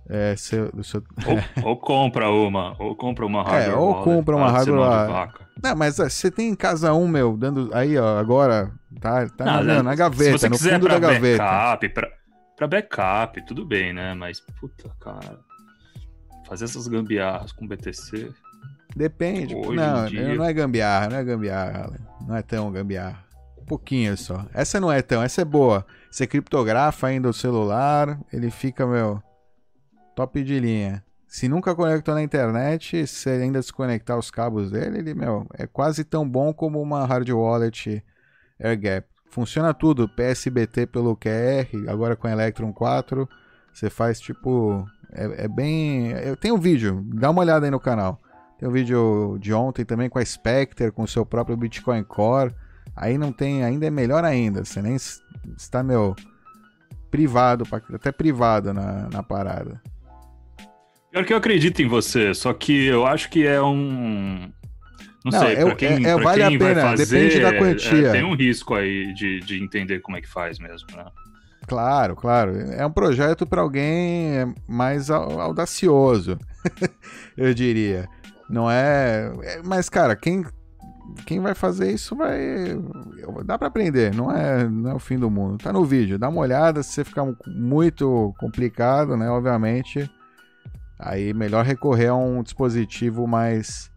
é, 0.10 0.36
seu, 0.36 0.72
seu... 0.84 1.04
Ou, 1.26 1.70
ou, 1.70 1.78
compra 1.78 2.30
uma, 2.30 2.76
ou 2.80 2.96
compra 2.96 3.26
uma 3.26 3.44
hardware. 3.44 3.74
É, 3.74 3.76
ou 3.76 4.04
compra 4.04 4.36
uma 4.36 4.52
hardware. 4.52 5.30
Não, 5.64 5.76
mas 5.76 6.00
é, 6.00 6.10
você 6.10 6.32
tem 6.32 6.50
em 6.50 6.56
casa 6.56 6.94
um, 6.94 7.08
meu, 7.08 7.38
dando. 7.38 7.70
Aí, 7.74 7.98
ó, 7.98 8.18
agora. 8.18 8.72
Tá, 9.00 9.28
tá 9.30 9.46
não, 9.46 9.64
na, 9.64 9.84
na, 9.84 9.96
gaveta, 9.96 10.50
no 10.50 10.58
fundo 10.58 10.88
da 10.88 11.00
gaveta. 11.00 11.44
Backup, 11.44 11.90
pra, 11.90 12.12
pra 12.58 12.68
backup, 12.68 13.46
tudo 13.46 13.66
bem, 13.66 13.94
né? 13.94 14.14
Mas, 14.14 14.42
puta, 14.60 14.90
cara. 15.00 15.40
Fazer 16.46 16.66
essas 16.66 16.88
gambiarras 16.88 17.54
com 17.54 17.66
BTC. 17.66 18.32
Depende. 18.96 19.56
Hoje 19.56 19.76
não, 19.76 20.06
dia... 20.08 20.36
não 20.36 20.44
é 20.44 20.52
gambiarra, 20.52 21.10
não 21.10 21.18
é 21.18 21.24
gambiarra. 21.24 21.92
Não 22.28 22.36
é 22.36 22.42
tão 22.42 22.70
gambiarra. 22.70 23.24
Um 23.58 23.66
pouquinho 23.66 24.18
só. 24.18 24.46
Essa 24.54 24.80
não 24.80 24.92
é 24.92 25.02
tão, 25.02 25.24
essa 25.24 25.42
é 25.42 25.46
boa. 25.46 25.86
Você 26.10 26.28
criptografa 26.28 27.08
ainda 27.08 27.30
o 27.30 27.34
celular, 27.34 28.20
ele 28.34 28.52
fica, 28.52 28.86
meu 28.86 29.24
top 30.16 30.44
de 30.44 30.60
linha. 30.60 31.04
Se 31.28 31.48
nunca 31.48 31.74
conectou 31.74 32.14
na 32.14 32.22
internet, 32.22 33.08
se 33.08 33.30
ainda 33.30 33.60
desconectar 33.60 34.18
os 34.18 34.30
cabos 34.30 34.70
dele, 34.70 35.00
ele, 35.00 35.14
meu, 35.14 35.48
é 35.54 35.66
quase 35.66 36.04
tão 36.04 36.28
bom 36.28 36.54
como 36.54 36.82
uma 36.82 37.06
hard 37.06 37.30
wallet 37.30 38.04
AirGap. 38.60 39.08
Funciona 39.30 39.74
tudo, 39.74 40.10
PSBT 40.10 40.88
pelo 40.88 41.16
QR, 41.16 41.68
agora 41.88 42.18
com 42.18 42.28
Electron 42.28 42.74
4, 42.74 43.30
você 43.74 43.90
faz 43.90 44.20
tipo, 44.20 44.86
é, 45.10 45.46
é 45.46 45.48
bem, 45.48 46.12
eu 46.12 46.36
tenho 46.36 46.56
um 46.56 46.60
vídeo, 46.60 47.02
dá 47.14 47.30
uma 47.30 47.42
olhada 47.42 47.66
aí 47.66 47.72
no 47.72 47.80
canal. 47.80 48.22
Tem 48.60 48.68
um 48.68 48.72
vídeo 48.72 49.38
de 49.40 49.54
ontem 49.54 49.84
também 49.84 50.10
com 50.10 50.20
a 50.20 50.26
Spectre, 50.26 50.92
com 50.92 51.04
o 51.04 51.08
seu 51.08 51.26
próprio 51.26 51.58
Bitcoin 51.58 52.04
Core. 52.04 52.54
Aí 52.96 53.18
não 53.18 53.32
tem, 53.32 53.64
ainda 53.64 53.88
é 53.88 53.90
melhor 53.90 54.24
ainda. 54.24 54.64
Você 54.64 54.82
nem 54.82 54.96
está, 55.58 55.82
meu, 55.82 56.16
privado, 57.10 57.66
até 57.94 58.12
privado 58.12 58.72
na, 58.74 59.10
na 59.10 59.24
parada. 59.24 59.82
Pior 61.12 61.26
que 61.26 61.34
eu 61.34 61.38
acredito 61.38 61.82
em 61.82 61.88
você, 61.88 62.34
só 62.34 62.54
que 62.54 62.86
eu 62.86 63.06
acho 63.06 63.30
que 63.30 63.46
é 63.46 63.62
um. 63.62 64.50
Não, 65.26 65.32
não 65.32 65.40
sei, 65.40 65.56
é, 65.56 65.76
quem, 65.76 66.06
é, 66.06 66.10
é 66.10 66.18
vale 66.18 66.42
quem 66.42 66.56
a 66.56 66.60
pena, 66.60 66.82
fazer, 66.82 67.06
depende 67.06 67.42
da 67.42 67.58
quantia. 67.58 68.08
É, 68.08 68.12
tem 68.14 68.24
um 68.24 68.34
risco 68.34 68.74
aí 68.74 69.14
de, 69.14 69.42
de 69.42 69.62
entender 69.62 70.00
como 70.00 70.18
é 70.18 70.22
que 70.22 70.28
faz 70.28 70.58
mesmo, 70.58 70.88
né? 70.96 71.06
Claro, 71.68 72.16
claro. 72.16 72.58
É 72.72 72.86
um 72.86 72.92
projeto 72.92 73.46
para 73.46 73.62
alguém 73.62 74.56
mais 74.68 75.10
audacioso, 75.10 76.40
eu 77.38 77.54
diria. 77.54 78.08
Não 78.50 78.72
é... 78.72 79.32
é. 79.44 79.62
Mas, 79.64 79.90
cara, 79.90 80.16
quem, 80.16 80.46
quem 81.26 81.42
vai 81.42 81.54
fazer 81.54 81.92
isso 81.92 82.16
vai. 82.16 82.40
Dá 83.46 83.58
para 83.58 83.68
aprender, 83.68 84.16
não 84.16 84.32
é, 84.32 84.68
não 84.68 84.92
é 84.92 84.94
o 84.94 85.00
fim 85.00 85.20
do 85.20 85.30
mundo. 85.30 85.58
Tá 85.58 85.74
no 85.74 85.84
vídeo, 85.84 86.18
dá 86.18 86.30
uma 86.30 86.42
olhada. 86.42 86.82
Se 86.82 86.94
você 86.94 87.04
ficar 87.04 87.26
muito 87.48 88.34
complicado, 88.40 89.16
né? 89.18 89.30
Obviamente, 89.30 90.10
aí 91.02 91.34
melhor 91.34 91.66
recorrer 91.66 92.08
a 92.08 92.16
um 92.16 92.44
dispositivo 92.44 93.28
mais 93.28 93.92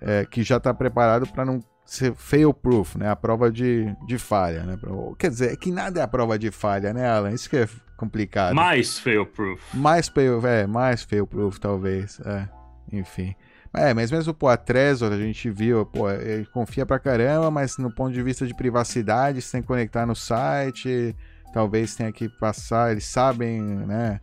é, 0.00 0.24
que 0.24 0.42
já 0.42 0.58
está 0.58 0.72
preparado 0.72 1.26
para 1.26 1.44
não 1.44 1.60
ser 1.84 2.14
fail 2.14 2.52
proof, 2.52 2.96
né? 2.96 3.08
A 3.08 3.16
prova 3.16 3.50
de, 3.50 3.94
de 4.06 4.18
falha, 4.18 4.64
né? 4.64 4.78
Quer 5.18 5.30
dizer, 5.30 5.52
é 5.52 5.56
que 5.56 5.70
nada 5.70 6.00
é 6.00 6.02
a 6.02 6.08
prova 6.08 6.38
de 6.38 6.50
falha, 6.50 6.92
né, 6.92 7.08
Alan? 7.08 7.32
Isso 7.32 7.48
que 7.48 7.56
é 7.56 7.68
complicado. 7.96 8.54
Mais 8.54 8.98
fail 8.98 9.24
proof. 9.24 9.62
Mais 9.72 10.08
fail, 10.08 10.44
é, 10.46 10.66
mais 10.66 11.02
fail 11.02 11.26
proof, 11.26 11.58
talvez. 11.58 12.20
É, 12.20 12.48
enfim. 12.92 13.34
É, 13.72 13.92
mas 13.92 14.10
mesmo 14.10 14.32
pô, 14.32 14.48
a 14.48 14.56
Trezor 14.56 15.12
a 15.12 15.18
gente 15.18 15.50
viu, 15.50 15.84
pô, 15.84 16.10
ele 16.10 16.46
confia 16.46 16.86
pra 16.86 16.98
caramba, 16.98 17.50
mas 17.50 17.76
no 17.76 17.94
ponto 17.94 18.12
de 18.12 18.22
vista 18.22 18.46
de 18.46 18.54
privacidade, 18.54 19.42
você 19.42 19.52
tem 19.52 19.60
que 19.60 19.68
conectar 19.68 20.06
no 20.06 20.16
site, 20.16 21.14
talvez 21.52 21.94
tenha 21.94 22.10
que 22.10 22.28
passar, 22.28 22.92
eles 22.92 23.04
sabem, 23.04 23.60
né? 23.60 24.18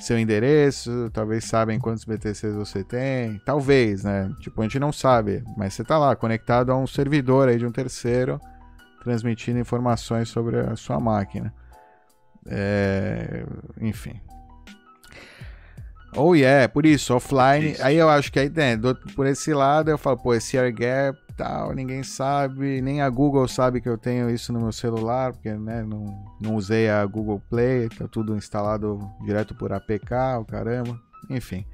Seu 0.00 0.18
endereço, 0.18 1.10
talvez 1.12 1.44
sabem 1.44 1.78
quantos 1.78 2.04
BTCs 2.04 2.54
você 2.54 2.82
tem, 2.84 3.40
talvez, 3.44 4.04
né? 4.04 4.30
Tipo, 4.40 4.60
a 4.60 4.64
gente 4.64 4.78
não 4.78 4.92
sabe, 4.92 5.42
mas 5.56 5.74
você 5.74 5.84
tá 5.84 5.98
lá 5.98 6.14
conectado 6.16 6.70
a 6.70 6.76
um 6.76 6.86
servidor 6.86 7.48
aí 7.48 7.58
de 7.58 7.66
um 7.66 7.72
terceiro, 7.72 8.40
transmitindo 9.02 9.58
informações 9.58 10.28
sobre 10.28 10.58
a 10.58 10.76
sua 10.76 10.98
máquina. 10.98 11.54
É... 12.46 13.44
Enfim. 13.80 14.20
Oh 16.16 16.34
yeah, 16.34 16.68
por 16.68 16.86
isso, 16.86 17.14
offline. 17.14 17.72
Isso. 17.72 17.82
Aí 17.82 17.96
eu 17.96 18.08
acho 18.08 18.30
que 18.30 18.38
aí, 18.38 18.48
né, 18.48 18.78
por 19.16 19.26
esse 19.26 19.52
lado 19.52 19.90
eu 19.90 19.98
falo, 19.98 20.16
pô, 20.16 20.34
esse 20.34 20.56
air 20.56 20.72
gap 20.72 21.18
tal, 21.36 21.74
ninguém 21.74 22.04
sabe, 22.04 22.80
nem 22.80 23.00
a 23.00 23.10
Google 23.10 23.48
sabe 23.48 23.80
que 23.80 23.88
eu 23.88 23.98
tenho 23.98 24.30
isso 24.30 24.52
no 24.52 24.60
meu 24.60 24.72
celular, 24.72 25.32
porque 25.32 25.52
né, 25.52 25.82
não, 25.82 26.24
não 26.40 26.54
usei 26.54 26.88
a 26.88 27.04
Google 27.04 27.42
Play, 27.50 27.88
tá 27.88 28.06
tudo 28.06 28.36
instalado 28.36 29.00
direto 29.24 29.54
por 29.54 29.72
APK, 29.72 30.12
o 30.40 30.44
caramba, 30.44 30.96
enfim. 31.28 31.66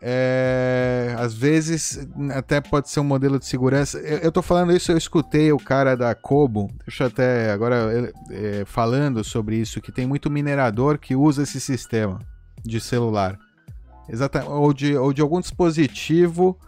É, 0.00 1.14
às 1.18 1.32
vezes 1.34 2.08
até 2.34 2.60
pode 2.60 2.88
ser 2.88 2.98
um 3.00 3.04
modelo 3.04 3.38
de 3.38 3.44
segurança. 3.44 3.98
Eu, 3.98 4.18
eu 4.18 4.32
tô 4.32 4.42
falando 4.42 4.74
isso, 4.74 4.90
eu 4.90 4.96
escutei 4.96 5.52
o 5.52 5.58
cara 5.58 5.94
da 5.94 6.14
Kobo, 6.14 6.70
deixa 6.86 7.04
eu 7.04 7.08
até 7.08 7.52
agora 7.52 8.10
é, 8.30 8.64
falando 8.64 9.22
sobre 9.22 9.56
isso, 9.56 9.82
que 9.82 9.92
tem 9.92 10.06
muito 10.06 10.30
minerador 10.30 10.98
que 10.98 11.14
usa 11.14 11.42
esse 11.42 11.60
sistema 11.60 12.18
de 12.64 12.80
celular. 12.80 13.38
Exatamente, 14.08 14.50
ou 14.50 14.72
de, 14.72 14.96
ou 14.96 15.12
de 15.12 15.22
algum 15.22 15.40
dispositivo 15.40 16.58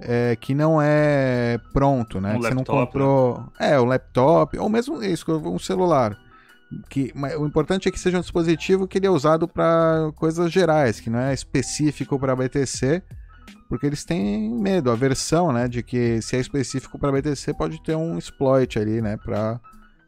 é, 0.00 0.36
que 0.36 0.54
não 0.54 0.80
é 0.80 1.58
pronto, 1.72 2.20
né? 2.20 2.34
Um 2.34 2.40
você 2.40 2.54
laptop, 2.54 2.68
não 2.68 2.86
comprou. 2.86 3.38
Né? 3.58 3.72
É, 3.72 3.80
um 3.80 3.84
laptop, 3.84 4.58
ou 4.58 4.68
mesmo 4.68 5.02
isso, 5.02 5.30
um 5.32 5.58
celular. 5.58 6.16
Que, 6.88 7.12
o 7.38 7.46
importante 7.46 7.88
é 7.88 7.90
que 7.90 7.98
seja 7.98 8.18
um 8.18 8.20
dispositivo 8.20 8.86
que 8.86 8.98
ele 8.98 9.06
é 9.06 9.10
usado 9.10 9.48
para 9.48 10.12
coisas 10.14 10.52
gerais, 10.52 11.00
que 11.00 11.10
não 11.10 11.18
é 11.18 11.34
específico 11.34 12.18
para 12.18 12.36
BTC, 12.36 13.02
porque 13.68 13.86
eles 13.86 14.04
têm 14.04 14.50
medo, 14.50 14.90
a 14.90 14.94
versão, 14.94 15.52
né, 15.52 15.66
de 15.66 15.82
que 15.82 16.22
se 16.22 16.36
é 16.36 16.40
específico 16.40 16.98
para 16.98 17.10
BTC 17.10 17.54
pode 17.54 17.82
ter 17.82 17.96
um 17.96 18.16
exploit 18.16 18.78
ali, 18.78 19.02
né, 19.02 19.16
para 19.16 19.60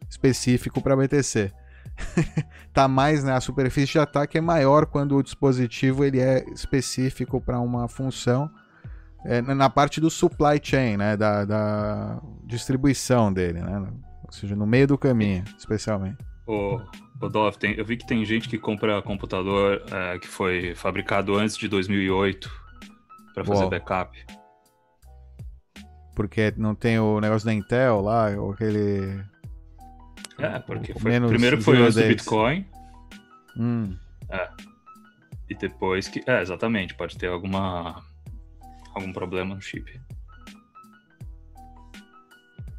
específico 0.09 0.81
para 0.81 0.97
BTC. 0.97 1.53
tá 2.73 2.89
mais, 2.89 3.23
né, 3.25 3.33
a 3.33 3.41
superfície 3.41 3.93
de 3.93 3.99
ataque 3.99 4.39
é 4.39 4.41
maior 4.41 4.87
quando 4.87 5.17
o 5.17 5.23
dispositivo 5.23 6.05
ele 6.05 6.21
é 6.21 6.45
específico 6.53 7.41
para 7.41 7.61
uma 7.61 7.89
função 7.89 8.51
é, 9.25 9.41
na 9.41 9.71
parte 9.71 10.01
do 10.01 10.11
supply 10.11 10.61
chain, 10.63 10.97
né? 10.97 11.17
Da, 11.17 11.45
da, 11.45 12.21
distribuição 12.45 13.33
dele, 13.33 13.61
né? 13.61 13.79
Ou 14.25 14.33
seja, 14.33 14.57
no 14.57 14.67
meio 14.67 14.87
do 14.87 14.99
caminho, 14.99 15.45
especialmente. 15.57 16.19
Ô, 16.47 16.81
Rodolfo, 17.21 17.59
tem, 17.59 17.75
eu 17.75 17.85
vi 17.85 17.97
que 17.97 18.07
tem 18.07 18.25
gente 18.25 18.49
que 18.49 18.59
compra 18.59 19.01
computador 19.01 19.83
é, 19.91 20.19
que 20.19 20.27
foi 20.27 20.75
fabricado 20.75 21.37
antes 21.37 21.57
de 21.57 21.69
2008 21.69 22.51
para 23.33 23.45
fazer 23.45 23.63
Uou. 23.63 23.71
backup. 23.71 24.19
Porque 26.15 26.53
não 26.57 26.75
tem 26.75 26.99
o 26.99 27.21
negócio 27.21 27.47
da 27.47 27.55
Intel 27.55 28.01
lá, 28.01 28.29
ou 28.37 28.53
aquele. 28.53 29.23
É, 30.43 30.59
porque 30.59 30.93
foi, 30.93 31.21
primeiro 31.21 31.63
foi 31.63 31.79
antes 31.79 31.95
do 31.95 32.03
Bitcoin. 32.03 32.67
Hum. 33.57 33.97
É. 34.29 34.49
E 35.49 35.55
depois 35.55 36.09
que. 36.09 36.23
É, 36.27 36.43
exatamente, 36.43 36.95
pode 36.95 37.17
ter 37.17 37.29
alguma 37.29 38.03
algum 38.95 39.13
problema 39.13 39.55
no 39.55 39.61
chip. 39.61 40.01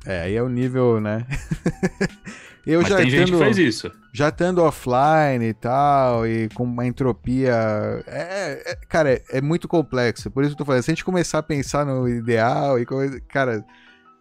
É, 0.05 0.23
aí 0.23 0.35
é 0.35 0.43
o 0.43 0.49
nível, 0.49 0.99
né? 0.99 1.25
Eu 2.65 2.81
Mas 2.81 2.89
já 2.89 2.97
tem 2.97 3.09
gente 3.09 3.31
que 3.31 3.37
faz 3.37 3.57
isso. 3.57 3.91
Já 4.13 4.29
estando 4.29 4.63
offline 4.63 5.45
e 5.45 5.53
tal, 5.53 6.25
e 6.25 6.47
com 6.49 6.63
uma 6.63 6.85
entropia. 6.85 7.53
É, 8.07 8.71
é 8.71 8.75
cara, 8.87 9.13
é, 9.13 9.23
é, 9.31 9.41
muito 9.41 9.67
complexo. 9.67 10.31
Por 10.31 10.43
isso 10.43 10.51
que 10.51 10.53
eu 10.55 10.57
tô 10.59 10.65
falando. 10.65 10.81
Se 10.81 10.91
a 10.91 10.93
gente 10.93 11.03
começar 11.03 11.39
a 11.39 11.43
pensar 11.43 11.85
no 11.85 12.07
ideal 12.07 12.79
e 12.79 12.85
coisa. 12.85 13.19
Cara, 13.21 13.65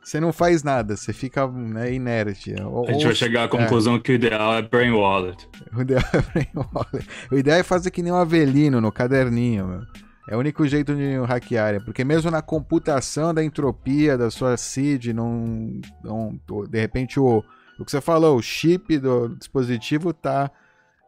você 0.03 0.19
não 0.19 0.33
faz 0.33 0.63
nada, 0.63 0.97
você 0.97 1.13
fica 1.13 1.47
né, 1.47 1.93
inerte. 1.93 2.55
Ou, 2.61 2.89
a 2.89 2.93
gente 2.93 3.05
vai 3.05 3.15
chegar 3.15 3.43
à 3.43 3.45
é. 3.45 3.49
conclusão 3.49 3.97
é. 3.97 4.01
que 4.01 4.13
o 4.13 4.15
ideal 4.15 4.55
é 4.55 4.63
Brain 4.63 4.91
Wallet. 4.91 5.49
O 5.75 5.81
ideal 5.81 6.03
é 6.13 6.21
Brain 6.21 6.51
Wallet. 6.55 7.09
O 7.31 7.39
ideal 7.39 7.59
é 7.59 7.63
fazer 7.63 7.91
que 7.91 8.03
nem 8.03 8.13
um 8.13 8.17
Avelino 8.17 8.81
no 8.81 8.91
caderninho, 8.91 9.67
meu. 9.67 9.83
É 10.29 10.37
o 10.37 10.39
único 10.39 10.67
jeito 10.67 10.95
de 10.95 11.17
hackear, 11.27 11.85
porque 11.85 12.05
mesmo 12.05 12.31
na 12.31 12.41
computação 12.41 13.35
da 13.35 13.43
entropia 13.43 14.17
da 14.17 14.31
sua 14.31 14.57
seed, 14.57 15.09
não, 15.09 15.81
não 16.03 16.41
de 16.69 16.81
repente 16.81 17.19
o, 17.19 17.43
o 17.79 17.85
que 17.85 17.91
você 17.91 18.01
falou, 18.01 18.37
o 18.37 18.43
chip 18.43 18.99
do 18.99 19.35
dispositivo 19.37 20.13
tá 20.13 20.51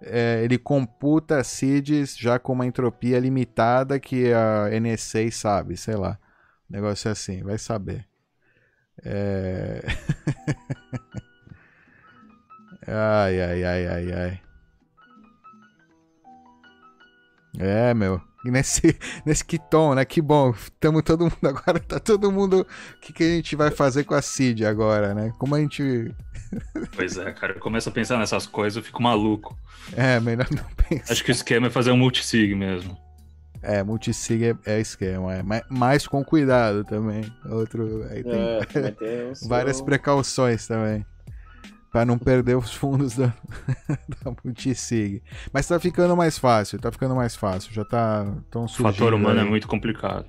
é, 0.03 0.43
ele 0.43 0.59
computa 0.59 1.43
seeds 1.43 2.17
já 2.17 2.39
com 2.39 2.53
uma 2.53 2.67
entropia 2.67 3.19
limitada 3.19 3.99
que 3.99 4.33
a 4.33 4.69
NSA 4.81 5.31
sabe, 5.31 5.77
sei 5.77 5.97
lá. 5.97 6.19
negócio 6.69 7.09
é 7.09 7.13
assim, 7.13 7.43
vai 7.43 7.57
saber. 7.57 8.07
É... 9.03 9.83
ai, 12.87 13.41
ai, 13.41 13.65
ai, 13.65 13.87
ai, 13.87 14.13
ai. 14.13 14.41
É, 17.59 17.95
meu 17.95 18.21
nesse, 18.51 18.97
nesse 19.25 19.45
que 19.45 19.59
tom, 19.59 19.95
né? 19.95 20.05
Que 20.05 20.21
bom. 20.21 20.55
Tamo 20.79 21.03
todo 21.03 21.25
mundo 21.25 21.37
agora, 21.43 21.81
tá 21.81 21.99
todo 21.99 22.33
mundo. 22.33 22.67
O 22.97 23.01
que, 23.01 23.13
que 23.13 23.23
a 23.25 23.37
gente 23.37 23.57
vai 23.57 23.71
fazer 23.71 24.05
com 24.05 24.15
a 24.15 24.23
Cid 24.23 24.65
agora, 24.65 25.15
né? 25.15 25.33
Como 25.39 25.55
a 25.55 25.61
gente. 25.61 26.15
Pois 26.95 27.17
é, 27.17 27.33
cara, 27.33 27.55
eu 27.55 27.61
começo 27.61 27.89
a 27.89 27.93
pensar 27.93 28.19
nessas 28.19 28.47
coisas, 28.47 28.77
eu 28.77 28.83
fico 28.83 29.03
maluco. 29.03 29.57
É, 29.97 30.21
melhor 30.21 30.47
não 30.51 30.65
pensar. 30.89 31.13
Acho 31.13 31.25
que 31.25 31.31
o 31.31 31.33
esquema 31.33 31.67
é 31.67 31.71
fazer 31.71 31.91
um 31.91 31.97
multisig 31.97 32.55
mesmo. 32.55 32.97
É, 33.65 33.83
multisig 33.83 34.45
é, 34.45 34.57
é 34.67 34.81
esquema, 34.81 35.35
é. 35.35 35.43
Mas, 35.43 35.63
mas, 35.69 36.07
com 36.07 36.25
cuidado 36.25 36.85
também. 36.85 37.25
Outro. 37.47 38.05
Aí 38.11 38.23
tem, 38.23 38.33
é, 38.33 39.33
várias 39.49 39.81
precauções 39.81 40.67
também 40.67 41.05
para 41.95 42.05
não 42.05 42.19
perder 42.19 42.57
os 42.57 42.75
fundos 42.75 43.15
da, 43.15 43.27
da 44.25 44.35
Multisig. 44.45 45.23
Mas 45.53 45.69
tá 45.69 45.79
ficando 45.79 46.17
mais 46.17 46.37
fácil, 46.37 46.77
tá 46.81 46.91
ficando 46.91 47.15
mais 47.15 47.37
fácil. 47.37 47.73
Já 47.73 47.85
tá 47.85 48.27
tão 48.51 48.67
surgindo. 48.67 48.91
O 48.91 48.93
fator 48.93 49.15
humano 49.15 49.39
aí, 49.39 49.47
é 49.47 49.49
muito 49.49 49.69
complicado. 49.69 50.27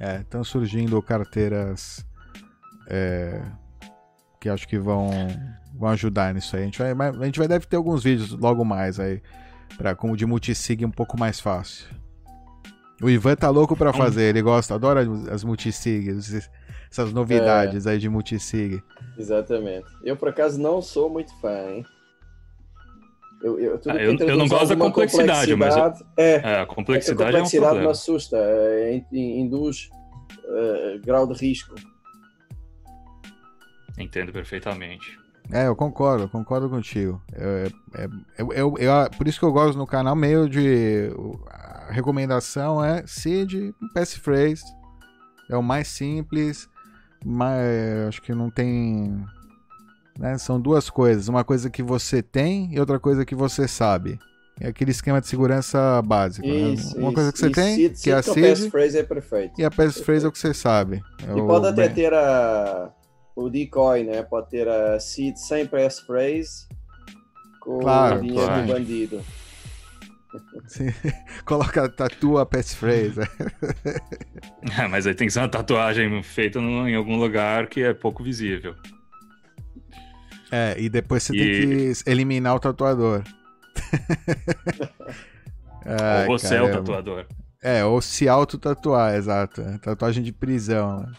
É, 0.00 0.20
estão 0.20 0.42
surgindo 0.42 1.00
carteiras 1.02 2.06
é, 2.88 3.42
que 4.40 4.48
acho 4.48 4.66
que 4.66 4.78
vão, 4.78 5.10
vão 5.74 5.90
ajudar 5.90 6.32
nisso 6.32 6.56
aí. 6.56 6.62
A 6.62 6.64
gente, 6.64 6.78
vai, 6.78 7.08
a 7.08 7.24
gente 7.26 7.38
vai 7.38 7.48
deve 7.48 7.66
ter 7.66 7.76
alguns 7.76 8.02
vídeos 8.02 8.30
logo 8.30 8.64
mais 8.64 8.98
aí 8.98 9.20
para 9.76 9.94
como 9.94 10.16
de 10.16 10.24
multisig 10.24 10.86
um 10.86 10.90
pouco 10.90 11.20
mais 11.20 11.38
fácil. 11.38 11.86
O 13.00 13.08
Ivan 13.08 13.36
tá 13.36 13.48
louco 13.48 13.76
para 13.76 13.92
fazer, 13.92 14.24
ele 14.24 14.42
gosta, 14.42 14.74
adora 14.74 15.06
as 15.30 15.44
multisigs, 15.44 16.50
essas 16.90 17.12
novidades 17.12 17.86
é. 17.86 17.90
aí 17.90 17.98
de 17.98 18.08
multisig. 18.08 18.82
Exatamente. 19.16 19.86
Eu, 20.02 20.16
por 20.16 20.28
acaso, 20.28 20.60
não 20.60 20.82
sou 20.82 21.08
muito 21.08 21.32
fã, 21.40 21.70
hein? 21.70 21.86
Eu, 23.40 23.58
eu, 23.60 23.80
ah, 23.86 23.94
eu, 23.94 24.16
eu 24.16 24.36
não 24.36 24.48
gosto 24.48 24.66
da 24.66 24.76
complexidade, 24.76 25.52
complexidade 25.52 26.04
mas. 26.16 26.16
é, 26.16 26.34
é, 26.42 26.60
a 26.60 26.66
complexidade, 26.66 27.22
a 27.22 27.38
complexidade 27.38 27.76
é 27.76 27.80
um 27.80 27.84
me 27.84 27.90
assusta, 27.90 28.36
é, 28.36 29.04
induz 29.12 29.90
uh, 30.44 31.00
grau 31.04 31.24
de 31.24 31.34
risco. 31.34 31.76
Entendo 33.96 34.32
perfeitamente. 34.32 35.18
É, 35.50 35.66
eu 35.66 35.74
concordo, 35.74 36.24
eu 36.24 36.28
concordo 36.28 36.68
contigo. 36.68 37.22
É, 37.32 37.68
é, 37.94 38.08
eu, 38.38 38.52
eu, 38.52 38.74
eu, 38.78 39.10
por 39.16 39.26
isso 39.26 39.38
que 39.38 39.44
eu 39.44 39.52
gosto 39.52 39.78
no 39.78 39.86
canal 39.86 40.14
meio 40.14 40.48
de. 40.48 41.10
A 41.88 41.92
recomendação 41.92 42.84
é 42.84 43.02
seed, 43.06 43.72
passphrase, 43.94 44.62
É 45.50 45.56
o 45.56 45.62
mais 45.62 45.88
simples, 45.88 46.68
mas 47.24 48.06
acho 48.08 48.20
que 48.20 48.34
não 48.34 48.50
tem. 48.50 49.24
Né? 50.18 50.36
São 50.36 50.60
duas 50.60 50.90
coisas. 50.90 51.28
Uma 51.28 51.42
coisa 51.44 51.70
que 51.70 51.82
você 51.82 52.20
tem 52.22 52.74
e 52.74 52.78
outra 52.78 52.98
coisa 53.00 53.24
que 53.24 53.34
você 53.34 53.66
sabe. 53.66 54.18
É 54.60 54.66
aquele 54.68 54.90
esquema 54.90 55.20
de 55.20 55.28
segurança 55.28 56.02
básico. 56.02 56.46
Isso, 56.46 56.96
né? 56.96 57.00
Uma 57.00 57.08
isso. 57.08 57.14
coisa 57.14 57.32
que 57.32 57.38
você 57.38 57.46
E 57.46 57.52
tem, 57.52 57.76
seed- 57.76 58.02
que 58.02 58.10
é 58.10 58.14
a 58.14 58.22
seed 58.22 58.34
seed, 58.34 58.48
passphrase 58.58 58.98
é 58.98 59.02
perfeito. 59.04 59.60
e 59.60 59.64
a 59.64 59.70
passphrase 59.70 60.24
é 60.26 60.28
o 60.28 60.32
que 60.32 60.38
você 60.38 60.52
sabe. 60.52 61.00
É 61.26 61.30
E 61.30 61.40
o 61.40 61.46
pode 61.46 61.68
até 61.68 61.88
ter 61.88 62.12
a, 62.12 62.90
o 63.36 63.48
decoy, 63.48 64.02
né? 64.02 64.22
Pode 64.24 64.50
ter 64.50 64.68
a 64.68 64.98
seed 65.00 65.36
sem 65.36 65.64
passphrase 65.66 66.66
com 67.60 67.78
Claro, 67.78 68.18
o 68.18 68.20
dinheiro 68.20 68.44
claro. 68.46 68.66
do 68.66 68.72
bandido. 68.72 69.20
Sim. 70.66 70.88
Coloca, 71.44 71.88
tatua 71.88 72.42
a 72.42 72.46
passphrase. 72.46 73.20
É, 74.78 74.86
mas 74.90 75.06
aí 75.06 75.14
tem 75.14 75.26
que 75.26 75.32
ser 75.32 75.40
uma 75.40 75.48
tatuagem 75.48 76.22
feita 76.22 76.60
no- 76.60 76.88
em 76.88 76.94
algum 76.94 77.16
lugar 77.16 77.66
que 77.68 77.82
é 77.82 77.94
pouco 77.94 78.22
visível. 78.22 78.74
É, 80.50 80.74
e 80.78 80.88
depois 80.88 81.22
você 81.22 81.34
E- 81.34 81.38
tem 81.38 81.68
que 81.94 82.10
eliminar 82.10 82.54
o 82.54 82.60
tatuador. 82.60 83.22
Ai, 85.84 86.26
Ou 86.26 86.38
você 86.38 86.54
é 86.56 86.60
o 86.62 86.66
caramba. 86.66 86.78
tatuador. 86.82 87.26
É, 87.62 87.84
ou 87.84 88.00
se 88.00 88.28
auto-tatuar, 88.28 89.14
exato. 89.14 89.62
Tatuagem 89.80 90.22
de 90.22 90.32
prisão. 90.32 91.10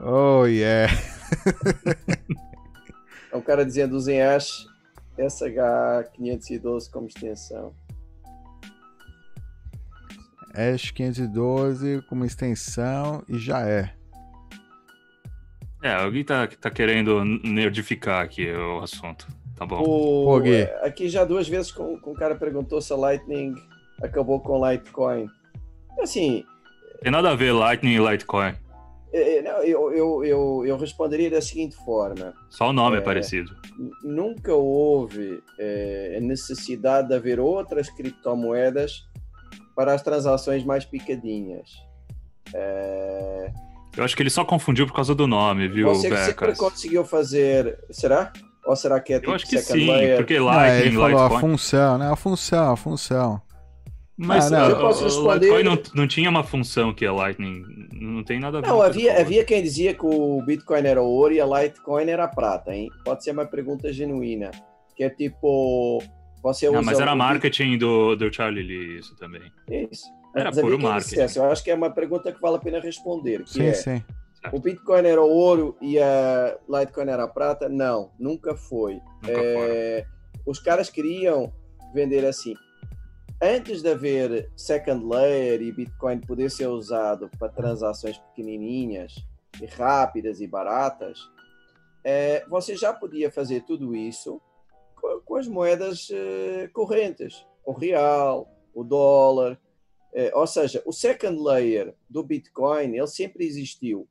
Oh, 0.00 0.44
yeah. 0.46 0.92
É 3.30 3.36
um 3.36 3.40
cara 3.42 3.64
dizendo 3.64 3.94
usem 3.96 4.20
hash 4.20 4.66
SH512 5.18 6.90
como 6.90 7.06
extensão. 7.06 7.72
Ash 10.54 10.90
512 10.90 12.02
como 12.08 12.24
extensão 12.24 13.22
e 13.28 13.38
já 13.38 13.60
é. 13.66 13.92
É, 15.82 15.94
alguém 15.94 16.22
tá, 16.24 16.46
tá 16.46 16.70
querendo 16.70 17.24
nerdificar 17.24 18.22
aqui 18.22 18.50
o 18.52 18.80
assunto. 18.80 19.26
Tá 19.56 19.64
bom. 19.64 19.80
O, 19.80 20.24
Pô, 20.26 20.40
Gui. 20.40 20.62
aqui 20.82 21.08
já 21.08 21.24
duas 21.24 21.48
vezes 21.48 21.70
com, 21.72 21.98
com 22.00 22.12
o 22.12 22.14
cara 22.14 22.34
perguntou 22.34 22.80
se 22.82 22.92
a 22.92 22.96
Lightning 22.96 23.54
acabou 24.02 24.40
com 24.40 24.66
Litecoin. 24.70 25.26
Assim, 26.00 26.44
Tem 27.02 27.10
nada 27.12 27.30
a 27.30 27.34
ver 27.34 27.52
Lightning 27.52 27.94
e 27.94 27.98
Litecoin. 28.10 28.54
é, 29.12 29.38
é, 29.38 29.42
não, 29.42 29.62
eu, 29.62 29.92
eu, 29.92 30.24
eu, 30.24 30.62
eu 30.66 30.76
responderia 30.76 31.30
da 31.30 31.40
seguinte 31.40 31.76
forma. 31.84 32.34
Só 32.50 32.68
o 32.68 32.72
nome 32.74 32.96
é, 32.96 33.00
É. 33.00 33.02
parecido. 33.02 33.54
Nunca 34.02 34.52
houve 34.54 35.42
é, 35.58 36.18
necessidade 36.20 37.08
de 37.08 37.14
haver 37.14 37.40
outras 37.40 37.88
criptomoedas 37.90 39.08
para 39.80 39.94
as 39.94 40.02
transações 40.02 40.62
mais 40.62 40.84
picadinhas. 40.84 41.70
É, 42.54 43.50
Eu 43.96 44.04
acho 44.04 44.14
que 44.14 44.22
ele 44.22 44.28
só 44.28 44.44
confundiu 44.44 44.86
por 44.86 44.92
causa 44.94 45.14
do 45.14 45.26
nome, 45.26 45.68
viu, 45.68 45.88
você 45.88 46.10
que 46.10 46.16
sempre 46.18 46.48
Becas? 46.48 46.58
conseguiu 46.58 47.02
fazer. 47.02 47.78
Será? 47.90 48.30
Ou 48.66 48.76
será 48.76 49.00
que 49.00 49.14
é 49.14 49.18
tipo 49.18 49.30
Eu 49.30 49.34
acho 49.36 49.46
que 49.46 49.58
sim, 49.58 49.90
layer? 49.90 50.16
porque 50.18 50.36
Ah, 50.36 50.42
Lightning 50.42 50.80
ele 50.80 50.88
e 50.90 50.92
falou 50.92 51.06
a 51.18 51.22
Litecoin. 51.24 51.40
função, 51.40 51.96
né? 51.98 52.12
A 52.12 52.16
função, 52.16 52.72
a 52.72 52.76
função. 52.76 53.40
Mas 54.18 54.52
Ah, 54.52 54.58
não. 54.58 54.66
uh, 54.66 54.70
Eu 54.72 54.78
posso 54.80 55.00
o 55.00 55.04
responder- 55.04 55.46
Litecoin 55.46 55.62
não, 55.64 55.82
não 55.94 56.06
tinha 56.06 56.28
uma 56.28 56.44
função 56.44 56.92
que 56.92 57.06
a 57.06 57.12
Lightning. 57.12 57.62
Não 57.94 58.22
tem 58.22 58.38
nada 58.38 58.58
a 58.58 58.60
ver 58.60 58.66
Não, 58.66 58.82
havia, 58.82 59.18
havia 59.18 59.44
quem 59.46 59.62
dizia 59.62 59.94
que 59.94 60.04
o 60.04 60.42
Bitcoin 60.42 60.86
era 60.86 61.00
ouro 61.00 61.32
e 61.32 61.40
a 61.40 61.46
Litecoin 61.46 62.06
era 62.10 62.28
prata, 62.28 62.74
hein? 62.74 62.90
Pode 63.02 63.24
ser 63.24 63.30
uma 63.30 63.46
pergunta 63.46 63.90
genuína. 63.90 64.50
Que 64.94 65.04
é 65.04 65.08
tipo. 65.10 66.02
Você 66.42 66.68
usa 66.68 66.76
Não, 66.76 66.84
mas 66.84 66.98
era 66.98 67.12
o 67.12 67.16
marketing 67.16 67.76
do, 67.78 68.16
do 68.16 68.32
Charlie 68.32 68.62
Lee, 68.62 68.98
isso 68.98 69.14
também. 69.16 69.52
Isso. 69.68 70.06
Era 70.34 70.46
Mas 70.46 70.60
puro 70.60 70.78
quem 70.78 70.86
marketing. 70.86 71.38
Eu 71.38 71.50
acho 71.50 71.64
que 71.64 71.70
é 71.70 71.74
uma 71.74 71.90
pergunta 71.90 72.32
que 72.32 72.40
vale 72.40 72.56
a 72.56 72.60
pena 72.60 72.80
responder. 72.80 73.42
Que 73.44 73.50
Sim, 73.50 73.66
é, 73.66 73.74
sim. 73.74 74.04
o 74.52 74.60
Bitcoin 74.60 75.06
era 75.06 75.20
ouro 75.20 75.76
e 75.80 75.98
a 75.98 76.56
Litecoin 76.68 77.08
era 77.08 77.26
prata? 77.26 77.68
Não, 77.68 78.12
nunca 78.18 78.54
foi. 78.54 78.94
Nunca. 79.22 79.32
É, 79.32 80.06
os 80.46 80.58
caras 80.58 80.88
queriam 80.88 81.52
vender 81.92 82.24
assim. 82.24 82.54
Antes 83.42 83.82
de 83.82 83.90
haver 83.90 84.50
second 84.54 85.04
layer 85.04 85.62
e 85.62 85.72
Bitcoin 85.72 86.20
poder 86.20 86.50
ser 86.50 86.66
usado 86.66 87.30
para 87.38 87.48
transações 87.48 88.18
pequenininhas 88.18 89.14
e 89.60 89.66
rápidas 89.66 90.40
e 90.40 90.46
baratas, 90.46 91.18
é, 92.04 92.44
você 92.48 92.76
já 92.76 92.92
podia 92.92 93.30
fazer 93.30 93.62
tudo 93.62 93.96
isso 93.96 94.40
com, 95.00 95.36
as 95.36 95.46
moedas 95.46 96.08
eh, 96.12 96.68
correntes, 96.72 97.46
o 97.64 97.72
real, 97.72 98.48
o 98.74 98.84
dólar, 98.84 99.58
eh, 100.14 100.30
ou 100.34 100.46
seja, 100.46 100.82
o 100.84 100.92
second 100.92 101.40
layer 101.42 101.94
do 102.08 102.22
Bitcoin 102.22 102.96
ele 102.96 103.06
sempre 103.06 103.46
existiu 103.46 104.08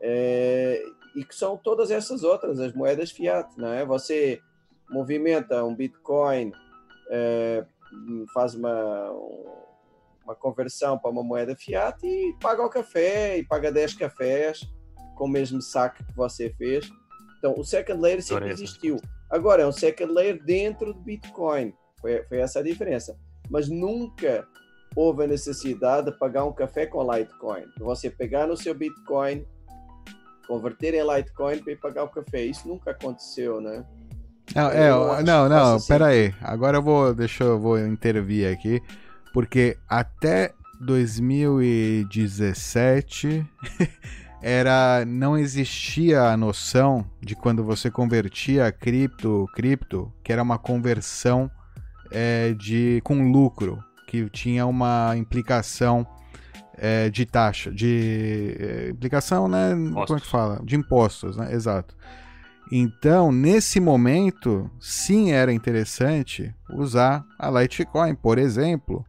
Eh, 0.00 0.80
e 1.16 1.24
que 1.24 1.34
são 1.34 1.56
todas 1.56 1.90
essas 1.90 2.22
outras 2.22 2.60
as 2.60 2.72
moedas 2.72 3.10
fiat, 3.10 3.48
não 3.56 3.72
é? 3.72 3.84
Você 3.84 4.40
movimenta 4.88 5.64
um 5.64 5.74
Bitcoin, 5.74 6.52
faz 8.32 8.54
uma 8.54 9.10
uma 10.28 10.34
conversão 10.34 10.98
para 10.98 11.10
uma 11.10 11.22
moeda 11.22 11.56
fiat 11.56 12.06
e 12.06 12.34
paga 12.38 12.62
o 12.62 12.68
café 12.68 13.38
e 13.38 13.44
paga 13.44 13.72
10 13.72 13.94
cafés 13.94 14.60
com 15.16 15.24
o 15.24 15.28
mesmo 15.28 15.62
saque 15.62 16.04
que 16.04 16.14
você 16.14 16.50
fez. 16.50 16.88
Então, 17.38 17.54
o 17.56 17.64
second 17.64 18.00
layer 18.00 18.22
sempre 18.22 18.50
essa 18.50 18.62
existiu. 18.62 18.96
Agora, 19.30 19.62
é 19.62 19.66
um 19.66 19.72
second 19.72 20.12
layer 20.12 20.42
dentro 20.42 20.92
do 20.92 21.00
Bitcoin. 21.00 21.72
Foi, 22.00 22.22
foi 22.24 22.38
essa 22.38 22.60
a 22.60 22.62
diferença. 22.62 23.16
Mas 23.50 23.68
nunca 23.68 24.46
houve 24.96 25.24
a 25.24 25.26
necessidade 25.26 26.10
de 26.10 26.18
pagar 26.18 26.44
um 26.44 26.52
café 26.52 26.86
com 26.86 27.02
Litecoin. 27.02 27.64
Você 27.78 28.10
pegar 28.10 28.46
no 28.46 28.56
seu 28.56 28.74
Bitcoin, 28.74 29.44
converter 30.46 30.94
em 30.94 31.02
Litecoin 31.02 31.58
para 31.58 31.72
ir 31.72 31.80
pagar 31.80 32.04
o 32.04 32.08
café. 32.08 32.42
Isso 32.42 32.66
nunca 32.66 32.92
aconteceu, 32.92 33.60
né? 33.60 33.84
Não, 34.54 34.70
Eu 34.70 35.14
é, 35.14 35.22
não 35.22 35.46
não, 35.48 35.74
faça 35.74 35.92
pera 35.92 36.06
aí. 36.06 36.34
Agora 36.40 36.78
eu 36.78 36.82
vou, 36.82 37.14
deixa 37.14 37.44
eu 37.44 37.58
vou 37.58 37.78
intervir 37.78 38.50
aqui, 38.50 38.80
porque 39.34 39.76
até 39.86 40.54
2017 40.80 43.44
era 44.40 45.04
não 45.06 45.36
existia 45.36 46.22
a 46.22 46.36
noção 46.36 47.04
de 47.20 47.34
quando 47.34 47.64
você 47.64 47.90
convertia 47.90 48.70
cripto, 48.70 49.46
cripto, 49.54 50.12
que 50.22 50.32
era 50.32 50.42
uma 50.42 50.58
conversão 50.58 51.50
é, 52.10 52.54
de 52.54 53.00
com 53.04 53.30
lucro, 53.30 53.82
que 54.06 54.28
tinha 54.30 54.66
uma 54.66 55.14
implicação 55.16 56.06
é, 56.76 57.10
de 57.10 57.26
taxa, 57.26 57.70
de 57.72 58.56
é, 58.58 58.90
implicação, 58.90 59.48
né? 59.48 59.70
Como 59.70 59.88
é 59.88 59.92
que 59.92 60.02
Impostos. 60.02 60.30
fala? 60.30 60.60
De 60.64 60.76
impostos, 60.76 61.36
né? 61.36 61.52
Exato. 61.52 61.96
Então, 62.70 63.32
nesse 63.32 63.80
momento, 63.80 64.70
sim 64.78 65.32
era 65.32 65.52
interessante 65.52 66.54
usar 66.70 67.24
a 67.38 67.50
Litecoin, 67.50 68.14
por 68.14 68.38
exemplo, 68.38 69.04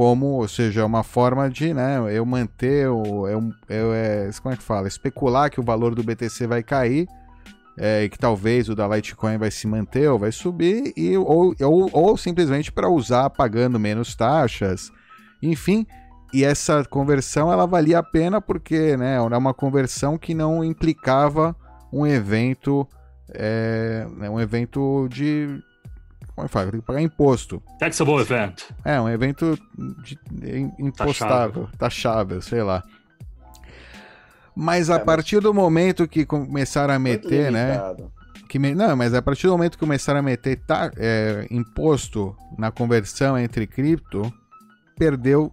como, 0.00 0.28
ou 0.28 0.48
seja, 0.48 0.86
uma 0.86 1.02
forma 1.02 1.50
de, 1.50 1.74
né, 1.74 1.98
eu 2.10 2.24
manter 2.24 2.88
o, 2.88 3.28
eu, 3.28 3.52
eu, 3.68 3.92
é, 3.92 4.30
como 4.40 4.54
é 4.54 4.56
que 4.56 4.62
fala, 4.62 4.88
especular 4.88 5.50
que 5.50 5.60
o 5.60 5.62
valor 5.62 5.94
do 5.94 6.02
BTC 6.02 6.46
vai 6.46 6.62
cair, 6.62 7.06
é, 7.76 8.04
e 8.04 8.08
que 8.08 8.18
talvez 8.18 8.70
o 8.70 8.74
da 8.74 8.88
Litecoin 8.88 9.36
vai 9.36 9.50
se 9.50 9.66
manter 9.66 10.08
ou 10.08 10.18
vai 10.18 10.32
subir, 10.32 10.94
e, 10.96 11.18
ou, 11.18 11.54
ou, 11.60 11.90
ou 11.92 12.16
simplesmente 12.16 12.72
para 12.72 12.88
usar 12.88 13.28
pagando 13.28 13.78
menos 13.78 14.14
taxas, 14.14 14.90
enfim. 15.42 15.86
E 16.32 16.44
essa 16.44 16.82
conversão 16.82 17.52
ela 17.52 17.66
valia 17.66 17.98
a 17.98 18.02
pena 18.02 18.40
porque, 18.40 18.96
né, 18.96 19.16
era 19.16 19.36
uma 19.36 19.52
conversão 19.52 20.16
que 20.16 20.32
não 20.32 20.64
implicava 20.64 21.54
um 21.92 22.06
evento, 22.06 22.88
é, 23.34 24.06
né, 24.16 24.30
um 24.30 24.40
evento 24.40 25.06
de, 25.10 25.62
como 26.40 26.44
é 26.44 26.48
que 26.48 26.52
fala? 26.52 26.70
Tem 26.70 26.80
que 26.80 26.86
pagar 26.86 27.00
imposto. 27.02 27.62
Taxable 27.78 28.14
event. 28.20 28.62
É, 28.84 29.00
um 29.00 29.08
evento 29.08 29.58
de, 30.02 30.18
im- 30.58 30.72
impostável, 30.78 31.68
taxável, 31.78 32.40
sei 32.42 32.62
lá. 32.62 32.82
Mas 34.54 34.90
a 34.90 34.94
É, 34.94 34.96
mas- 34.98 35.06
partir 35.06 35.40
do 35.40 35.54
momento 35.54 36.06
que 36.08 36.24
começaram 36.26 36.94
a 36.94 36.98
meter, 36.98 37.50
né? 37.52 37.78
Que 38.48 38.58
me- 38.58 38.74
não, 38.74 38.96
mas 38.96 39.14
a 39.14 39.22
partir 39.22 39.46
do 39.46 39.52
momento 39.52 39.72
que 39.72 39.78
começaram 39.78 40.18
a 40.20 40.22
meter 40.22 40.56
ta- 40.66 40.90
é, 40.96 41.46
imposto 41.50 42.36
na 42.58 42.70
conversão 42.70 43.38
entre 43.38 43.66
cripto, 43.66 44.32
perdeu. 44.98 45.52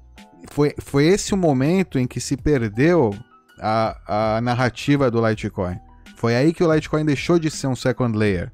Foi, 0.52 0.74
foi 0.80 1.06
esse 1.06 1.34
o 1.34 1.38
momento 1.38 2.00
em 2.00 2.08
que 2.08 2.20
se 2.20 2.36
perdeu 2.36 3.14
a, 3.60 4.36
a 4.38 4.42
narrativa 4.42 5.12
do 5.12 5.26
Litecoin. 5.28 5.78
Foi 6.16 6.36
aí 6.36 6.52
que 6.54 6.64
o 6.64 6.74
Litecoin 6.74 7.06
deixou 7.06 7.38
de 7.38 7.52
ser 7.52 7.68
um 7.68 7.76
second 7.76 8.18
layer. 8.18 8.52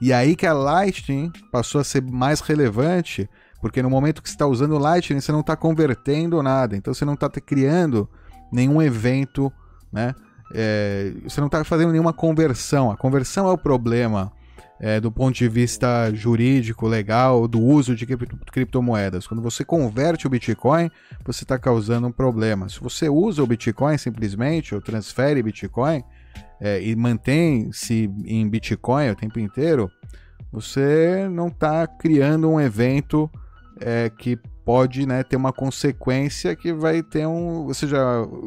E 0.00 0.12
aí 0.12 0.36
que 0.36 0.46
a 0.46 0.52
Lightning 0.52 1.32
passou 1.50 1.80
a 1.80 1.84
ser 1.84 2.02
mais 2.02 2.40
relevante, 2.40 3.28
porque 3.60 3.82
no 3.82 3.88
momento 3.88 4.22
que 4.22 4.28
você 4.28 4.34
está 4.34 4.46
usando 4.46 4.78
Lightning, 4.78 5.20
você 5.20 5.32
não 5.32 5.40
está 5.40 5.56
convertendo 5.56 6.42
nada. 6.42 6.76
Então 6.76 6.92
você 6.92 7.04
não 7.04 7.14
está 7.14 7.28
criando 7.28 8.08
nenhum 8.52 8.82
evento, 8.82 9.52
né? 9.92 10.14
É, 10.52 11.12
você 11.24 11.40
não 11.40 11.46
está 11.46 11.64
fazendo 11.64 11.90
nenhuma 11.90 12.12
conversão. 12.12 12.90
A 12.90 12.96
conversão 12.96 13.48
é 13.48 13.52
o 13.52 13.58
problema 13.58 14.32
é, 14.80 15.00
do 15.00 15.10
ponto 15.10 15.34
de 15.34 15.48
vista 15.48 16.12
jurídico, 16.12 16.86
legal, 16.86 17.46
do 17.48 17.60
uso 17.60 17.94
de 17.94 18.06
criptomoedas. 18.06 19.26
Quando 19.26 19.42
você 19.42 19.64
converte 19.64 20.26
o 20.26 20.30
Bitcoin, 20.30 20.90
você 21.24 21.44
está 21.44 21.58
causando 21.58 22.06
um 22.06 22.12
problema. 22.12 22.68
Se 22.68 22.80
você 22.80 23.08
usa 23.08 23.42
o 23.42 23.46
Bitcoin 23.46 23.96
simplesmente, 23.96 24.74
ou 24.74 24.80
transfere 24.80 25.42
Bitcoin, 25.42 26.02
é, 26.60 26.82
e 26.82 26.94
mantém-se 26.96 28.10
em 28.24 28.48
Bitcoin 28.48 29.10
o 29.10 29.16
tempo 29.16 29.38
inteiro, 29.38 29.90
você 30.52 31.28
não 31.28 31.48
está 31.48 31.86
criando 31.86 32.48
um 32.48 32.60
evento 32.60 33.30
é, 33.80 34.08
que 34.08 34.38
pode 34.64 35.06
né, 35.06 35.22
ter 35.22 35.36
uma 35.36 35.52
consequência 35.52 36.54
que 36.56 36.72
vai 36.72 37.02
ter 37.02 37.26
um. 37.26 37.66
Ou 37.66 37.74
seja, 37.74 37.98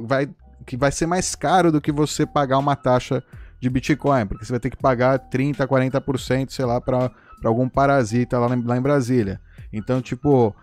vai, 0.05 0.29
que 0.65 0.75
vai 0.75 0.91
ser 0.91 1.05
mais 1.05 1.35
caro 1.35 1.71
do 1.71 1.81
que 1.81 1.91
você 1.91 2.25
pagar 2.25 2.57
uma 2.57 2.75
taxa 2.75 3.23
de 3.59 3.69
Bitcoin, 3.69 4.25
porque 4.25 4.45
você 4.45 4.53
vai 4.53 4.59
ter 4.59 4.69
que 4.69 4.77
pagar 4.77 5.19
30%, 5.29 5.67
40%, 5.67 6.49
sei 6.49 6.65
lá, 6.65 6.79
para 6.79 7.11
algum 7.43 7.67
parasita 7.67 8.39
lá, 8.39 8.47
lá 8.47 8.77
em 8.77 8.81
Brasília. 8.81 9.39
Então, 9.71 10.01
tipo. 10.01 10.55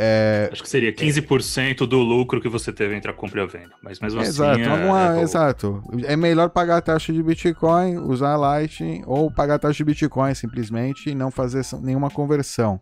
É... 0.00 0.48
Acho 0.52 0.62
que 0.62 0.68
seria 0.68 0.92
15% 0.92 1.78
do 1.78 1.98
lucro 1.98 2.40
que 2.40 2.48
você 2.48 2.72
teve 2.72 2.94
entre 2.94 3.10
a 3.10 3.14
compra 3.14 3.40
e 3.40 3.42
a 3.42 3.46
venda. 3.46 3.74
Mas 3.82 3.98
mesmo 3.98 4.20
assim. 4.20 4.30
Exato, 4.30 4.60
é, 4.60 4.68
alguma, 4.68 5.18
é 5.18 5.22
exato. 5.22 5.82
É 6.04 6.14
melhor 6.14 6.50
pagar 6.50 6.76
a 6.76 6.80
taxa 6.80 7.12
de 7.12 7.20
Bitcoin, 7.20 7.96
usar 7.96 8.34
a 8.34 8.36
Lightning, 8.36 9.02
ou 9.06 9.28
pagar 9.28 9.56
a 9.56 9.58
taxa 9.58 9.78
de 9.78 9.84
Bitcoin 9.84 10.32
simplesmente 10.34 11.10
e 11.10 11.16
não 11.16 11.32
fazer 11.32 11.62
nenhuma 11.82 12.10
conversão. 12.10 12.80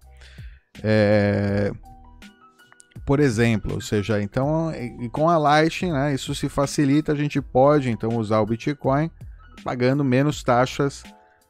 É... 0.85 1.73
Por 3.07 3.19
exemplo, 3.19 3.73
ou 3.73 3.81
seja, 3.81 4.21
então 4.21 4.71
com 5.11 5.31
a 5.31 5.39
Lightning, 5.39 5.93
né, 5.93 6.15
isso 6.15 6.35
se 6.35 6.51
facilita, 6.51 7.13
a 7.13 7.17
gente 7.17 7.41
pode 7.41 7.89
então 7.89 8.11
usar 8.11 8.41
o 8.41 8.47
Bitcoin 8.47 9.11
pagando 9.65 10.05
menos 10.05 10.43
taxas 10.43 11.03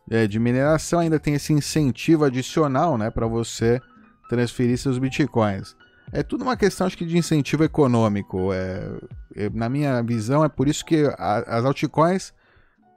é, 0.08 0.28
de 0.28 0.38
mineração, 0.38 1.00
ainda 1.00 1.18
tem 1.18 1.34
esse 1.34 1.52
incentivo 1.52 2.24
adicional 2.24 2.96
né, 2.96 3.10
para 3.10 3.26
você 3.26 3.80
transferir 4.28 4.78
seus 4.78 4.98
bitcoins. 4.98 5.76
É 6.12 6.22
tudo 6.22 6.42
uma 6.42 6.56
questão 6.56 6.86
acho 6.86 6.96
que 6.96 7.04
de 7.04 7.18
incentivo 7.18 7.64
econômico. 7.64 8.52
É, 8.52 8.90
é, 9.34 9.50
na 9.50 9.68
minha 9.68 10.02
visão, 10.02 10.44
é 10.44 10.48
por 10.48 10.68
isso 10.68 10.84
que 10.84 11.04
a, 11.18 11.58
as 11.58 11.64
altcoins 11.64 12.32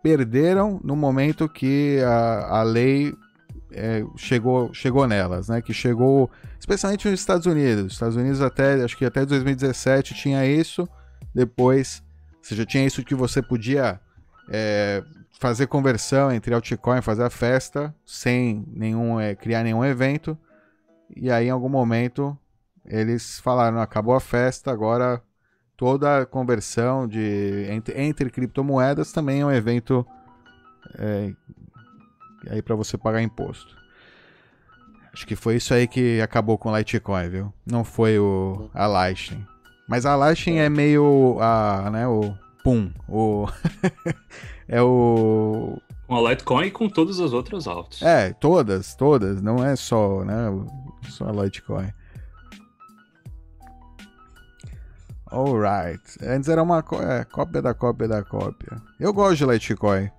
perderam 0.04 0.80
no 0.84 0.96
momento 0.96 1.50
que 1.50 2.00
a, 2.06 2.60
a 2.60 2.64
lei 2.64 3.14
é, 3.72 4.04
chegou, 4.16 4.74
chegou 4.74 5.08
nelas, 5.08 5.50
né? 5.50 5.62
Que 5.62 5.74
chegou, 5.74 6.30
especialmente 6.60 7.10
nos 7.10 7.20
Estados 7.20 7.46
Unidos. 7.46 7.86
Os 7.86 7.94
Estados 7.94 8.16
Unidos 8.16 8.42
até, 8.42 8.84
acho 8.84 8.98
que 8.98 9.06
até 9.06 9.26
2017 9.26 10.14
tinha 10.14 10.46
isso. 10.46 10.88
Depois, 11.34 12.04
você 12.42 12.56
já 12.56 12.66
tinha 12.66 12.86
isso 12.86 13.04
que 13.04 13.16
você 13.16 13.42
podia 13.42 14.00
é, 14.50 15.04
fazer 15.40 15.68
conversão 15.68 16.32
entre 16.32 16.54
altcoin, 16.54 17.02
fazer 17.02 17.24
a 17.24 17.30
festa, 17.30 17.94
sem 18.06 18.66
nenhum, 18.74 19.20
é, 19.20 19.36
criar 19.36 19.64
nenhum 19.64 19.84
evento. 19.86 20.38
E 21.16 21.32
aí, 21.32 21.48
em 21.48 21.52
algum 21.52 21.70
momento, 21.70 22.38
eles 22.86 23.40
falaram: 23.40 23.80
acabou 23.80 24.16
a 24.16 24.20
festa, 24.20 24.72
agora 24.72 25.22
toda 25.76 26.22
a 26.22 26.26
conversão 26.26 27.08
de, 27.08 27.68
entre, 27.70 28.00
entre 28.02 28.30
criptomoedas 28.30 29.14
também 29.14 29.42
é 29.42 29.46
um 29.46 29.52
evento 29.52 30.06
é, 30.98 31.32
aí 32.50 32.62
para 32.62 32.76
você 32.76 32.98
pagar 32.98 33.22
imposto. 33.22 33.78
Acho 35.14 35.26
que 35.26 35.36
foi 35.36 35.56
isso 35.56 35.74
aí 35.74 35.88
que 35.88 36.22
acabou 36.22 36.58
com 36.58 36.70
o 36.70 36.78
Litecoin, 36.78 37.30
viu? 37.30 37.54
Não 37.66 37.84
foi 37.84 38.20
o, 38.20 38.70
a 38.74 38.86
Lightning. 38.88 39.46
Mas 39.88 40.06
a 40.06 40.16
Lightning 40.16 40.58
é 40.58 40.70
meio 40.70 41.38
a, 41.42 41.90
né, 41.90 42.08
o 42.08 42.36
Pum. 42.64 42.92
O... 43.08 43.48
é 44.68 44.82
o. 44.82 45.82
Com 46.10 46.26
a 46.26 46.32
Litecoin 46.32 46.66
e 46.66 46.72
com 46.72 46.90
todas 46.90 47.20
as 47.20 47.34
outras 47.34 47.68
altas. 47.68 48.02
É, 48.02 48.34
todas, 48.34 48.96
todas. 48.96 49.44
Não 49.44 49.64
é 49.64 49.76
só, 49.76 50.26
né? 50.26 50.36
Só 51.08 51.30
a 51.30 51.32
Litecoin. 51.32 51.94
Alright. 55.28 56.02
Antes 56.24 56.50
era 56.50 56.64
uma 56.64 56.80
é, 56.80 57.24
cópia 57.26 57.62
da 57.62 57.76
cópia 57.76 58.08
da 58.08 58.24
cópia. 58.24 58.82
Eu 59.00 59.14
gosto 59.14 59.36
de 59.36 59.46
Litecoin. 59.46 60.10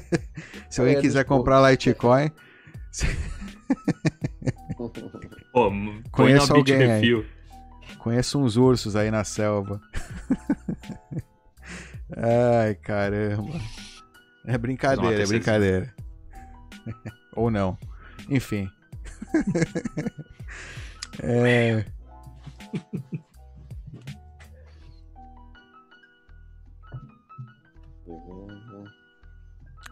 Se 0.70 0.80
alguém 0.80 0.98
quiser 0.98 1.26
comprar 1.26 1.70
Litecoin. 1.70 2.30
Pô, 5.52 5.70
Conheço 6.10 6.54
alguém 6.54 6.90
aí. 6.90 7.26
Conheço 7.98 8.40
uns 8.40 8.56
ursos 8.56 8.96
aí 8.96 9.10
na 9.10 9.24
selva. 9.24 9.78
Ai, 12.16 12.74
caramba. 12.76 13.60
É 14.48 14.56
brincadeira, 14.56 15.22
é 15.22 15.26
brincadeira. 15.26 15.94
Ou 17.36 17.50
não. 17.50 17.76
Enfim. 18.30 18.66
é. 21.22 21.84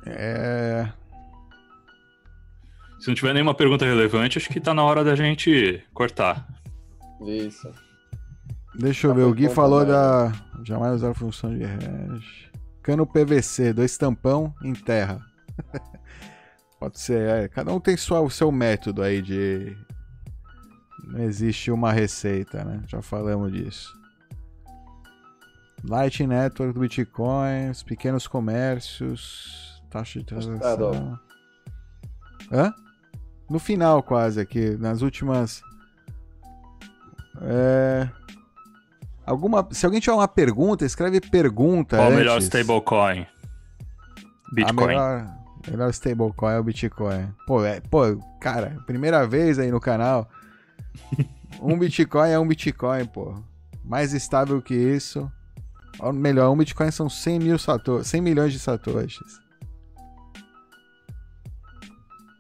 É. 0.07 0.89
Se 2.99 3.09
não 3.09 3.15
tiver 3.15 3.35
nenhuma 3.35 3.55
pergunta 3.55 3.85
relevante, 3.85 4.39
acho 4.39 4.49
que 4.49 4.59
tá 4.59 4.73
na 4.73 4.83
hora 4.83 5.05
da 5.05 5.15
gente 5.15 5.85
cortar. 5.93 6.49
Isso. 7.27 7.71
Deixa 8.75 9.07
eu 9.07 9.15
ver, 9.15 9.25
o 9.25 9.35
Gui 9.35 9.51
falou 9.51 9.85
da. 9.85 10.33
Jamais 10.65 10.95
usar 10.95 11.11
a 11.11 11.15
função 11.15 11.55
de 11.55 11.65
hash. 11.65 12.51
Cano 12.87 13.05
PVC, 13.05 13.73
dois 13.73 13.99
tampão 13.99 14.55
em 14.63 14.73
terra. 14.73 15.21
Pode 16.79 17.01
ser, 17.01 17.29
é. 17.29 17.49
Cada 17.49 17.75
um 17.75 17.81
tem 17.81 17.97
sua, 17.97 18.21
o 18.21 18.31
seu 18.31 18.53
método 18.53 19.03
aí 19.03 19.21
de. 19.21 19.77
Não 21.03 21.21
existe 21.25 21.73
uma 21.73 21.91
receita, 21.91 22.63
né? 22.63 22.85
Já 22.87 23.03
falamos 23.03 23.53
disso. 23.53 23.93
Light 25.83 26.25
Network 26.25 26.75
do 26.75 26.81
Bitcoin, 26.81 27.73
pequenos 27.85 28.29
comércios, 28.29 29.83
taxa 29.91 30.21
de 30.21 30.25
transação. 30.25 31.19
Hã? 32.53 32.73
No 33.51 33.59
final, 33.59 34.01
quase 34.01 34.41
aqui, 34.41 34.77
nas 34.77 35.03
últimas. 35.03 35.61
É. 37.43 38.09
Alguma, 39.27 39.67
se 39.73 39.85
alguém 39.85 40.01
tiver 40.01 40.15
uma 40.15 40.29
pergunta, 40.29 40.85
escreve 40.85 41.21
pergunta. 41.21 41.97
Qual 41.97 42.11
o 42.11 42.15
melhor 42.15 42.39
stablecoin? 42.39 43.27
Bitcoin. 44.53 44.85
A 44.85 44.87
melhor, 44.87 45.37
melhor 45.69 45.91
stablecoin 45.91 46.53
é 46.53 46.59
o 46.61 46.63
Bitcoin. 46.63 47.29
Pô, 47.45 47.65
é, 47.65 47.81
pô, 47.81 48.17
cara, 48.41 48.77
primeira 48.87 49.27
vez 49.27 49.59
aí 49.59 49.69
no 49.71 49.81
canal. 49.81 50.29
um 51.61 51.77
Bitcoin 51.77 52.31
é 52.31 52.39
um 52.39 52.47
Bitcoin, 52.47 53.05
pô. 53.07 53.35
Mais 53.85 54.15
estável 54.15 54.63
que 54.63 54.75
isso. 54.75 55.31
Ou 55.99 56.13
melhor, 56.13 56.53
um 56.53 56.57
Bitcoin 56.57 56.93
são 56.93 57.11
100 57.11 57.39
mil 57.41 57.59
satoshis, 57.59 58.07
100 58.07 58.21
milhões 58.21 58.53
de 58.53 58.61
satoshis. 58.61 59.41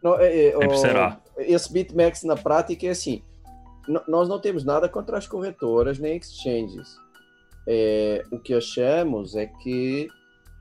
Não, 0.04 0.20
é, 0.20 0.50
é, 0.50 0.56
o, 0.56 0.76
será? 0.76 1.18
Esse 1.36 1.72
BitMEX 1.72 2.22
na 2.22 2.36
prática 2.36 2.86
é 2.86 2.90
assim 2.90 3.24
nós 4.08 4.28
não 4.28 4.40
temos 4.40 4.64
nada 4.64 4.88
contra 4.88 5.18
as 5.18 5.26
corretoras 5.26 5.98
nem 5.98 6.16
exchanges. 6.16 6.96
É, 7.68 8.24
o 8.30 8.38
que 8.38 8.54
achamos 8.54 9.34
é 9.34 9.46
que 9.46 10.08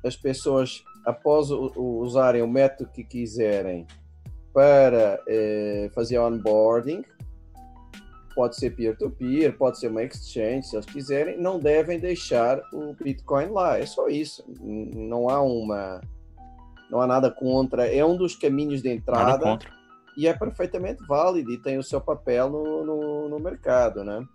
as 0.04 0.16
pessoas, 0.16 0.84
após 1.06 1.52
o, 1.52 1.72
o, 1.76 2.00
usarem 2.00 2.42
o 2.42 2.48
método 2.48 2.90
que 2.92 3.04
quiserem 3.04 3.86
para 4.54 5.20
é, 5.28 5.90
fazer 5.94 6.18
onboarding, 6.18 7.04
pode 8.36 8.58
ser 8.58 8.72
peer-to-peer, 8.72 9.52
-peer, 9.52 9.58
pode 9.58 9.80
ser 9.80 9.88
uma 9.88 10.04
exchange, 10.04 10.68
se 10.68 10.76
eles 10.76 10.86
quiserem, 10.86 11.40
não 11.40 11.60
devem 11.60 12.00
deixar 12.00 12.62
o 12.74 12.94
Bitcoin 12.94 13.48
lá. 13.48 13.80
É 13.80 13.86
só 13.86 14.08
isso. 14.08 14.44
Não 14.60 15.30
há 15.30 15.42
uma, 15.42 16.02
não 16.90 17.02
há 17.02 17.08
nada 17.08 17.32
contra. 17.32 17.88
É 17.88 18.06
um 18.06 18.18
dos 18.18 18.36
caminhos 18.36 18.82
de 18.82 18.90
entrada. 18.90 19.58
E 20.18 20.28
é 20.28 20.34
perfeitamente 20.34 21.06
válido 21.06 21.52
e 21.52 21.58
tem 21.58 21.78
o 21.78 21.84
seu 21.84 22.00
papel 22.00 22.50
no, 22.50 22.86
no, 22.86 23.30
no 23.30 23.40
mercado, 23.40 24.04
né? 24.04 24.26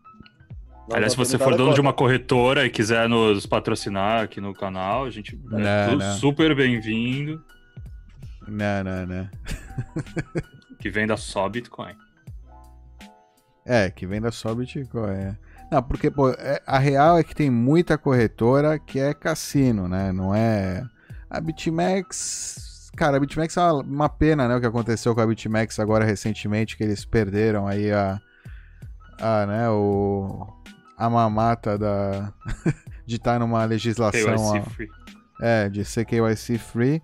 Nós 0.88 0.96
Aliás, 0.96 1.12
se 1.12 1.18
você 1.18 1.38
for 1.38 1.56
dono 1.56 1.72
de 1.72 1.80
uma 1.80 1.92
corretora 1.92 2.66
e 2.66 2.70
quiser 2.70 3.08
nos 3.08 3.46
patrocinar 3.46 4.24
aqui 4.24 4.40
no 4.40 4.52
canal, 4.52 5.04
a 5.04 5.10
gente 5.10 5.36
é 5.36 5.56
não, 5.56 5.60
é 5.60 5.88
tudo 5.88 5.98
não. 5.98 6.16
super 6.16 6.54
bem-vindo. 6.54 7.42
Não, 8.48 8.84
não, 8.84 9.06
não. 9.06 9.28
que 10.80 10.90
venda 10.90 11.16
só 11.16 11.48
Bitcoin. 11.48 11.94
É, 13.64 13.90
que 13.90 14.06
venda 14.06 14.30
só 14.32 14.54
Bitcoin. 14.54 15.12
É. 15.12 15.36
Não, 15.70 15.82
porque 15.82 16.10
pô, 16.10 16.30
é, 16.30 16.60
a 16.66 16.78
real 16.78 17.18
é 17.18 17.22
que 17.22 17.34
tem 17.34 17.48
muita 17.48 17.96
corretora 17.96 18.78
que 18.78 18.98
é 18.98 19.14
cassino, 19.14 19.88
né? 19.88 20.10
Não 20.10 20.34
é. 20.34 20.84
A 21.30 21.40
BitMEX 21.40 22.69
cara, 22.96 23.16
a 23.16 23.20
BitMEX 23.20 23.56
é 23.56 23.60
uma, 23.60 23.82
uma, 23.82 24.08
pena, 24.08 24.48
né? 24.48 24.56
O 24.56 24.60
que 24.60 24.66
aconteceu 24.66 25.14
com 25.14 25.20
a 25.20 25.26
BitMEX 25.26 25.78
agora 25.78 26.04
recentemente, 26.04 26.76
que 26.76 26.82
eles 26.82 27.04
perderam 27.04 27.66
aí 27.66 27.90
a. 27.92 28.20
a 29.20 29.46
né, 29.46 29.70
o. 29.70 30.46
A 30.96 31.08
mamata 31.08 31.78
da. 31.78 32.32
de 33.06 33.16
estar 33.16 33.38
numa 33.40 33.64
legislação. 33.64 34.52
KYC 34.52 34.70
free. 34.70 34.88
É, 35.40 35.68
de 35.68 35.84
ser 35.84 36.04
KYC 36.04 36.58
free. 36.58 37.02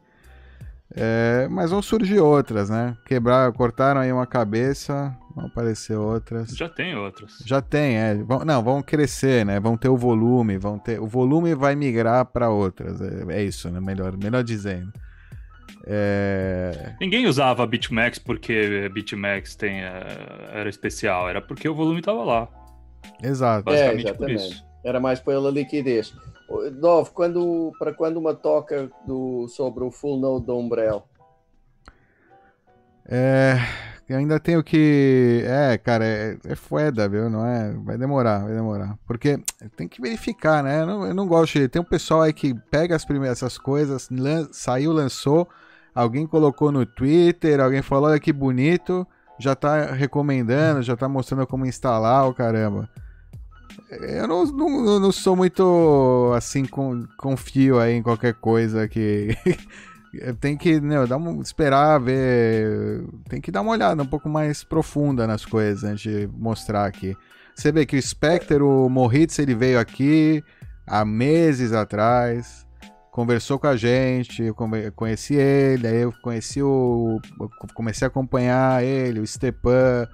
É, 0.94 1.48
mas 1.50 1.70
vão 1.70 1.82
surgir 1.82 2.20
outras, 2.20 2.70
né? 2.70 2.96
Quebrar, 3.04 3.52
cortaram 3.52 4.00
aí 4.00 4.12
uma 4.12 4.26
cabeça, 4.26 5.16
vão 5.34 5.46
aparecer 5.46 5.96
outras. 5.96 6.50
Já 6.50 6.68
tem 6.68 6.96
outras. 6.96 7.38
Já 7.44 7.60
tem, 7.60 7.96
é. 7.96 8.14
Vão, 8.14 8.44
não, 8.44 8.62
vão 8.62 8.82
crescer, 8.82 9.44
né? 9.44 9.58
Vão 9.58 9.76
ter 9.76 9.88
o 9.88 9.96
volume, 9.96 10.56
vão 10.56 10.78
ter. 10.78 11.00
O 11.00 11.06
volume 11.06 11.54
vai 11.54 11.74
migrar 11.74 12.24
para 12.26 12.50
outras. 12.50 13.00
É, 13.00 13.24
é, 13.40 13.42
isso, 13.42 13.68
né? 13.68 13.80
Melhor, 13.80 14.16
melhor 14.16 14.44
dizendo. 14.44 14.92
É... 15.88 16.94
Ninguém 17.00 17.26
usava 17.26 17.64
BitMax 17.64 18.18
porque 18.18 18.88
BitMax 18.88 19.54
tem, 19.54 19.84
é, 19.84 20.50
era 20.52 20.68
especial, 20.68 21.28
era 21.28 21.40
porque 21.40 21.68
o 21.68 21.74
volume 21.74 22.00
estava 22.00 22.24
lá. 22.24 22.48
Exato. 23.22 23.64
Basicamente 23.64 24.08
é, 24.08 24.12
por 24.12 24.30
isso. 24.30 24.64
Era 24.84 24.98
mais 24.98 25.20
pela 25.20 25.50
liquidez. 25.50 26.12
Dove, 26.80 27.10
quando, 27.10 27.72
para 27.78 27.92
quando 27.92 28.18
uma 28.18 28.34
toca 28.34 28.90
do, 29.06 29.48
sobre 29.48 29.84
o 29.84 29.90
full 29.90 30.18
node 30.18 30.46
da 30.46 30.54
Umbrella? 30.54 31.04
É, 33.08 33.58
ainda 34.10 34.38
tenho 34.38 34.62
que. 34.62 35.42
É, 35.44 35.78
cara, 35.78 36.04
é, 36.04 36.38
é 36.44 36.54
foda, 36.54 37.08
viu? 37.08 37.28
Não 37.28 37.44
é? 37.44 37.72
Vai 37.72 37.98
demorar, 37.98 38.44
vai 38.44 38.54
demorar. 38.54 38.96
Porque 39.06 39.38
tem 39.76 39.88
que 39.88 40.00
verificar, 40.00 40.62
né? 40.62 40.82
Eu 40.82 40.86
não, 40.86 41.06
eu 41.06 41.14
não 41.14 41.26
gosto 41.26 41.58
de. 41.58 41.68
Tem 41.68 41.82
um 41.82 41.84
pessoal 41.84 42.22
aí 42.22 42.32
que 42.32 42.54
pega 42.70 42.94
as 42.94 43.04
primeiras 43.04 43.38
essas 43.38 43.58
coisas, 43.58 44.08
lan... 44.10 44.48
saiu, 44.52 44.92
lançou, 44.92 45.48
alguém 45.96 46.26
colocou 46.26 46.70
no 46.70 46.84
Twitter, 46.84 47.58
alguém 47.58 47.80
falou, 47.80 48.10
olha 48.10 48.20
que 48.20 48.32
bonito, 48.32 49.06
já 49.38 49.54
tá 49.54 49.92
recomendando, 49.92 50.82
já 50.82 50.94
tá 50.94 51.08
mostrando 51.08 51.46
como 51.46 51.64
instalar 51.64 52.28
o 52.28 52.34
caramba. 52.34 52.88
Eu 53.90 54.28
não, 54.28 54.44
não, 54.44 55.00
não 55.00 55.12
sou 55.12 55.34
muito 55.34 56.32
assim, 56.36 56.66
com, 56.66 57.06
confio 57.16 57.78
aí 57.80 57.94
em 57.94 58.02
qualquer 58.02 58.34
coisa 58.34 58.86
que. 58.86 59.36
tem 60.40 60.56
que 60.56 60.80
né, 60.80 61.06
dar 61.06 61.16
um, 61.16 61.40
esperar, 61.40 61.98
ver. 61.98 63.04
Tem 63.28 63.40
que 63.40 63.50
dar 63.50 63.62
uma 63.62 63.72
olhada 63.72 64.02
um 64.02 64.06
pouco 64.06 64.28
mais 64.28 64.62
profunda 64.64 65.26
nas 65.26 65.44
coisas 65.44 65.84
antes 65.84 66.02
de 66.02 66.28
mostrar 66.32 66.84
aqui. 66.86 67.16
Você 67.54 67.72
vê 67.72 67.86
que 67.86 67.96
o 67.96 68.02
Spectre, 68.02 68.62
o 68.62 68.88
Moritz, 68.88 69.38
ele 69.38 69.54
veio 69.54 69.78
aqui 69.78 70.44
há 70.86 71.04
meses 71.04 71.72
atrás, 71.72 72.65
conversou 73.16 73.58
com 73.58 73.66
a 73.66 73.76
gente, 73.76 74.42
eu 74.42 74.54
conheci 74.94 75.34
ele, 75.34 75.86
aí 75.86 76.02
eu 76.02 76.12
conheci 76.20 76.62
o. 76.62 77.18
Comecei 77.72 78.04
a 78.04 78.08
acompanhar 78.08 78.84
ele, 78.84 79.20
o 79.20 79.26
Stepan 79.26 80.06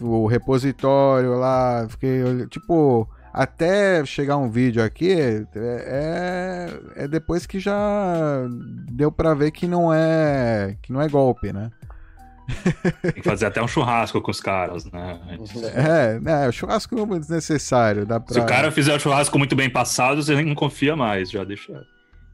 o 0.00 0.28
repositório 0.28 1.34
lá, 1.34 1.84
fiquei, 1.88 2.22
tipo, 2.46 3.08
até 3.32 4.04
chegar 4.04 4.36
um 4.36 4.48
vídeo 4.48 4.80
aqui, 4.80 5.10
é, 5.10 5.44
é, 5.56 7.04
é 7.04 7.08
depois 7.08 7.46
que 7.46 7.58
já 7.58 8.46
deu 8.92 9.10
para 9.10 9.34
ver 9.34 9.50
que 9.50 9.66
não 9.66 9.92
é 9.92 10.76
que 10.80 10.92
não 10.92 11.02
é 11.02 11.08
golpe, 11.08 11.52
né? 11.52 11.72
Tem 13.02 13.12
que 13.12 13.22
fazer 13.22 13.46
até 13.46 13.60
um 13.60 13.66
churrasco 13.66 14.20
com 14.20 14.30
os 14.30 14.40
caras, 14.40 14.84
né? 14.84 15.18
É, 15.74 16.20
né, 16.20 16.48
o 16.48 16.52
churrasco 16.52 16.96
é 16.96 17.18
desnecessário. 17.18 18.06
Dá 18.06 18.20
pra... 18.20 18.34
Se 18.34 18.40
o 18.40 18.46
cara 18.46 18.70
fizer 18.70 18.94
o 18.94 19.00
churrasco 19.00 19.36
muito 19.36 19.56
bem 19.56 19.68
passado, 19.68 20.22
você 20.22 20.40
não 20.40 20.54
confia 20.54 20.94
mais, 20.94 21.28
já 21.28 21.42
deixa. 21.42 21.84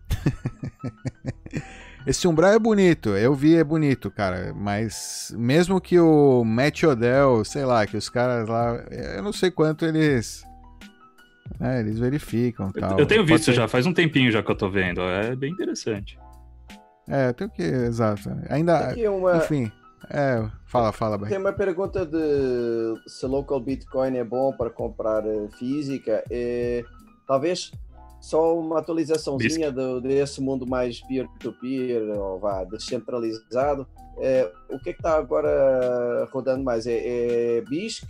Esse 2.07 2.29
Umbral 2.29 2.53
é 2.53 2.59
bonito, 2.59 3.17
eu 3.17 3.35
vi, 3.35 3.57
é 3.57 3.65
bonito, 3.65 4.13
cara. 4.13 4.55
Mas 4.55 5.35
mesmo 5.37 5.81
que 5.81 5.99
o 5.99 6.45
Matt 6.45 6.85
Odell, 6.85 7.45
sei 7.45 7.65
lá, 7.65 7.85
que 7.85 7.97
os 7.97 8.09
caras 8.09 8.49
lá, 8.49 8.77
eu 9.17 9.23
não 9.25 9.33
sei 9.33 9.51
quanto 9.51 9.85
eles. 9.85 10.45
Né, 11.59 11.81
eles 11.81 11.99
verificam 11.99 12.71
tal. 12.71 12.99
Eu 12.99 13.07
tenho 13.07 13.25
visto 13.25 13.53
já, 13.53 13.67
faz 13.67 13.87
um 13.87 13.93
tempinho 13.93 14.31
já 14.31 14.41
que 14.41 14.51
eu 14.51 14.57
tô 14.57 14.71
vendo. 14.71 15.01
É 15.01 15.35
bem 15.35 15.51
interessante. 15.53 16.17
É, 17.09 17.33
tem 17.33 17.49
que. 17.49 17.63
Exato. 17.63 18.31
Ainda. 18.49 18.95
Uma... 19.11 19.39
Enfim. 19.39 19.71
É, 20.09 20.45
fala, 20.67 20.93
fala, 20.93 21.19
bem. 21.19 21.29
Tem 21.29 21.39
uma 21.39 21.53
pergunta 21.53 22.07
de 22.07 22.95
se 23.09 23.27
local 23.27 23.61
Bitcoin 23.61 24.17
é 24.17 24.25
bom 24.25 24.53
para 24.53 24.71
comprar 24.71 25.27
eh, 25.27 25.49
física. 25.59 26.23
É, 26.31 26.85
talvez 27.27 27.73
só 28.21 28.59
uma 28.59 28.79
atualizaçãozinha 28.79 29.71
do, 29.71 30.01
desse 30.01 30.41
mundo 30.41 30.67
mais 30.67 31.01
peer-to-peer, 31.01 32.03
-peer, 32.03 32.19
ou 32.19 32.39
vá, 32.39 32.64
descentralizado. 32.64 33.87
É, 34.19 34.51
o 34.71 34.79
que 34.79 34.91
é 34.91 34.93
está 34.93 35.17
agora 35.17 36.29
rodando 36.33 36.64
mais? 36.64 36.87
É, 36.87 37.59
é 37.59 37.61
BISC? 37.62 38.07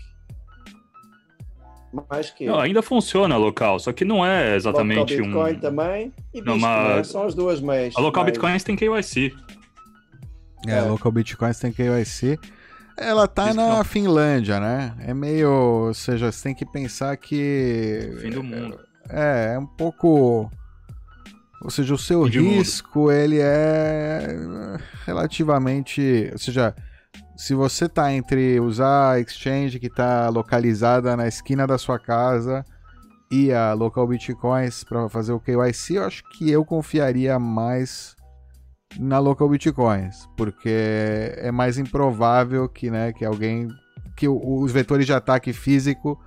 Mais 2.11 2.31
que? 2.31 2.47
Não, 2.47 2.61
ainda 2.61 2.83
funciona 2.83 3.37
local, 3.37 3.79
só 3.79 3.93
que 3.93 4.05
não 4.05 4.25
é 4.25 4.55
exatamente 4.55 5.17
local 5.17 5.25
Bitcoin 5.25 5.53
um... 5.53 5.61
também 5.61 6.13
e 6.33 6.43
BISC, 6.43 6.57
uma... 6.57 6.97
né? 6.97 7.05
são 7.05 7.23
as 7.25 7.35
duas 7.35 7.61
meias. 7.61 7.95
A 7.97 8.01
local 8.01 8.25
Bitcoin 8.25 8.59
tem 8.59 8.77
KYC. 8.77 9.35
É, 10.67 10.79
é, 10.79 10.81
local 10.83 11.13
Bitcoins 11.13 11.59
tem 11.59 11.73
KYC. 11.73 12.39
Ela 12.97 13.29
tá 13.29 13.49
Isso 13.49 13.57
na 13.57 13.77
não. 13.77 13.85
Finlândia, 13.85 14.59
né? 14.59 14.95
É 15.01 15.13
meio. 15.13 15.51
Ou 15.51 15.95
seja, 15.95 16.33
você 16.33 16.45
tem 16.45 16.55
que 16.55 16.65
pensar 16.65 17.17
que. 17.17 18.17
Fim 18.21 18.31
do 18.31 18.43
mundo. 18.43 18.86
É, 19.09 19.55
é 19.55 19.59
um 19.59 19.67
pouco. 19.67 20.51
Ou 21.63 21.71
seja, 21.71 21.95
o 21.95 21.99
seu 21.99 22.23
risco 22.23 23.11
ele 23.11 23.39
é 23.41 24.79
relativamente. 25.05 26.29
Ou 26.33 26.39
seja, 26.39 26.75
se 27.37 27.55
você 27.55 27.89
tá 27.89 28.13
entre 28.13 28.59
usar 28.61 29.13
a 29.13 29.21
exchange 29.21 29.79
que 29.79 29.87
está 29.87 30.29
localizada 30.29 31.17
na 31.17 31.27
esquina 31.27 31.67
da 31.67 31.79
sua 31.79 31.99
casa 31.99 32.65
e 33.31 33.53
a 33.53 33.73
local 33.73 34.07
bitcoins 34.07 34.85
para 34.85 35.09
fazer 35.09 35.33
o 35.33 35.41
KYC, 35.41 35.95
eu 35.95 36.05
acho 36.05 36.23
que 36.31 36.51
eu 36.51 36.65
confiaria 36.65 37.39
mais 37.39 38.17
na 38.99 39.19
local 39.19 39.49
bitcoins, 39.49 40.29
porque 40.37 41.35
é 41.37 41.51
mais 41.51 41.77
improvável 41.79 42.69
que, 42.69 42.91
né, 42.91 43.13
que 43.13 43.25
alguém 43.25 43.69
que 44.17 44.27
os 44.27 44.73
vetores 44.73 45.05
de 45.05 45.13
ataque 45.13 45.53
físico 45.53 46.19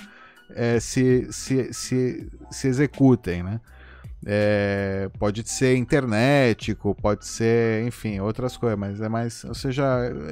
é, 0.56 0.80
se, 0.80 1.28
se, 1.32 1.74
se, 1.74 2.30
se 2.50 2.68
executem, 2.68 3.44
né? 3.44 3.60
É, 4.26 5.10
pode 5.18 5.48
ser 5.48 5.78
internético, 5.78 6.94
pode 6.94 7.26
ser, 7.26 7.86
enfim, 7.88 8.20
outras 8.20 8.58
coisas, 8.58 8.78
mas 8.78 9.00
é 9.00 9.08
mais, 9.08 9.44
ou 9.46 9.54
seja, 9.54 9.86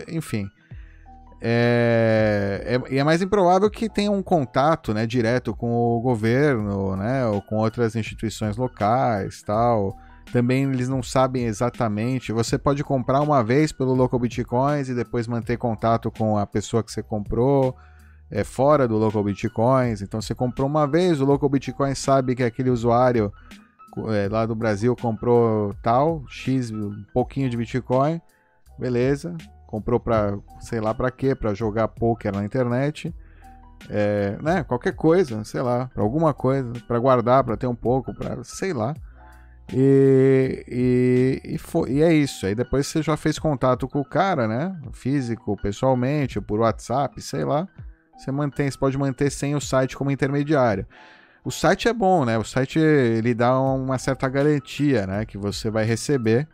enfim. 0.07 0.49
É, 1.39 2.80
é, 2.89 2.97
é 2.97 3.03
mais 3.03 3.22
improvável 3.22 3.70
que 3.70 3.88
tenha 3.88 4.11
um 4.11 4.24
contato 4.24 4.93
né, 4.93 5.05
direto 5.05 5.55
com 5.55 5.72
o 5.72 6.01
governo, 6.01 6.95
né, 6.95 7.26
ou 7.28 7.41
com 7.41 7.57
outras 7.57 7.95
instituições 7.95 8.57
locais, 8.57 9.41
tal. 9.43 9.95
Também 10.34 10.63
eles 10.63 10.89
não 10.89 11.01
sabem 11.01 11.45
exatamente. 11.45 12.34
Você 12.34 12.57
pode 12.57 12.84
comprar 12.84 13.22
uma 13.22 13.43
vez 13.43 13.72
pelo 13.72 13.93
Local 13.93 14.20
Bitcoins 14.20 14.89
e 14.89 14.93
depois 14.93 15.28
manter 15.28 15.57
contato 15.57 16.11
com 16.11 16.38
a 16.38 16.45
pessoa 16.45 16.84
que 16.84 16.91
você 16.91 17.01
comprou 17.01 17.78
é, 18.30 18.43
fora 18.43 18.88
do 18.88 18.97
Local 18.97 19.23
Bitcoins. 19.23 20.01
Então 20.01 20.21
você 20.21 20.36
comprou 20.36 20.67
uma 20.67 20.88
vez, 20.88 21.21
o 21.21 21.25
Local 21.25 21.49
Bitcoins 21.49 21.97
sabe 21.97 22.36
que 22.36 22.43
aquele 22.43 22.69
usuário 22.69 23.32
é, 24.09 24.28
lá 24.30 24.45
do 24.45 24.55
Brasil 24.55 24.95
comprou 24.95 25.73
tal, 25.82 26.23
X, 26.28 26.71
um 26.71 27.03
pouquinho 27.13 27.49
de 27.49 27.57
Bitcoin, 27.57 28.21
beleza. 28.78 29.36
Comprou 29.65 29.99
para 29.99 30.38
sei 30.59 30.80
lá 30.80 30.93
para 30.93 31.11
quê, 31.11 31.36
para 31.36 31.53
jogar 31.53 31.88
poker 31.89 32.34
na 32.34 32.45
internet. 32.45 33.13
É, 33.89 34.38
né, 34.41 34.63
qualquer 34.63 34.93
coisa, 34.93 35.43
sei 35.43 35.61
lá, 35.61 35.89
para 35.93 36.01
alguma 36.01 36.34
coisa, 36.34 36.71
para 36.88 36.97
guardar, 36.97 37.43
para 37.43 37.55
ter 37.55 37.67
um 37.67 37.75
pouco, 37.75 38.13
para 38.13 38.43
sei 38.43 38.73
lá. 38.73 38.95
E, 39.73 40.63
e, 40.67 41.55
e, 41.55 41.57
foi, 41.57 41.91
e, 41.91 42.01
é 42.01 42.13
isso. 42.13 42.45
Aí 42.45 42.55
depois 42.55 42.88
você 42.88 43.01
já 43.01 43.17
fez 43.17 43.38
contato 43.38 43.88
com 43.88 43.99
o 43.99 44.05
cara, 44.05 44.47
né? 44.47 44.75
Físico, 44.93 45.57
pessoalmente, 45.61 46.39
por 46.39 46.59
WhatsApp, 46.59 47.21
sei 47.21 47.43
lá. 47.43 47.67
Você 48.18 48.32
mantém, 48.32 48.70
você 48.70 48.78
pode 48.78 48.97
manter 48.97 49.30
sem 49.30 49.55
o 49.55 49.61
site 49.61 49.95
como 49.95 50.11
intermediário. 50.11 50.86
O 51.43 51.51
site 51.51 51.88
é 51.88 51.93
bom, 51.93 52.26
né? 52.26 52.38
O 52.38 52.43
site 52.43 52.80
ele 52.80 53.34
dá 53.34 53.57
uma 53.59 53.97
certa 53.97 54.28
garantia, 54.28 55.07
né? 55.07 55.26
Que 55.26 55.38
você 55.38 55.70
vai 55.70 55.86
receber. 55.86 56.47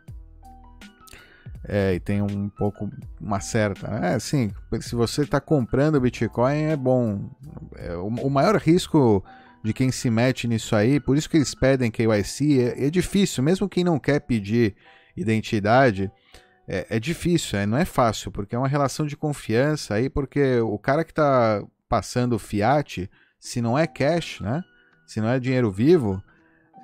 É, 1.66 1.94
e 1.94 2.00
tem 2.00 2.20
um 2.20 2.48
pouco, 2.48 2.90
uma 3.20 3.40
certa. 3.40 3.88
É, 3.88 4.18
sim, 4.18 4.52
se 4.80 4.94
você 4.94 5.22
está 5.22 5.40
comprando 5.40 6.00
Bitcoin 6.00 6.64
é 6.64 6.76
bom. 6.76 7.30
É, 7.76 7.94
o, 7.96 8.06
o, 8.06 8.30
maior 8.30 8.56
risco 8.56 9.24
de 9.64 9.72
quem 9.72 9.90
se 9.90 10.10
mete 10.10 10.46
nisso 10.46 10.76
aí, 10.76 11.00
por 11.00 11.16
isso 11.16 11.28
que 11.28 11.38
eles 11.38 11.54
pedem 11.54 11.90
KYC, 11.90 12.60
é, 12.60 12.86
é 12.86 12.90
difícil, 12.90 13.42
mesmo 13.42 13.68
quem 13.68 13.82
não 13.82 13.98
quer 13.98 14.20
pedir 14.20 14.76
identidade 15.16 16.12
é, 16.66 16.86
é 16.96 17.00
difícil, 17.00 17.58
é, 17.58 17.66
não 17.66 17.76
é 17.76 17.84
fácil, 17.84 18.30
porque 18.30 18.54
é 18.54 18.58
uma 18.58 18.68
relação 18.68 19.06
de 19.06 19.16
confiança 19.16 19.94
aí, 19.94 20.08
porque 20.08 20.58
o 20.60 20.78
cara 20.78 21.04
que 21.04 21.12
está 21.12 21.62
passando 21.88 22.38
fiat, 22.38 23.10
se 23.38 23.60
não 23.60 23.78
é 23.78 23.86
cash, 23.86 24.40
né? 24.40 24.62
Se 25.06 25.20
não 25.20 25.28
é 25.28 25.38
dinheiro 25.38 25.70
vivo, 25.70 26.22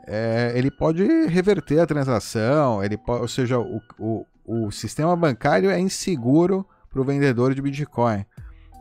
é, 0.06 0.52
ele 0.54 0.70
pode 0.70 1.02
reverter 1.26 1.80
a 1.80 1.86
transação, 1.86 2.84
ele 2.84 2.98
pode, 2.98 3.22
ou 3.22 3.28
seja, 3.28 3.58
o, 3.58 3.80
o, 3.98 4.26
o 4.44 4.70
sistema 4.70 5.16
bancário 5.16 5.70
é 5.70 5.80
inseguro 5.80 6.66
para 6.90 7.00
o 7.00 7.04
vendedor 7.04 7.54
de 7.54 7.62
Bitcoin. 7.62 8.26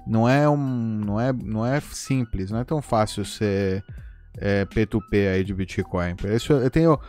Não 0.05 0.27
é, 0.27 0.49
um, 0.49 0.57
não, 0.57 1.21
é, 1.21 1.31
não 1.31 1.65
é 1.65 1.79
simples, 1.79 2.51
não 2.51 2.59
é 2.59 2.63
tão 2.63 2.81
fácil 2.81 3.23
ser 3.23 3.83
é, 4.37 4.65
P2P 4.65 5.33
aí 5.33 5.43
de 5.43 5.53
Bitcoin. 5.53 6.15
Por 6.15 6.29
isso 6.31 6.51
eu 6.53 6.69
tenho 6.69 6.99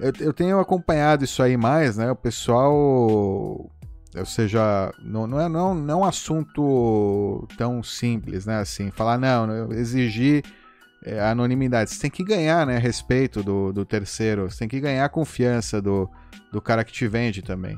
eu, 0.00 0.12
eu 0.20 0.32
tenho 0.32 0.60
acompanhado 0.60 1.24
isso 1.24 1.42
aí 1.42 1.56
mais, 1.56 1.96
né? 1.96 2.10
O 2.10 2.16
pessoal, 2.16 2.72
ou 2.72 4.26
seja, 4.26 4.92
não, 5.02 5.26
não, 5.26 5.40
é, 5.40 5.48
não, 5.48 5.74
não 5.74 5.94
é 5.94 5.96
um 5.96 6.04
assunto 6.04 7.46
tão 7.56 7.82
simples, 7.82 8.46
né? 8.46 8.58
Assim, 8.58 8.90
falar, 8.90 9.18
não, 9.18 9.72
exigir 9.72 10.44
é, 11.04 11.20
anonimidade. 11.20 11.90
Você 11.90 12.00
tem 12.00 12.10
que 12.10 12.24
ganhar, 12.24 12.66
né? 12.66 12.78
Respeito 12.78 13.42
do, 13.42 13.72
do 13.72 13.84
terceiro. 13.84 14.50
Você 14.50 14.60
tem 14.60 14.68
que 14.68 14.80
ganhar 14.80 15.04
a 15.04 15.08
confiança 15.08 15.80
do, 15.82 16.08
do 16.52 16.60
cara 16.60 16.84
que 16.84 16.92
te 16.92 17.06
vende 17.08 17.42
também. 17.42 17.76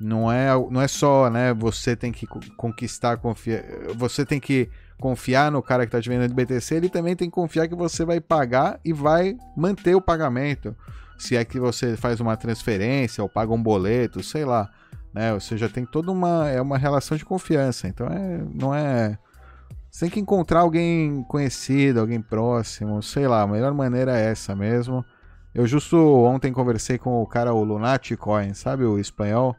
Não 0.00 0.30
é, 0.30 0.48
não 0.70 0.80
é 0.80 0.88
só, 0.88 1.30
né? 1.30 1.54
Você 1.54 1.96
tem 1.96 2.12
que 2.12 2.26
conquistar, 2.56 3.16
confiar. 3.16 3.64
Você 3.96 4.24
tem 4.24 4.38
que 4.38 4.68
confiar 4.98 5.50
no 5.50 5.62
cara 5.62 5.84
que 5.84 5.88
está 5.88 6.00
te 6.00 6.08
vendendo 6.08 6.28
de 6.28 6.34
BTC, 6.34 6.74
ele 6.74 6.88
também 6.88 7.14
tem 7.14 7.28
que 7.28 7.34
confiar 7.34 7.68
que 7.68 7.74
você 7.74 8.04
vai 8.04 8.20
pagar 8.20 8.80
e 8.84 8.92
vai 8.92 9.36
manter 9.56 9.94
o 9.94 10.00
pagamento. 10.00 10.74
Se 11.18 11.36
é 11.36 11.44
que 11.44 11.58
você 11.58 11.96
faz 11.96 12.20
uma 12.20 12.36
transferência 12.36 13.22
ou 13.22 13.28
paga 13.28 13.52
um 13.52 13.62
boleto, 13.62 14.22
sei 14.22 14.44
lá. 14.44 14.70
Né? 15.12 15.32
Ou 15.32 15.40
seja, 15.40 15.68
tem 15.68 15.86
toda 15.86 16.12
uma, 16.12 16.48
é 16.48 16.60
uma 16.60 16.76
relação 16.76 17.16
de 17.16 17.24
confiança. 17.24 17.88
Então 17.88 18.06
é, 18.06 18.44
não 18.52 18.74
é. 18.74 19.18
Você 19.90 20.06
tem 20.06 20.10
que 20.10 20.20
encontrar 20.20 20.60
alguém 20.60 21.24
conhecido, 21.24 22.00
alguém 22.00 22.20
próximo, 22.20 23.02
sei 23.02 23.26
lá. 23.26 23.42
A 23.42 23.46
melhor 23.46 23.72
maneira 23.72 24.18
é 24.18 24.26
essa 24.26 24.54
mesmo. 24.54 25.04
Eu 25.54 25.66
justo 25.66 25.96
ontem 25.96 26.52
conversei 26.52 26.98
com 26.98 27.22
o 27.22 27.26
cara, 27.26 27.54
o 27.54 27.64
Lunaticoin, 27.64 28.52
sabe 28.52 28.84
o 28.84 28.98
espanhol? 28.98 29.56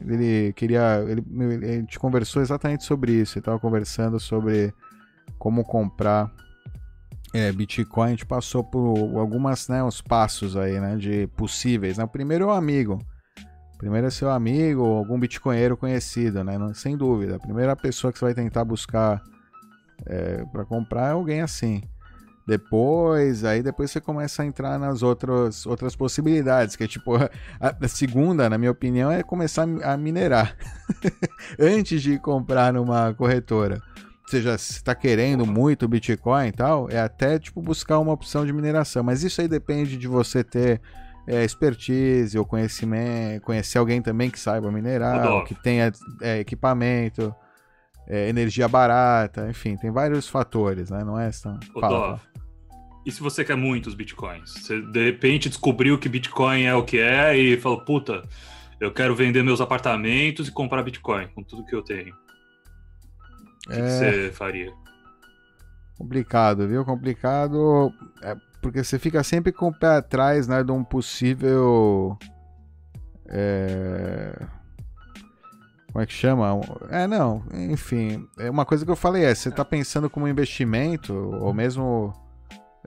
Ele 0.00 0.52
queria. 0.52 1.02
Ele, 1.08 1.24
ele, 1.40 1.76
gente 1.80 1.98
conversou 1.98 2.42
exatamente 2.42 2.84
sobre 2.84 3.12
isso. 3.12 3.38
Ele 3.38 3.40
estava 3.40 3.58
conversando 3.58 4.20
sobre 4.20 4.74
como 5.38 5.64
comprar 5.64 6.30
é, 7.32 7.50
Bitcoin. 7.50 8.06
A 8.06 8.10
gente 8.10 8.26
passou 8.26 8.62
por 8.62 9.18
algumas, 9.18 9.68
né, 9.68 9.82
uns 9.82 10.00
passos 10.00 10.56
aí, 10.56 10.78
né, 10.78 10.96
de 10.96 11.26
possíveis. 11.28 11.98
Né? 11.98 12.04
O 12.04 12.08
primeiro 12.08 12.44
é 12.44 12.46
o 12.48 12.50
amigo. 12.50 12.98
primeiro 13.78 14.06
é 14.06 14.10
seu 14.10 14.30
amigo 14.30 14.82
algum 14.84 15.18
bitcoinheiro 15.18 15.76
conhecido, 15.76 16.44
né? 16.44 16.56
Sem 16.74 16.96
dúvida. 16.96 17.36
A 17.36 17.40
primeira 17.40 17.74
pessoa 17.74 18.12
que 18.12 18.18
você 18.18 18.26
vai 18.26 18.34
tentar 18.34 18.64
buscar 18.64 19.20
é, 20.06 20.44
para 20.52 20.64
comprar 20.64 21.08
é 21.08 21.12
alguém 21.12 21.40
assim. 21.40 21.82
Depois, 22.46 23.44
aí 23.44 23.62
depois 23.62 23.90
você 23.90 24.00
começa 24.00 24.42
a 24.42 24.46
entrar 24.46 24.76
nas 24.78 25.02
outras, 25.02 25.64
outras 25.64 25.94
possibilidades, 25.94 26.74
que 26.74 26.82
é 26.82 26.88
tipo, 26.88 27.14
a, 27.14 27.30
a 27.60 27.88
segunda, 27.88 28.50
na 28.50 28.58
minha 28.58 28.70
opinião, 28.70 29.12
é 29.12 29.22
começar 29.22 29.62
a 29.62 29.96
minerar 29.96 30.56
antes 31.58 32.02
de 32.02 32.18
comprar 32.18 32.72
numa 32.72 33.14
corretora. 33.14 33.80
Seja, 34.32 34.56
se 34.56 34.72
está 34.72 34.94
querendo 34.94 35.44
muito 35.44 35.86
Bitcoin 35.86 36.48
e 36.48 36.52
tal, 36.52 36.88
é 36.88 36.98
até 36.98 37.38
tipo 37.38 37.60
buscar 37.60 37.98
uma 37.98 38.14
opção 38.14 38.46
de 38.46 38.52
mineração. 38.54 39.02
Mas 39.02 39.22
isso 39.22 39.42
aí 39.42 39.46
depende 39.46 39.98
de 39.98 40.08
você 40.08 40.42
ter 40.42 40.80
é, 41.26 41.44
expertise 41.44 42.38
ou 42.38 42.46
conhecimento, 42.46 43.42
conhecer 43.42 43.76
alguém 43.76 44.00
também 44.00 44.30
que 44.30 44.40
saiba 44.40 44.72
minerar, 44.72 45.44
que 45.44 45.54
tenha 45.54 45.92
é, 46.22 46.38
equipamento, 46.38 47.34
é, 48.08 48.30
energia 48.30 48.66
barata, 48.66 49.50
enfim, 49.50 49.76
tem 49.76 49.90
vários 49.90 50.26
fatores, 50.26 50.88
né? 50.88 51.04
Não 51.04 51.20
é 51.20 51.30
só. 51.30 51.54
Fala, 51.78 52.18
e 53.04 53.12
se 53.12 53.20
você 53.20 53.44
quer 53.44 53.54
muitos 53.54 53.94
bitcoins? 53.94 54.50
Você 54.50 54.80
de 54.80 55.04
repente 55.04 55.50
descobriu 55.50 55.98
que 55.98 56.08
bitcoin 56.08 56.62
é 56.62 56.74
o 56.74 56.82
que 56.82 56.98
é 56.98 57.36
e 57.36 57.60
falou, 57.60 57.84
puta, 57.84 58.22
eu 58.80 58.90
quero 58.90 59.14
vender 59.14 59.42
meus 59.42 59.60
apartamentos 59.60 60.48
e 60.48 60.50
comprar 60.50 60.82
bitcoin 60.82 61.28
com 61.34 61.42
tudo 61.42 61.66
que 61.66 61.74
eu 61.74 61.82
tenho. 61.82 62.14
O 63.66 63.70
que, 63.70 63.78
é... 63.78 63.82
que 63.82 63.90
você 63.90 64.32
faria? 64.32 64.72
Complicado, 65.98 66.66
viu? 66.66 66.84
Complicado. 66.84 67.92
É 68.22 68.36
porque 68.60 68.82
você 68.84 68.98
fica 68.98 69.22
sempre 69.24 69.50
com 69.50 69.68
o 69.68 69.74
pé 69.74 69.96
atrás, 69.96 70.46
né, 70.46 70.62
de 70.62 70.70
um 70.70 70.84
possível. 70.84 72.16
É... 73.28 74.38
Como 75.92 76.02
é 76.02 76.06
que 76.06 76.12
chama? 76.12 76.60
É, 76.88 77.06
não, 77.06 77.44
enfim. 77.52 78.26
É 78.38 78.48
uma 78.48 78.64
coisa 78.64 78.84
que 78.84 78.90
eu 78.90 78.96
falei 78.96 79.24
é, 79.24 79.34
você 79.34 79.50
está 79.50 79.64
pensando 79.64 80.08
como 80.08 80.26
investimento, 80.26 81.12
ou 81.12 81.52
mesmo 81.52 82.14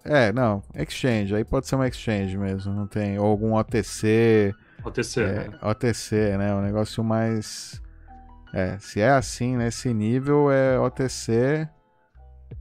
é, 0.03 0.31
não, 0.31 0.61
exchange, 0.75 1.35
aí 1.35 1.43
pode 1.43 1.67
ser 1.67 1.75
uma 1.75 1.87
exchange 1.87 2.37
mesmo, 2.37 2.71
não 2.73 2.85
tem, 2.85 3.17
ou 3.17 3.25
algum 3.25 3.55
OTC. 3.55 4.53
OTC, 4.83 5.21
é, 5.21 5.49
né? 5.49 5.59
OTC, 5.63 6.37
né, 6.37 6.53
um 6.53 6.61
negócio 6.61 7.03
mais... 7.03 7.81
É, 8.55 8.79
se 8.79 9.01
é 9.01 9.09
assim, 9.09 9.57
nesse 9.57 9.93
nível, 9.93 10.49
é 10.49 10.79
OTC, 10.79 11.67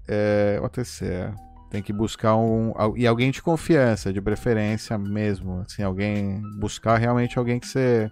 é 0.09 0.59
OTC, 0.61 1.07
é. 1.07 1.33
Tem 1.71 1.83
que 1.83 1.93
buscar 1.93 2.37
um... 2.37 2.73
E 2.97 3.07
alguém 3.07 3.31
de 3.31 3.41
confiança, 3.41 4.13
de 4.13 4.21
preferência 4.21 4.99
mesmo, 4.99 5.61
assim, 5.61 5.85
alguém... 5.85 6.43
Buscar 6.59 6.97
realmente 6.99 7.39
alguém 7.39 7.61
que 7.61 7.67
você... 7.67 8.11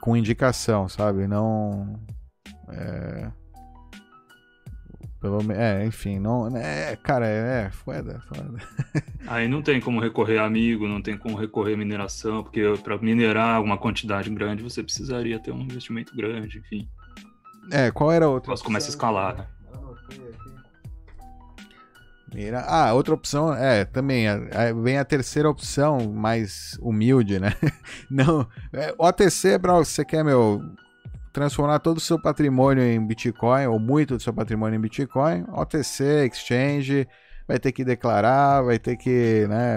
Com 0.00 0.14
indicação, 0.14 0.88
sabe? 0.88 1.26
Não... 1.26 1.98
É 2.68 3.30
pelo 5.26 5.52
É, 5.52 5.84
enfim, 5.84 6.18
não. 6.18 6.56
É, 6.56 6.96
cara, 7.02 7.26
é, 7.26 7.66
é 7.66 7.70
foda, 7.70 8.20
foda. 8.28 8.58
Aí 9.26 9.48
não 9.48 9.60
tem 9.62 9.80
como 9.80 10.00
recorrer 10.00 10.38
a 10.38 10.44
amigo, 10.44 10.86
não 10.86 11.02
tem 11.02 11.16
como 11.16 11.36
recorrer 11.36 11.74
a 11.74 11.76
mineração, 11.76 12.42
porque 12.42 12.62
para 12.82 12.96
minerar 12.98 13.60
uma 13.60 13.76
quantidade 13.76 14.30
grande 14.30 14.62
você 14.62 14.82
precisaria 14.82 15.38
ter 15.38 15.52
um 15.52 15.60
investimento 15.60 16.14
grande, 16.16 16.58
enfim. 16.58 16.88
É, 17.70 17.90
qual 17.90 18.12
era 18.12 18.26
a 18.26 18.28
outra? 18.28 18.56
Você 18.56 18.62
começa 18.62 18.88
a 18.88 18.90
escalar, 18.90 19.36
né? 19.36 19.46
Mira... 22.32 22.60
Ah, 22.60 22.92
outra 22.92 23.14
opção 23.14 23.54
é 23.54 23.84
também 23.84 24.26
vem 24.82 24.98
a 24.98 25.04
terceira 25.04 25.48
opção 25.48 26.12
mais 26.12 26.76
humilde, 26.80 27.40
né? 27.40 27.54
Não, 28.10 28.46
é, 28.72 28.94
OTC 28.98 29.50
é 29.50 29.58
para 29.58 29.74
você 29.74 30.04
quer 30.04 30.22
meu 30.22 30.60
transformar 31.36 31.80
todo 31.80 31.98
o 31.98 32.00
seu 32.00 32.18
patrimônio 32.18 32.82
em 32.82 32.98
Bitcoin, 32.98 33.66
ou 33.66 33.78
muito 33.78 34.16
do 34.16 34.22
seu 34.22 34.32
patrimônio 34.32 34.78
em 34.78 34.80
Bitcoin, 34.80 35.44
OTC, 35.52 36.26
Exchange, 36.32 37.06
vai 37.46 37.58
ter 37.58 37.72
que 37.72 37.84
declarar, 37.84 38.62
vai 38.62 38.78
ter 38.78 38.96
que, 38.96 39.46
né, 39.46 39.76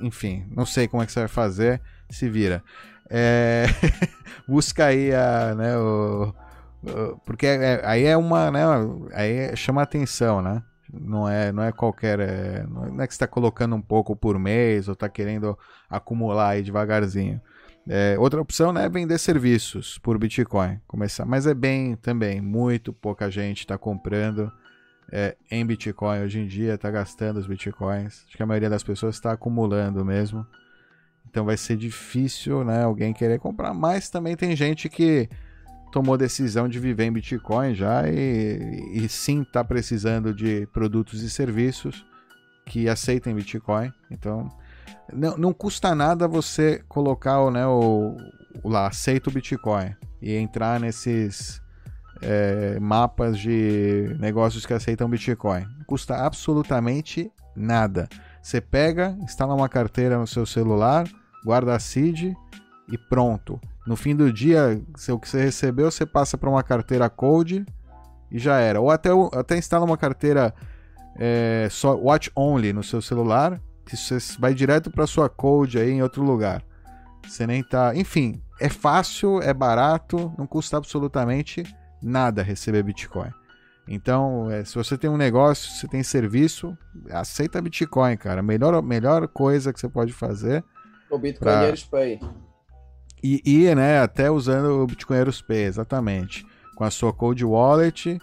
enfim, 0.00 0.44
não 0.50 0.66
sei 0.66 0.88
como 0.88 1.04
é 1.04 1.06
que 1.06 1.12
você 1.12 1.20
vai 1.20 1.28
fazer, 1.28 1.80
se 2.10 2.28
vira. 2.28 2.64
É, 3.08 3.66
busca 4.48 4.86
aí 4.86 5.14
a, 5.14 5.54
né, 5.54 5.78
o, 5.78 6.34
o 6.82 7.16
porque 7.24 7.46
é, 7.46 7.80
aí 7.84 8.04
é 8.04 8.16
uma, 8.16 8.50
né, 8.50 8.64
aí 9.14 9.56
chama 9.56 9.82
atenção, 9.82 10.42
né? 10.42 10.60
Não 10.92 11.28
é, 11.28 11.52
não 11.52 11.62
é 11.62 11.70
qualquer, 11.70 12.18
é, 12.18 12.66
não 12.66 13.00
é 13.00 13.06
que 13.06 13.12
está 13.12 13.26
colocando 13.28 13.76
um 13.76 13.82
pouco 13.82 14.16
por 14.16 14.36
mês 14.36 14.88
ou 14.88 14.94
está 14.94 15.08
querendo 15.08 15.56
acumular 15.88 16.48
aí 16.48 16.62
devagarzinho. 16.62 17.40
É, 17.88 18.18
outra 18.18 18.38
opção 18.40 18.70
né, 18.70 18.84
é 18.84 18.88
vender 18.88 19.18
serviços 19.18 19.98
por 19.98 20.18
Bitcoin. 20.18 20.78
Começar, 20.86 21.24
mas 21.24 21.46
é 21.46 21.54
bem 21.54 21.96
também, 21.96 22.38
muito 22.40 22.92
pouca 22.92 23.30
gente 23.30 23.60
está 23.60 23.78
comprando 23.78 24.52
é, 25.10 25.34
em 25.50 25.64
Bitcoin 25.64 26.20
hoje 26.20 26.38
em 26.38 26.46
dia, 26.46 26.74
está 26.74 26.90
gastando 26.90 27.38
os 27.38 27.46
Bitcoins. 27.46 28.24
Acho 28.26 28.36
que 28.36 28.42
a 28.42 28.46
maioria 28.46 28.68
das 28.68 28.82
pessoas 28.82 29.14
está 29.14 29.32
acumulando 29.32 30.04
mesmo. 30.04 30.46
Então 31.30 31.46
vai 31.46 31.56
ser 31.56 31.76
difícil 31.76 32.62
né, 32.62 32.82
alguém 32.82 33.14
querer 33.14 33.38
comprar, 33.38 33.72
mas 33.72 34.10
também 34.10 34.36
tem 34.36 34.54
gente 34.54 34.88
que 34.90 35.28
tomou 35.90 36.18
decisão 36.18 36.68
de 36.68 36.78
viver 36.78 37.04
em 37.04 37.12
Bitcoin 37.12 37.74
já 37.74 38.06
e, 38.06 38.82
e 38.92 39.08
sim 39.08 39.40
está 39.40 39.64
precisando 39.64 40.34
de 40.34 40.66
produtos 40.74 41.22
e 41.22 41.30
serviços 41.30 42.04
que 42.66 42.86
aceitem 42.86 43.34
Bitcoin. 43.34 43.90
Então 44.10 44.50
não, 45.12 45.36
não 45.36 45.52
custa 45.52 45.94
nada 45.94 46.28
você 46.28 46.82
colocar 46.88 47.50
né, 47.50 47.66
o, 47.66 48.16
o 48.62 48.68
lá, 48.68 48.86
aceita 48.86 49.30
o 49.30 49.32
Bitcoin 49.32 49.94
e 50.20 50.34
entrar 50.34 50.80
nesses 50.80 51.60
é, 52.20 52.78
mapas 52.80 53.38
de 53.38 54.16
negócios 54.18 54.66
que 54.66 54.72
aceitam 54.72 55.08
Bitcoin. 55.08 55.66
Custa 55.86 56.16
absolutamente 56.16 57.30
nada. 57.56 58.08
Você 58.42 58.60
pega, 58.60 59.16
instala 59.22 59.54
uma 59.54 59.68
carteira 59.68 60.18
no 60.18 60.26
seu 60.26 60.46
celular, 60.46 61.08
guarda 61.44 61.74
a 61.74 61.78
seed 61.78 62.34
e 62.90 62.98
pronto. 63.08 63.60
No 63.86 63.96
fim 63.96 64.14
do 64.14 64.32
dia, 64.32 64.80
o 65.10 65.18
que 65.18 65.28
você 65.28 65.42
recebeu, 65.42 65.90
você 65.90 66.04
passa 66.04 66.36
para 66.36 66.50
uma 66.50 66.62
carteira 66.62 67.08
Code 67.08 67.64
e 68.30 68.38
já 68.38 68.58
era. 68.58 68.80
Ou 68.80 68.90
até, 68.90 69.10
até 69.32 69.56
instala 69.56 69.84
uma 69.84 69.96
carteira 69.96 70.54
é, 71.18 71.68
só 71.70 71.96
Watch 71.96 72.30
Only 72.34 72.72
no 72.72 72.82
seu 72.82 73.00
celular 73.00 73.60
que 73.88 73.96
você 73.96 74.18
vai 74.38 74.52
direto 74.52 74.90
para 74.90 75.06
sua 75.06 75.30
code 75.30 75.78
aí 75.78 75.90
em 75.90 76.02
outro 76.02 76.22
lugar. 76.22 76.62
Você 77.26 77.46
nem 77.46 77.62
tá, 77.62 77.96
enfim, 77.96 78.42
é 78.60 78.68
fácil, 78.68 79.40
é 79.40 79.54
barato, 79.54 80.32
não 80.36 80.46
custa 80.46 80.76
absolutamente 80.76 81.62
nada 82.02 82.42
receber 82.42 82.82
Bitcoin. 82.82 83.30
Então, 83.88 84.50
é, 84.50 84.62
se 84.64 84.74
você 84.74 84.98
tem 84.98 85.08
um 85.08 85.16
negócio, 85.16 85.70
se 85.70 85.88
tem 85.88 86.02
serviço, 86.02 86.76
aceita 87.10 87.62
Bitcoin, 87.62 88.18
cara. 88.18 88.42
Melhor, 88.42 88.82
melhor 88.82 89.26
coisa 89.26 89.72
que 89.72 89.80
você 89.80 89.88
pode 89.88 90.12
fazer. 90.12 90.62
O 91.10 91.18
Bitcoinheiros 91.18 91.84
pra... 91.84 92.00
Pay. 92.00 92.20
E, 93.22 93.42
e, 93.44 93.74
né, 93.74 94.00
até 94.00 94.30
usando 94.30 94.82
o 94.82 94.86
Bitcoinheiros 94.86 95.40
Pay, 95.40 95.64
exatamente. 95.64 96.46
Com 96.76 96.84
a 96.84 96.90
sua 96.90 97.12
Cold 97.12 97.42
Wallet 97.42 98.18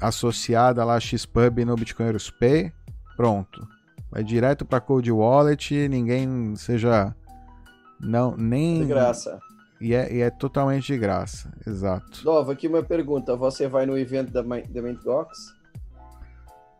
associada 0.00 0.82
lá 0.84 0.94
a 0.94 1.00
XPub 1.00 1.64
no 1.66 1.76
Bitcoinheiros 1.76 2.30
Pay, 2.30 2.72
pronto 3.14 3.77
Vai 4.10 4.24
direto 4.24 4.64
para 4.64 4.80
Cold 4.80 5.10
Wallet, 5.10 5.88
ninguém 5.88 6.54
seja 6.56 7.14
não 8.00 8.36
nem 8.36 8.80
De 8.80 8.86
graça. 8.86 9.38
E 9.80 9.94
é, 9.94 10.12
e 10.12 10.20
é 10.20 10.30
totalmente 10.30 10.92
de 10.92 10.98
graça, 10.98 11.52
exato. 11.66 12.24
Nova, 12.24 12.52
aqui 12.52 12.66
uma 12.66 12.82
pergunta. 12.82 13.36
Você 13.36 13.68
vai 13.68 13.86
no 13.86 13.96
evento 13.96 14.32
da, 14.32 14.42
da 14.42 14.82
Mintgox? 14.82 15.54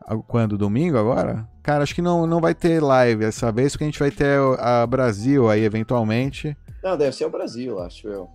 Ah, 0.05 0.17
Quando? 0.17 0.57
Domingo 0.57 0.97
agora? 0.97 1.47
Cara, 1.63 1.83
acho 1.83 1.95
que 1.95 2.01
não, 2.01 2.27
não 2.27 2.41
vai 2.41 2.53
ter 2.53 2.81
live 2.81 3.21
dessa 3.21 3.51
vez, 3.51 3.71
porque 3.71 3.85
a 3.85 3.87
gente 3.87 3.99
vai 3.99 4.11
ter 4.11 4.39
a 4.59 4.85
Brasil 4.85 5.49
aí 5.49 5.63
eventualmente. 5.63 6.57
Não, 6.83 6.97
deve 6.97 7.15
ser 7.15 7.25
o 7.25 7.29
Brasil, 7.29 7.79
acho 7.79 8.07
eu. 8.07 8.29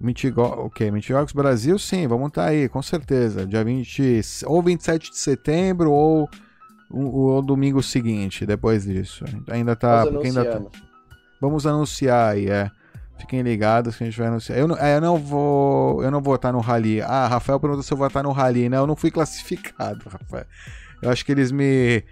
Mitigo... 0.00 0.42
Ok, 0.42 0.90
Mitigox 0.90 1.32
Brasil, 1.32 1.78
sim, 1.78 2.06
vamos 2.06 2.28
estar 2.28 2.46
aí, 2.46 2.68
com 2.68 2.80
certeza. 2.82 3.46
Dia 3.46 3.64
20, 3.64 4.20
ou 4.46 4.62
27 4.62 5.10
de 5.10 5.18
setembro, 5.18 5.90
ou 5.90 6.28
o, 6.94 7.38
o 7.38 7.42
domingo 7.42 7.82
seguinte, 7.82 8.46
depois 8.46 8.84
disso. 8.84 9.24
Ainda 9.48 9.74
tá. 9.74 10.04
Ainda 10.22 10.44
tá-. 10.44 10.62
Vamos 11.40 11.66
anunciar 11.66 12.32
aí, 12.32 12.48
é. 12.48 12.70
Fiquem 13.18 13.42
ligados 13.42 13.96
que 13.96 14.02
a 14.02 14.06
gente 14.06 14.18
vai 14.18 14.28
anunciar. 14.28 14.58
Eu 14.58 14.66
não, 14.66 14.76
é, 14.76 14.96
eu 14.96 15.00
não 15.00 15.18
vou. 15.18 16.02
Eu 16.02 16.10
não 16.10 16.20
vou 16.20 16.34
estar 16.34 16.52
no 16.52 16.60
Rally. 16.60 17.00
Ah, 17.00 17.28
Rafael 17.28 17.60
perguntou 17.60 17.82
se 17.82 17.92
eu 17.92 17.96
vou 17.96 18.06
estar 18.06 18.22
no 18.22 18.32
Rally. 18.32 18.68
Não, 18.68 18.78
eu 18.78 18.86
não 18.86 18.96
fui 18.96 19.10
classificado, 19.10 20.04
Rafael. 20.08 20.46
Eu 21.02 21.10
acho 21.10 21.24
que 21.24 21.32
eles 21.32 21.52
me, 21.52 22.02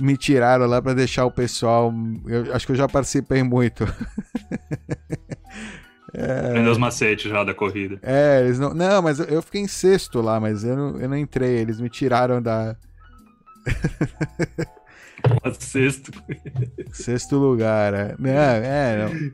me 0.00 0.16
tiraram 0.16 0.66
lá 0.66 0.80
pra 0.80 0.94
deixar 0.94 1.24
o 1.26 1.30
pessoal. 1.30 1.92
Eu 2.26 2.54
acho 2.54 2.66
que 2.66 2.72
eu 2.72 2.76
já 2.76 2.88
participei 2.88 3.42
muito. 3.42 3.84
Aprendeu 6.48 6.72
os 6.72 6.78
macetes 6.78 7.30
já 7.30 7.44
da 7.44 7.52
corrida. 7.54 7.98
É, 8.02 8.40
eles 8.40 8.58
não. 8.58 8.72
Não, 8.72 9.02
mas 9.02 9.20
eu, 9.20 9.42
fiquei 9.42 9.60
em 9.60 9.68
sexto 9.68 10.20
lá, 10.20 10.40
mas 10.40 10.64
eu 10.64 10.76
não, 10.76 10.98
eu 10.98 11.08
não 11.08 11.16
entrei. 11.16 11.58
Eles 11.58 11.80
me 11.80 11.88
tiraram 11.88 12.40
da 12.40 12.76
Sexto. 15.58 16.12
sexto 16.92 17.36
lugar. 17.36 17.92
É, 17.92 18.16
não, 18.18 18.30
é 18.30 19.08
não, 19.08 19.32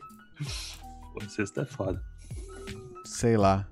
Pô, 1.12 1.20
sexto 1.28 1.61
é 1.61 1.64
foda. 1.64 2.03
sei 3.05 3.37
lá. 3.37 3.66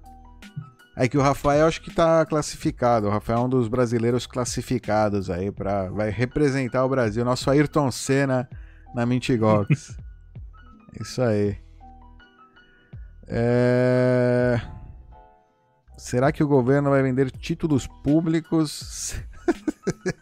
É 0.95 1.09
que 1.09 1.17
o 1.17 1.23
Rafael 1.23 1.67
acho 1.67 1.81
que 1.81 1.91
tá 1.91 2.25
classificado. 2.27 3.07
O 3.07 3.11
Rafael 3.11 3.39
é 3.39 3.43
um 3.43 3.49
dos 3.49 3.67
brasileiros 3.67 4.27
classificados 4.27 5.31
aí 5.31 5.51
para 5.51 5.89
vai 5.89 6.11
representar 6.11 6.85
o 6.85 6.89
Brasil. 6.89 7.25
Nosso 7.25 7.51
Ayrton 7.51 7.91
Senna 7.91 8.49
na 8.95 9.07
Mintigox. 9.07 9.97
Isso 11.01 11.23
aí. 11.23 11.57
É... 13.27 14.61
Será 15.97 16.31
que 16.31 16.45
o 16.45 16.49
governo 16.49 16.91
vai 16.91 17.03
vender 17.03 17.31
títulos 17.31 17.87
públicos 17.87 19.15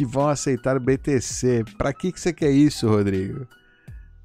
que 0.00 0.04
vão 0.06 0.28
aceitar 0.28 0.80
BTC? 0.80 1.62
Pra 1.76 1.92
que, 1.92 2.10
que 2.10 2.18
você 2.18 2.32
quer 2.32 2.50
isso, 2.50 2.88
Rodrigo? 2.88 3.46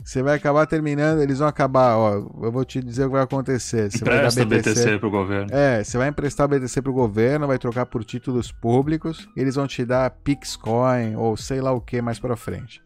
Você 0.02 0.24
vai 0.24 0.36
acabar 0.36 0.66
terminando, 0.66 1.22
eles 1.22 1.40
vão 1.40 1.50
acabar, 1.50 1.98
ó. 1.98 2.14
Eu 2.44 2.50
vou 2.50 2.64
te 2.64 2.82
dizer 2.82 3.04
o 3.04 3.08
que 3.08 3.14
vai 3.14 3.24
acontecer. 3.24 3.92
Você 3.92 4.06
vai 4.06 4.14
dar 4.14 4.20
Empresta 4.20 4.46
BTC. 4.46 4.70
BTC 4.70 5.00
pro 5.00 5.12
governo. 5.12 5.50
É, 5.52 5.84
você 5.84 5.98
vai 5.98 6.08
emprestar 6.08 6.46
o 6.46 6.48
BTC 6.48 6.82
pro 6.82 6.94
governo, 6.94 7.46
vai 7.46 7.58
trocar 7.58 7.86
por 7.88 8.06
títulos 8.06 8.54
públicos, 8.54 9.28
e 9.36 9.42
eles 9.42 9.56
vão 9.56 9.68
te 9.68 9.84
dar 9.84 10.10
Pixcoin 10.12 11.18
ou 11.18 11.36
sei 11.36 11.60
lá 11.60 11.74
o 11.74 11.82
que 11.82 12.02
mais 12.02 12.20
pra 12.20 12.38
frente. 12.38 12.82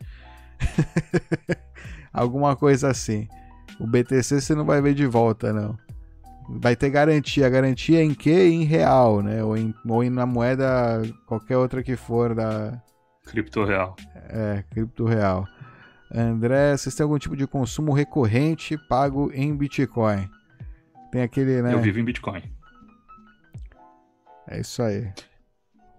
Alguma 2.12 2.56
coisa 2.56 2.90
assim. 2.90 3.28
O 3.80 3.86
BTC 3.86 4.42
você 4.42 4.56
não 4.56 4.66
vai 4.66 4.82
ver 4.82 4.96
de 4.96 5.06
volta, 5.06 5.54
não. 5.54 5.78
Vai 6.52 6.76
ter 6.76 6.90
garantia. 6.90 7.48
Garantia 7.50 8.02
em 8.04 8.14
quê? 8.14 8.48
Em 8.50 8.64
real, 8.64 9.22
né? 9.22 9.44
Ou, 9.44 9.56
em, 9.56 9.74
ou 9.88 10.04
em 10.04 10.10
na 10.10 10.26
moeda 10.26 11.02
qualquer 11.28 11.58
outra 11.58 11.84
que 11.84 11.96
for 11.96 12.34
da 12.34 12.82
Cripto 13.26 13.64
real. 13.64 13.96
é, 14.30 14.64
cripto 14.72 15.06
real. 15.06 15.46
André, 16.12 16.76
vocês 16.76 16.96
têm 16.96 17.04
algum 17.04 17.20
tipo 17.20 17.38
de 17.38 17.46
consumo 17.46 17.94
recorrente 17.94 18.76
pago 18.88 19.30
em 19.34 19.56
Bitcoin? 19.56 20.28
Tem 21.12 21.22
aquele, 21.22 21.62
né? 21.62 21.74
Eu 21.74 21.82
vivo 21.82 22.00
em 22.00 22.04
Bitcoin. 22.04 22.42
É 24.48 24.60
isso 24.62 24.82
aí. 24.82 25.08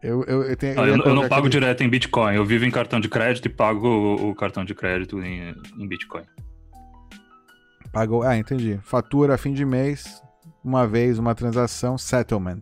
Eu, 0.03 0.25
eu, 0.25 0.43
eu, 0.43 0.57
tenho, 0.57 0.81
Ah, 0.81 0.87
eu, 0.89 0.97
eu 0.97 1.15
não 1.15 1.29
pago 1.29 1.47
aquele- 1.47 1.51
direto 1.51 1.85
em 1.85 1.89
Bitcoin. 1.89 2.35
Eu 2.35 2.45
vivo 2.45 2.65
em 2.65 2.71
cartão 2.71 2.99
de 2.99 3.09
crédito 3.09 3.47
e 3.47 3.49
pago 3.49 3.87
o, 3.87 4.31
o 4.31 4.35
cartão 4.35 4.65
de 4.65 4.75
crédito 4.75 5.23
em, 5.23 5.55
em 5.79 5.87
Bitcoin. 5.87 6.25
Pagou. 7.93 8.23
Ah, 8.25 8.37
entendi. 8.37 8.79
Fatura 8.83 9.37
fim 9.39 9.53
de 9.53 9.65
mês, 9.65 10.21
uma 10.65 10.87
vez, 10.87 11.19
uma 11.19 11.35
transação, 11.35 11.97
settlement. 11.99 12.61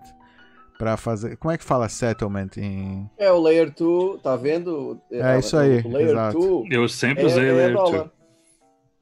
Pra 0.79 0.97
fazer. 0.97 1.37
Como 1.37 1.51
é 1.51 1.59
que 1.59 1.65
fala 1.65 1.89
settlement 1.89 2.51
em. 2.57 3.11
É 3.19 3.33
o 3.33 3.41
Layer 3.41 3.75
2, 3.75 4.23
tá 4.23 4.37
vendo? 4.37 5.01
É 5.11 5.39
isso 5.39 5.57
aí, 5.57 5.81
O 5.81 5.89
Layer 5.89 6.11
exato. 6.11 6.39
2 6.39 6.71
Eu 6.71 6.89
sempre 6.89 7.25
é, 7.25 7.27
usei 7.27 7.49
é 7.49 7.53
Layer 7.53 7.73
2. 7.73 7.91
dólar. 7.91 8.11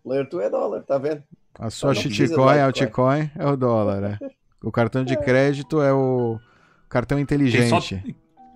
Layer 0.04 0.28
2 0.30 0.44
é 0.46 0.50
dólar, 0.50 0.82
tá 0.84 0.96
vendo? 0.96 1.22
A 1.58 1.68
sua 1.68 1.94
shitcoin, 1.94 2.60
altcoin 2.60 3.30
é 3.36 3.46
o 3.46 3.56
dólar, 3.56 4.00
né? 4.00 4.18
O 4.62 4.72
cartão 4.72 5.04
de 5.04 5.16
crédito 5.20 5.82
é 5.82 5.92
o 5.92 6.38
cartão 6.88 7.16
Quem 7.18 7.22
inteligente. 7.22 7.68
só, 7.68 7.80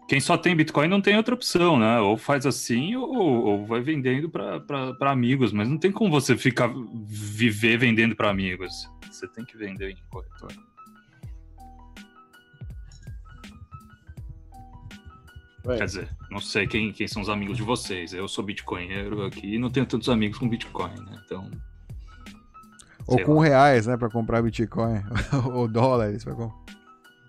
quem 0.09 0.21
só 0.21 0.37
tem 0.37 0.57
Bitcoin 0.57 0.89
não 0.89 1.01
tem 1.01 1.17
outra 1.17 1.35
opção, 1.35 1.79
né? 1.79 2.01
Ou 2.01 2.17
faz 2.17 2.47
assim 2.47 2.97
ou, 2.97 3.15
ou 3.15 3.67
vai 3.67 3.81
vendendo 3.81 4.29
para 4.31 5.13
amigos. 5.13 5.53
Mas 5.53 5.69
não 5.69 5.79
tem 5.79 5.93
como 5.93 6.11
você 6.11 6.37
ficar 6.37 6.69
viver 7.07 7.77
vendendo 7.77 8.17
para 8.17 8.31
amigos. 8.31 8.89
Você 9.11 9.27
tem 9.29 9.45
que 9.45 9.57
vender 9.57 9.91
em 9.91 9.97
corretor. 10.11 10.53
Bem, 15.67 15.77
Quer 15.77 15.85
dizer, 15.85 16.09
não 16.31 16.41
sei 16.41 16.67
quem, 16.67 16.91
quem 16.93 17.07
são 17.07 17.21
os 17.21 17.29
amigos 17.29 17.57
de 17.57 17.63
vocês. 17.63 18.15
Eu 18.15 18.27
sou 18.27 18.43
bitcoinheiro 18.43 19.25
aqui 19.27 19.55
e 19.57 19.59
não 19.59 19.69
tenho 19.71 19.85
tantos 19.85 20.09
amigos 20.09 20.39
com 20.39 20.49
Bitcoin, 20.49 20.95
né? 21.01 21.21
Então, 21.25 21.51
Ou 23.07 23.23
com 23.25 23.41
lá. 23.41 23.45
reais, 23.45 23.87
né? 23.87 23.97
Pra 23.97 24.09
comprar 24.09 24.41
Bitcoin. 24.43 25.03
ou 25.53 25.69
dólares. 25.69 26.25
Pra... 26.25 26.35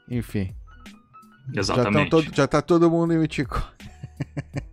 Enfim. 0.09 0.55
Já, 1.53 1.63
tão 1.63 1.75
exatamente. 1.75 2.09
todo, 2.09 2.33
já 2.33 2.47
tá 2.47 2.61
todo 2.61 2.89
mundo 2.89 3.13
em 3.13 3.19
Bitcoin. 3.19 3.61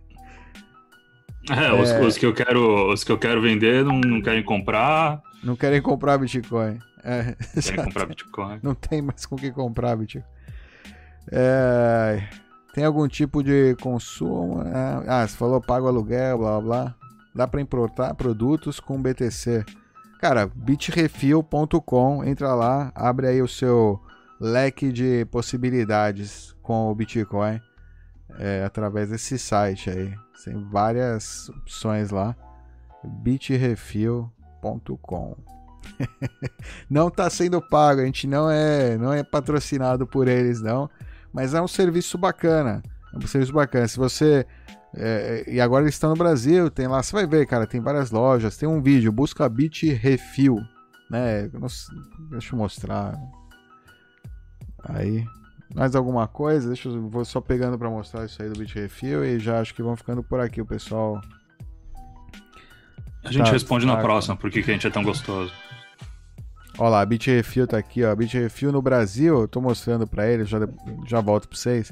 É, 1.51 1.73
os, 1.73 1.89
É. 1.89 1.99
os 2.01 2.15
que 2.15 2.27
eu 2.27 2.31
quero, 2.31 2.93
os 2.93 3.03
que 3.03 3.11
eu 3.11 3.17
quero 3.17 3.41
vender 3.41 3.83
não, 3.83 3.99
não 3.99 4.21
querem 4.21 4.43
comprar, 4.43 5.19
Não 5.43 5.55
querem 5.55 5.81
comprar 5.81 6.15
Bitcoin. 6.19 6.77
É, 7.03 7.35
comprar 7.83 8.05
Bitcoin. 8.05 8.59
Não 8.61 8.75
tem 8.75 9.01
mais 9.01 9.25
com 9.25 9.35
o 9.35 9.37
que 9.37 9.51
comprar, 9.51 9.95
Bitcoin. 9.95 10.23
É, 11.31 12.27
tem 12.73 12.83
algum 12.83 13.07
tipo 13.07 13.43
de 13.43 13.75
consumo? 13.81 14.61
É, 14.63 15.03
ah, 15.07 15.27
você 15.27 15.35
falou 15.35 15.61
pago 15.61 15.87
aluguel, 15.87 16.37
blá 16.37 16.59
blá 16.59 16.61
blá. 16.61 16.95
Dá 17.35 17.47
para 17.47 17.61
importar 17.61 18.13
produtos 18.15 18.79
com 18.79 19.01
BTC. 19.01 19.65
Cara, 20.19 20.47
bitrefill.com, 20.47 22.23
entra 22.25 22.53
lá, 22.53 22.91
abre 22.93 23.27
aí 23.27 23.41
o 23.41 23.47
seu 23.47 24.01
leque 24.39 24.91
de 24.91 25.25
possibilidades 25.25 26.55
com 26.61 26.89
o 26.89 26.95
Bitcoin 26.95 27.61
é, 28.37 28.63
através 28.63 29.09
desse 29.09 29.39
site 29.39 29.89
aí. 29.89 30.13
Tem 30.43 30.63
várias 30.69 31.49
opções 31.49 32.11
lá. 32.11 32.35
bitrefill.com 33.03 35.58
não 36.89 37.07
está 37.07 37.29
sendo 37.29 37.61
pago, 37.61 38.01
a 38.01 38.05
gente 38.05 38.27
não 38.27 38.49
é, 38.49 38.97
não 38.97 39.13
é 39.13 39.23
patrocinado 39.23 40.07
por 40.07 40.27
eles, 40.27 40.61
não. 40.61 40.89
Mas 41.33 41.53
é 41.53 41.61
um 41.61 41.67
serviço 41.67 42.17
bacana. 42.17 42.81
É 43.13 43.17
um 43.17 43.27
serviço 43.27 43.53
bacana. 43.53 43.87
Se 43.87 43.97
você. 43.97 44.45
é, 44.95 45.43
e 45.47 45.61
agora 45.61 45.83
eles 45.83 45.95
estão 45.95 46.09
no 46.09 46.15
Brasil, 46.15 46.69
tem 46.69 46.87
lá, 46.87 47.01
você 47.01 47.13
vai 47.13 47.27
ver, 47.27 47.45
cara, 47.45 47.67
tem 47.67 47.81
várias 47.81 48.11
lojas, 48.11 48.57
tem 48.57 48.67
um 48.67 48.81
vídeo, 48.81 49.11
busca 49.11 49.47
Bit 49.47 49.93
Refill, 49.93 50.57
né? 51.09 51.49
deixa 52.31 52.53
eu 52.53 52.57
mostrar. 52.57 53.17
Aí. 54.83 55.25
Mais 55.75 55.95
alguma 55.95 56.27
coisa? 56.27 56.69
Deixa 56.69 56.89
eu 56.89 57.09
vou 57.09 57.23
só 57.23 57.39
pegando 57.39 57.77
para 57.77 57.89
mostrar 57.89 58.25
isso 58.25 58.41
aí 58.41 58.49
do 58.49 58.57
Bit 58.57 58.79
Refill 58.79 59.23
e 59.23 59.39
já 59.39 59.59
acho 59.59 59.75
que 59.75 59.83
vão 59.83 59.95
ficando 59.95 60.23
por 60.23 60.39
aqui, 60.39 60.61
o 60.61 60.65
pessoal. 60.65 61.21
A 63.23 63.31
gente 63.31 63.45
Tá, 63.45 63.51
responde 63.51 63.85
na 63.85 63.95
tá. 63.97 64.01
próxima, 64.01 64.35
por 64.35 64.49
que 64.49 64.59
a 64.59 64.63
gente 64.63 64.87
é 64.87 64.89
tão 64.89 65.03
gostoso. 65.03 65.51
Olha 66.77 66.89
lá, 66.89 67.01
a 67.01 67.05
Bitrefil 67.05 67.67
tá 67.67 67.77
aqui, 67.77 68.03
ó. 68.05 68.15
Bitrefil 68.15 68.71
no 68.71 68.81
Brasil, 68.81 69.41
eu 69.41 69.47
tô 69.47 69.59
mostrando 69.59 70.07
pra 70.07 70.27
eles, 70.29 70.47
já, 70.47 70.59
já 71.05 71.19
volto 71.19 71.47
pra 71.47 71.57
vocês. 71.57 71.91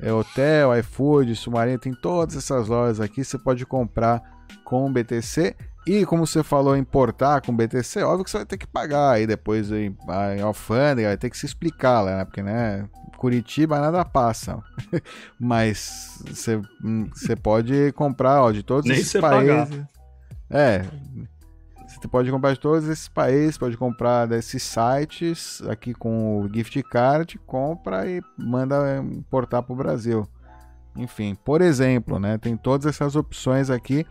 É 0.00 0.12
hotel, 0.12 0.76
iFood, 0.78 1.36
Submarino, 1.36 1.78
tem 1.78 1.92
todas 1.94 2.34
essas 2.36 2.68
lojas 2.68 3.00
aqui. 3.00 3.22
Você 3.22 3.38
pode 3.38 3.64
comprar 3.66 4.22
com 4.64 4.90
BTC. 4.92 5.54
E 5.86 6.06
como 6.06 6.26
você 6.26 6.42
falou, 6.42 6.74
importar 6.74 7.42
com 7.42 7.54
BTC, 7.54 8.02
óbvio 8.02 8.24
que 8.24 8.30
você 8.30 8.38
vai 8.38 8.46
ter 8.46 8.56
que 8.56 8.66
pagar 8.66 9.10
aí 9.10 9.26
depois 9.26 9.70
em, 9.70 9.94
em 10.34 10.40
alfândega, 10.40 11.08
vai 11.08 11.16
ter 11.18 11.28
que 11.28 11.36
se 11.36 11.44
explicar 11.44 12.00
lá, 12.00 12.16
né? 12.16 12.24
Porque, 12.24 12.42
né? 12.42 12.88
Curitiba 13.18 13.78
nada 13.78 14.02
passa. 14.04 14.58
Mas 15.38 16.18
você, 16.26 16.58
hum, 16.82 17.06
você 17.14 17.36
pode 17.36 17.92
comprar, 17.92 18.42
ó, 18.42 18.50
de 18.50 18.62
todos 18.62 18.86
Nem 18.88 18.96
esses 18.98 19.12
você 19.12 19.20
pagar. 19.20 19.68
É, 20.50 20.84
você 21.86 22.08
pode 22.08 22.30
comprar 22.30 22.52
de 22.52 22.60
todos 22.60 22.88
esses 22.88 23.08
países, 23.08 23.58
pode 23.58 23.76
comprar 23.76 24.26
desses 24.26 24.62
sites 24.62 25.62
aqui 25.68 25.94
com 25.94 26.40
o 26.40 26.52
gift 26.52 26.82
card, 26.84 27.38
compra 27.46 28.08
e 28.08 28.22
manda 28.38 28.98
importar 28.98 29.62
para 29.62 29.72
o 29.72 29.76
Brasil. 29.76 30.28
Enfim, 30.96 31.36
por 31.44 31.60
exemplo, 31.60 32.18
né? 32.18 32.38
Tem 32.38 32.56
todas 32.56 32.86
essas 32.86 33.16
opções 33.16 33.70
aqui 33.70 34.06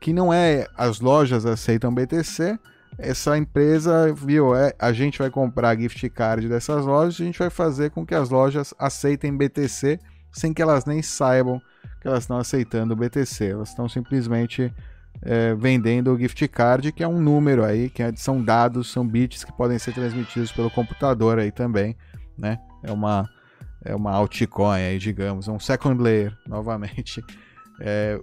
que 0.00 0.12
não 0.12 0.32
é 0.32 0.66
as 0.76 1.00
lojas 1.00 1.46
aceitam 1.46 1.94
BTC. 1.94 2.58
Essa 2.98 3.36
empresa 3.36 4.12
viu, 4.14 4.54
é, 4.54 4.72
a 4.78 4.92
gente 4.92 5.18
vai 5.18 5.30
comprar 5.30 5.76
gift 5.76 6.08
card 6.10 6.48
dessas 6.48 6.84
lojas, 6.84 7.20
a 7.20 7.24
gente 7.24 7.38
vai 7.38 7.50
fazer 7.50 7.90
com 7.90 8.06
que 8.06 8.14
as 8.14 8.30
lojas 8.30 8.74
aceitem 8.78 9.36
BTC 9.36 9.98
sem 10.32 10.52
que 10.52 10.62
elas 10.62 10.84
nem 10.84 11.02
saibam 11.02 11.60
que 12.00 12.08
elas 12.08 12.24
estão 12.24 12.38
aceitando 12.38 12.96
BTC. 12.96 13.46
Elas 13.46 13.70
estão 13.70 13.88
simplesmente 13.88 14.72
é, 15.22 15.54
vendendo 15.54 16.12
o 16.12 16.18
gift 16.18 16.46
card, 16.48 16.92
que 16.92 17.02
é 17.02 17.08
um 17.08 17.20
número 17.20 17.64
aí, 17.64 17.88
que 17.88 18.02
é, 18.02 18.14
são 18.16 18.42
dados, 18.42 18.90
são 18.90 19.06
bits 19.06 19.44
que 19.44 19.52
podem 19.52 19.78
ser 19.78 19.92
transmitidos 19.92 20.52
pelo 20.52 20.70
computador 20.70 21.38
aí 21.38 21.50
também, 21.50 21.96
né? 22.36 22.58
É 22.82 22.92
uma 22.92 23.28
é 23.84 23.94
uma 23.94 24.10
altcoin 24.12 24.80
aí, 24.80 24.98
digamos, 24.98 25.46
é 25.46 25.52
um 25.52 25.60
second 25.60 26.02
layer, 26.02 26.36
novamente. 26.46 27.22
É, 27.80 28.20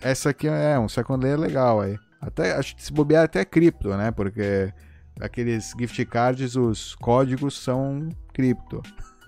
essa 0.00 0.30
aqui 0.30 0.48
é 0.48 0.78
um 0.78 0.88
second 0.88 1.22
layer 1.22 1.38
legal 1.38 1.80
aí. 1.80 1.98
Até 2.20 2.54
acho 2.56 2.76
que 2.76 2.82
se 2.82 2.92
bobear 2.92 3.24
até 3.24 3.44
cripto, 3.44 3.90
né? 3.96 4.10
Porque 4.10 4.72
aqueles 5.20 5.74
gift 5.78 6.04
cards, 6.06 6.56
os 6.56 6.94
códigos 6.94 7.58
são 7.58 8.08
cripto. 8.32 8.80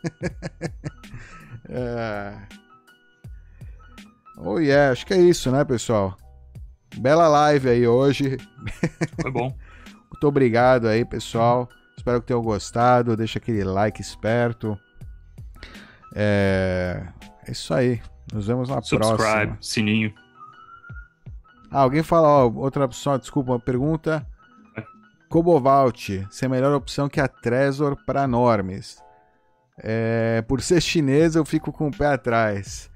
é... 1.69 2.35
Oh 4.39 4.59
yeah, 4.59 4.93
acho 4.93 5.07
que 5.07 5.15
é 5.15 5.21
isso, 5.21 5.51
né, 5.51 5.65
pessoal? 5.65 6.17
Bela 6.99 7.29
live 7.29 7.69
aí 7.69 7.87
hoje. 7.87 8.37
Foi 9.21 9.31
bom. 9.31 9.55
Muito 10.13 10.27
obrigado 10.29 10.87
aí, 10.89 11.05
pessoal. 11.05 11.69
Espero 11.97 12.21
que 12.21 12.27
tenham 12.29 12.43
gostado. 12.43 13.17
Deixa 13.17 13.39
aquele 13.39 13.65
like 13.65 14.01
esperto. 14.01 14.79
É, 16.15 17.03
é 17.47 17.51
isso 17.53 17.75
aí. 17.75 18.01
Nos 18.33 18.47
vemos 18.47 18.69
na 18.69 18.77
Subscribe, 18.77 19.01
próxima. 19.17 19.29
Subscribe, 19.33 19.57
sininho. 19.67 20.15
Ah, 21.71 21.81
alguém 21.81 22.03
fala, 22.03 22.29
ó, 22.29 22.49
outra 22.55 22.85
opção, 22.85 23.19
desculpa, 23.19 23.53
uma 23.53 23.61
pergunta. 23.61 24.25
Cobovalt, 25.29 26.11
ser 26.31 26.49
melhor 26.49 26.73
opção 26.75 27.09
que 27.09 27.21
a 27.21 27.27
Trezor 27.27 27.97
para 28.07 28.27
normes. 28.29 29.03
É, 29.79 30.43
por 30.47 30.63
ser 30.63 30.81
chinês, 30.81 31.35
eu 31.35 31.45
fico 31.45 31.73
com 31.73 31.89
o 31.89 31.97
pé 31.97 32.07
atrás. 32.07 32.89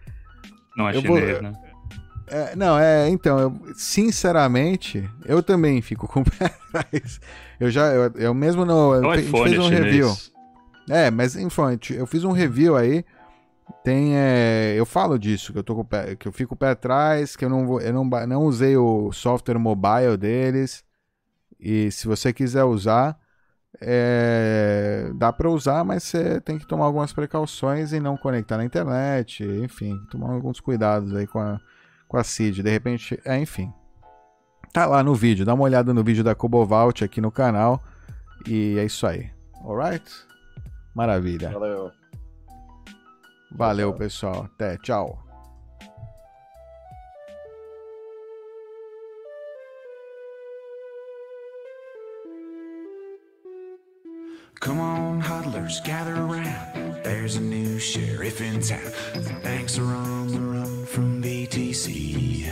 Não 0.76 0.88
é 0.88 0.94
Eu 0.96 1.00
chinês, 1.00 1.32
vou- 1.32 1.42
né? 1.42 1.52
É, 2.30 2.56
não, 2.56 2.78
é, 2.78 3.08
então, 3.08 3.38
eu, 3.38 3.60
sinceramente, 3.74 5.08
eu 5.24 5.42
também 5.42 5.80
fico 5.82 6.06
com 6.06 6.20
o 6.20 6.24
pé 6.24 6.46
atrás. 6.74 7.20
Eu 7.58 7.70
já, 7.70 7.86
eu, 7.88 8.12
eu 8.16 8.34
mesmo 8.34 8.64
no. 8.64 9.00
O 9.00 9.10
a 9.10 9.16
gente 9.16 9.30
fez 9.30 9.52
é 9.54 9.60
um 9.60 9.68
review. 9.68 10.16
É, 10.88 11.10
mas 11.10 11.36
enfim, 11.36 11.78
eu 11.94 12.06
fiz 12.06 12.24
um 12.24 12.32
review 12.32 12.76
aí. 12.76 13.04
Tem, 13.84 14.16
é, 14.16 14.74
eu 14.76 14.86
falo 14.86 15.18
disso, 15.18 15.52
que 15.52 15.58
eu 15.58 15.62
tô 15.62 15.74
com 15.74 15.84
pé, 15.84 16.16
que 16.16 16.26
eu 16.26 16.32
fico 16.32 16.50
com 16.50 16.54
o 16.54 16.58
pé 16.58 16.70
atrás, 16.70 17.36
que 17.36 17.44
eu 17.44 17.50
não 17.50 17.66
vou, 17.66 17.80
eu 17.80 17.92
não, 17.92 18.04
não 18.04 18.42
usei 18.44 18.76
o 18.76 19.12
software 19.12 19.58
mobile 19.58 20.16
deles. 20.16 20.82
E 21.60 21.90
se 21.90 22.06
você 22.06 22.32
quiser 22.32 22.64
usar, 22.64 23.18
é, 23.80 25.10
dá 25.14 25.32
para 25.32 25.50
usar, 25.50 25.84
mas 25.84 26.04
você 26.04 26.40
tem 26.40 26.58
que 26.58 26.66
tomar 26.66 26.86
algumas 26.86 27.12
precauções 27.12 27.92
e 27.92 28.00
não 28.00 28.16
conectar 28.16 28.56
na 28.56 28.64
internet, 28.64 29.44
enfim, 29.44 29.98
tomar 30.10 30.32
alguns 30.32 30.60
cuidados 30.60 31.14
aí 31.14 31.26
com 31.26 31.38
a, 31.38 31.60
com 32.08 32.16
a 32.16 32.24
CID. 32.24 32.62
De 32.62 32.70
repente, 32.70 33.20
é, 33.24 33.38
enfim. 33.38 33.72
Tá 34.72 34.86
lá 34.86 35.02
no 35.02 35.14
vídeo, 35.14 35.44
dá 35.46 35.54
uma 35.54 35.64
olhada 35.64 35.94
no 35.94 36.02
vídeo 36.02 36.24
da 36.24 36.34
Cobovalt 36.34 37.02
aqui 37.02 37.20
no 37.20 37.30
canal. 37.30 37.82
E 38.46 38.78
é 38.78 38.84
isso 38.84 39.06
aí. 39.06 39.30
Alright? 39.64 40.04
Maravilha. 40.94 41.50
Valeu. 41.50 41.92
Valeu, 43.50 43.92
pessoal. 43.94 44.44
Até, 44.44 44.76
tchau. 44.78 45.18
Come 54.60 54.80
on, 54.80 55.20
huddlers, 55.20 55.80
gather 55.80 56.16
around. 56.16 57.02
There's 57.04 57.36
a 57.36 57.40
new 57.40 57.78
sheriff 57.78 58.40
in 58.40 58.60
town. 58.60 58.90
The 59.14 59.38
banks 59.42 59.78
are 59.78 59.84
on 59.84 60.28
the 60.28 60.47
from 60.88 61.22
BTC. 61.22 62.48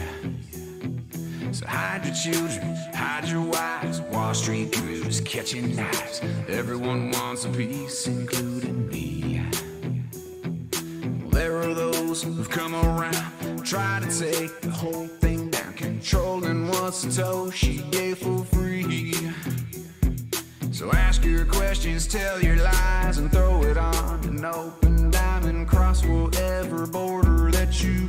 So 1.53 1.67
hide 1.67 2.05
your 2.05 2.15
children, 2.15 2.77
hide 2.95 3.27
your 3.29 3.41
wives. 3.41 4.01
Wall 4.13 4.35
Street 4.35 4.73
crews 4.73 5.21
catching 5.23 5.75
knives. 5.75 6.21
Everyone 6.49 7.11
wants 7.13 7.47
a 7.47 7.49
piece, 7.49 8.07
including 8.07 8.89
me. 8.89 9.43
Well, 11.23 11.31
there 11.31 11.57
are 11.57 11.73
those 11.73 12.23
who've 12.23 12.51
come 12.51 12.75
around, 12.75 13.65
try 13.65 14.01
to 14.01 14.07
take 14.07 14.61
the 14.61 14.71
whole 14.71 15.07
thing 15.07 15.51
down, 15.51 15.73
controlling 15.73 16.69
what 16.69 16.93
Satoshi 16.93 17.91
gave 17.91 18.19
for 18.19 18.45
free. 18.45 19.15
So 20.73 20.93
ask 20.93 21.25
your 21.25 21.47
questions, 21.47 22.07
tell 22.07 22.43
your 22.43 22.57
lies, 22.57 23.17
and 23.17 23.33
throw 23.33 23.63
it 23.63 23.79
on 23.79 24.23
an 24.25 24.45
open 24.45 25.11
diamond. 25.11 25.67
Cross 25.69 26.05
whatever 26.05 26.87
border 26.87 27.51
that 27.51 27.83
you 27.83 28.07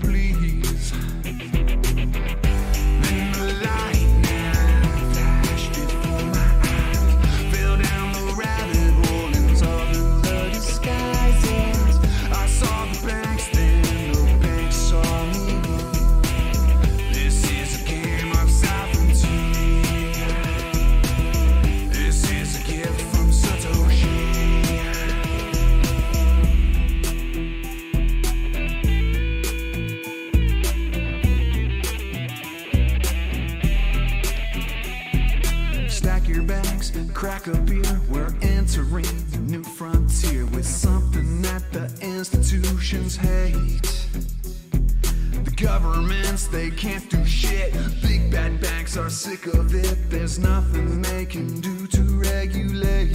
entering 38.88 39.06
a 39.34 39.38
new 39.40 39.64
frontier 39.64 40.46
with 40.48 40.66
something 40.66 41.42
that 41.42 41.64
the 41.72 41.86
institutions 42.02 43.16
hate. 43.16 43.82
The 45.44 45.54
governments, 45.56 46.48
they 46.48 46.70
can't 46.72 47.10
do 47.10 47.24
shit. 47.26 47.74
Big 48.02 48.32
bad 48.32 48.62
banks 48.62 48.98
are 48.98 49.10
sick 49.10 49.46
of 49.48 49.74
it. 49.74 50.10
There's 50.10 50.40
nothing 50.40 51.02
they 51.02 51.26
can 51.26 51.60
do 51.60 51.88
to 51.88 52.02
regulate. 52.02 53.14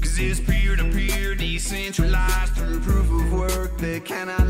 Cause 0.00 0.18
it's 0.18 0.40
peer 0.40 0.76
to 0.76 0.84
peer, 0.90 1.34
decentralized 1.34 2.54
through 2.54 2.80
proof 2.80 3.10
of 3.10 3.32
work. 3.32 3.78
They 3.78 4.00
cannot 4.00 4.41